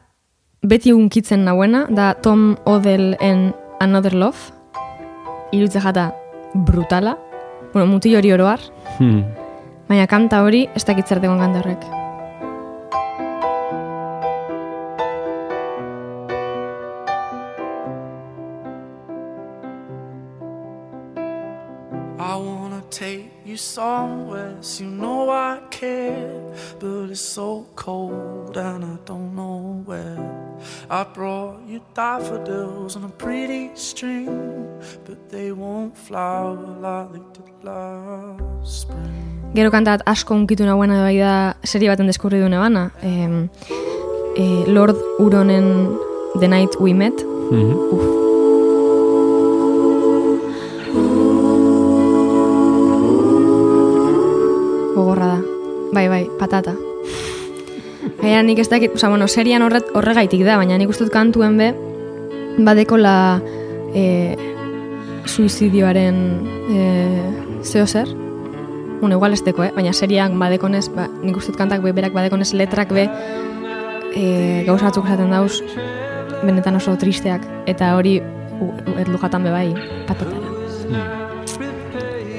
beti 0.62 0.92
unkitzen 0.92 1.44
nauena, 1.44 1.86
da 1.90 2.14
Tom 2.14 2.56
Odell 2.66 3.16
en 3.20 3.54
Another 3.80 4.14
Love, 4.14 4.38
irutze 5.52 5.80
jata 5.80 6.12
brutala, 6.54 7.16
bueno, 7.72 7.86
mutil 7.86 8.16
hori 8.18 8.32
oroar, 8.32 8.61
Hmm. 8.98 9.22
baina 9.88 10.06
kanta 10.06 10.42
hori 10.42 10.68
ez 10.74 10.84
dakit 10.84 11.06
zer 11.06 11.20
degon 11.20 11.38
kanta 11.38 11.61
horrek. 11.61 11.84
I 22.18 22.36
wanna 22.36 22.82
take 22.90 23.17
somewhere, 23.59 24.54
so 24.61 24.84
you 24.84 24.90
know 24.90 25.30
I 25.30 25.61
care. 25.70 26.40
But 26.80 27.11
it's 27.11 27.20
so 27.20 27.66
cold 27.76 28.56
and 28.56 28.84
I 28.84 28.96
don't 29.04 29.34
know 29.34 29.82
where. 29.84 30.18
I 30.90 31.04
brought 31.04 31.61
you 31.66 31.80
daffodils 31.94 32.96
on 32.96 33.04
a 33.04 33.09
pretty 33.09 33.70
string, 33.74 34.30
but 35.04 35.28
they 35.30 35.52
won't 35.52 35.96
flower 35.96 36.56
like 36.80 37.12
they 37.12 37.42
did 37.42 37.64
last 37.64 38.82
spring. 38.82 39.52
Gero 39.54 39.70
kantat 39.70 40.02
asko 40.06 40.34
unkitu 40.34 40.64
nauena 40.64 41.02
bai 41.06 41.18
da 41.18 41.54
serie 41.64 41.88
baten 41.90 42.06
deskurri 42.06 42.40
dune 42.40 42.59
bana. 42.59 42.90
Eh, 43.02 43.48
eh, 44.36 44.64
Lord 44.66 44.96
Uronen 45.18 45.98
The 46.40 46.48
Night 46.48 46.76
We 46.80 46.92
Met. 46.94 47.16
Mhm. 47.50 47.74
Uf. 47.92 48.28
Patata. 56.49 56.74
Gaina 58.22 58.42
nik 58.42 58.59
ez 58.59 58.68
dakit, 58.68 58.94
oza, 58.96 59.09
bueno, 59.12 59.28
serian 59.28 59.62
horret, 59.62 59.86
horregaitik 59.94 60.42
da, 60.46 60.57
baina 60.59 60.78
nik 60.80 60.88
ustut 60.90 61.11
kantuen 61.12 61.57
be, 61.61 61.68
badekola 62.64 63.40
e, 63.94 64.34
suizidioaren 65.28 66.16
e, 66.72 66.80
zeo 67.62 67.86
zer. 67.86 68.09
Bueno, 69.01 69.14
igual 69.16 69.32
ez 69.36 69.44
deko, 69.46 69.62
eh? 69.62 69.70
baina 69.76 69.92
seriak 69.94 70.32
badekonez, 70.34 70.88
ba, 70.96 71.07
nik 71.22 71.36
ustut 71.38 71.57
kantak 71.57 71.82
be, 71.84 71.92
berak 71.94 72.12
badekonez 72.16 72.51
letrak 72.59 72.90
be, 72.96 73.07
e, 74.16 74.64
gauza 74.66 74.88
batzuk 74.88 75.07
esaten 75.07 75.30
dauz, 75.30 75.61
benetan 76.42 76.76
oso 76.80 76.96
tristeak, 76.99 77.44
eta 77.70 77.92
hori 77.96 78.18
u- 78.59 78.72
u- 78.72 79.07
lujatan 79.12 79.44
be 79.46 79.55
bai, 79.55 79.68
patatara. 80.09 80.46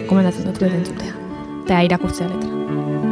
Komentatzen 0.10 0.50
dut 0.50 0.58
dut 0.60 0.74
entzutea. 0.74 1.14
Eta 1.64 1.84
irakurtzea 1.86 2.28
letra. 2.28 3.09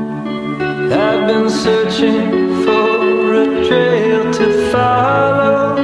I've 0.89 1.27
been 1.27 1.49
searching 1.49 2.63
for 2.63 3.33
a 3.43 3.45
trail 3.67 4.31
to 4.39 4.45
follow 4.71 5.75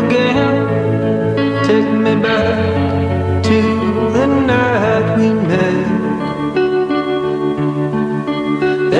again. 0.00 0.58
Take 1.66 1.90
me 2.06 2.14
back 2.16 3.42
to 3.48 3.58
the 4.16 4.26
night 4.50 5.06
we 5.18 5.28
met. 5.50 5.86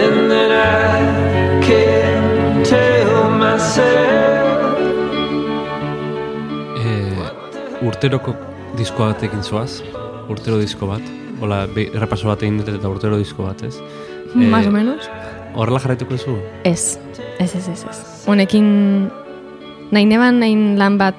And 0.03 0.30
then 0.30 0.51
I 0.53 1.61
can't 1.68 2.66
tell 2.66 3.30
myself. 3.30 4.78
E, 6.76 6.93
urteroko 7.88 8.36
disko 8.76 9.09
batekin 9.09 9.43
zoaz, 9.43 9.80
urtero 10.28 10.61
disko 10.61 10.86
bat, 10.93 11.03
hola, 11.41 11.64
errepaso 11.74 12.28
bat 12.30 12.43
egin 12.45 12.61
dut 12.61 12.74
eta 12.76 12.88
urtero 12.93 13.16
disko 13.18 13.49
bat, 13.49 13.62
ez? 13.64 13.76
Eh, 14.30 14.47
Más 14.47 14.66
o 14.66 14.70
menos? 14.70 15.09
Horrela 15.55 15.80
jarraituko 15.82 16.16
zu? 16.18 16.36
Ez, 16.64 16.98
ez, 17.38 17.55
ez, 17.57 17.68
ez, 17.68 17.84
ez. 17.90 18.01
Honekin, 18.30 19.11
nahi 19.90 20.07
neban 20.07 20.38
nahi 20.40 20.55
lan 20.78 20.98
bat 21.01 21.18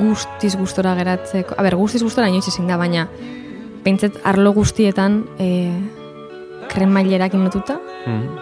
guztiz 0.00 0.54
gustora 0.56 0.94
geratzeko, 0.98 1.54
a 1.58 1.62
ber, 1.64 1.76
guztiz 1.76 2.02
gustora 2.04 2.28
inoiz 2.28 2.46
ezin 2.48 2.68
da, 2.68 2.76
baina 2.80 3.06
pentset 3.84 4.16
arlo 4.24 4.52
guztietan 4.56 5.22
e, 5.38 5.48
kremailerakin 6.72 7.44
lotuta, 7.44 7.78
Hmm. 8.04 8.36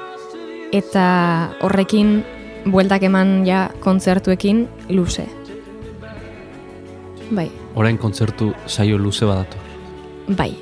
eta 0.75 1.53
horrekin 1.63 2.25
bueltak 2.67 3.03
eman 3.07 3.45
ja 3.47 3.69
kontzertuekin 3.81 4.65
luze. 4.91 5.27
Bai, 7.31 7.49
Orain 7.75 7.97
kontzertu 7.97 8.53
saio 8.67 8.99
luze 8.99 9.25
badatu. 9.25 9.57
bai, 10.29 10.57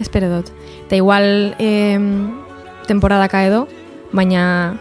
espero 0.00 0.28
dut. 0.28 0.50
Eta 0.86 0.96
igual 0.96 1.54
em, 1.58 2.43
temporadaka 2.86 3.44
edo, 3.46 3.66
baina 4.12 4.76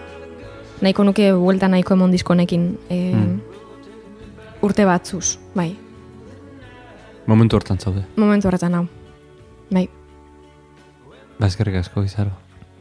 nahiko 0.81 1.03
nuke 1.03 1.31
buelta 1.33 1.67
nahiko 1.67 1.93
emon 1.95 2.11
diskonekin 2.11 2.77
em, 2.89 3.15
Mm. 3.15 3.41
urte 4.61 4.85
batzuz, 4.85 5.37
bai, 5.55 5.77
Momentu 7.27 7.55
hortan 7.55 7.79
zaude. 7.79 8.03
momentu 8.17 8.47
horretan 8.47 8.73
hau. 8.75 8.87
Bai, 9.71 9.89
Ba, 11.39 11.47
eskerrik 11.47 11.75
asko, 11.75 12.03
izaro. 12.03 12.31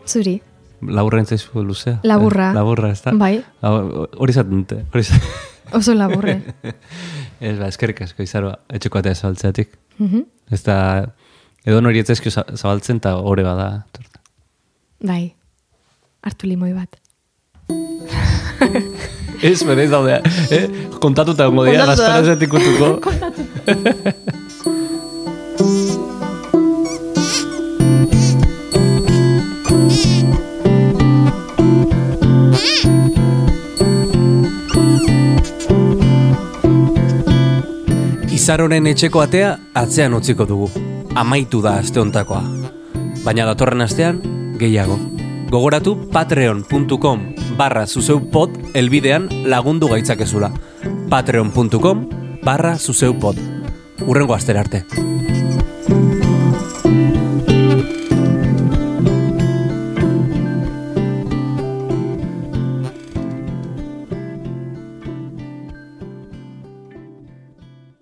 zuri, 0.06 0.40
Laburra 0.82 1.20
entzaizu 1.20 1.62
luzea? 1.62 2.00
Laburra. 2.02 2.50
Eh, 2.50 2.54
Laburra, 2.54 2.90
ez 2.90 3.02
da? 3.02 3.12
bai, 3.14 3.44
Hori 3.62 4.32
zaten 4.32 4.50
dute. 4.64 4.84
Hori 4.92 5.02
zaten. 5.04 5.28
oso 5.72 5.94
laburre. 5.94 6.42
Ez, 7.40 7.58
ba, 7.58 7.68
eskerrik 7.68 8.02
asko, 8.02 8.22
izaro, 8.22 8.52
etxeko 8.68 8.98
atea 8.98 9.14
zabaltzeatik. 9.14 9.78
Mhm. 9.98 10.20
Ez 10.50 10.62
da, 10.64 11.06
edo 11.64 11.80
nori 11.80 11.98
etzaizkio 12.02 12.30
za- 12.30 12.44
zabaltzen 12.54 12.96
eta 12.96 13.16
ore 13.16 13.42
bada. 13.42 13.86
Bai, 15.02 15.34
hartu 16.22 16.46
limoi 16.46 16.72
bat. 16.72 16.98
Ez, 19.42 19.62
berez 19.66 19.90
daudea. 19.90 20.20
Eh? 20.54 20.68
Kontatuta 21.02 21.48
ongo 21.50 21.64
dira, 21.66 21.86
gazpara 21.88 22.22
zetik 22.22 22.52
kutuko. 22.52 23.00
Izaroren 38.30 38.86
etxeko 38.90 39.20
atea 39.22 39.56
atzean 39.74 40.14
utziko 40.14 40.46
dugu. 40.46 40.70
Amaitu 41.18 41.60
da 41.62 41.76
aste 41.82 41.98
hontakoa. 41.98 42.44
Baina 43.22 43.44
datorren 43.46 43.82
astean, 43.84 44.22
gehiago. 44.62 44.98
Gogoratu 45.50 45.96
patreon.com 46.14 47.34
barra 47.58 47.84
zuzeupod 47.86 48.54
elbidean 48.74 49.28
lagundu 49.44 49.90
gaitzakezula. 49.90 50.52
patreon.com 51.10 52.06
barra 52.44 52.78
zuzeu 52.78 53.18
pod. 53.18 53.36
Urrengo 54.06 54.34
astera 54.34 54.60
arte. 54.60 54.84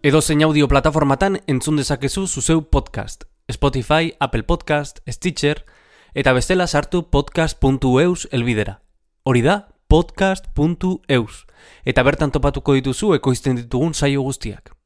Edo 0.02 0.22
zein 0.22 0.40
audio 0.42 0.66
plataformatan 0.66 1.42
entzun 1.46 1.76
dezakezu 1.76 2.26
zuzeu 2.26 2.62
podcast. 2.62 3.26
Spotify, 3.52 4.14
Apple 4.18 4.42
Podcast, 4.48 5.00
Stitcher, 5.06 5.66
eta 6.14 6.32
bestela 6.32 6.66
sartu 6.66 7.04
podcast.eus 7.10 8.28
elbidera. 8.32 8.80
Hori 9.22 9.42
da, 9.42 9.68
podcast.eus. 9.88 11.46
Eta 11.84 12.02
bertan 12.02 12.30
topatuko 12.30 12.74
dituzu 12.74 13.14
ekoizten 13.14 13.56
ditugun 13.56 13.94
saio 13.94 14.22
guztiak. 14.22 14.79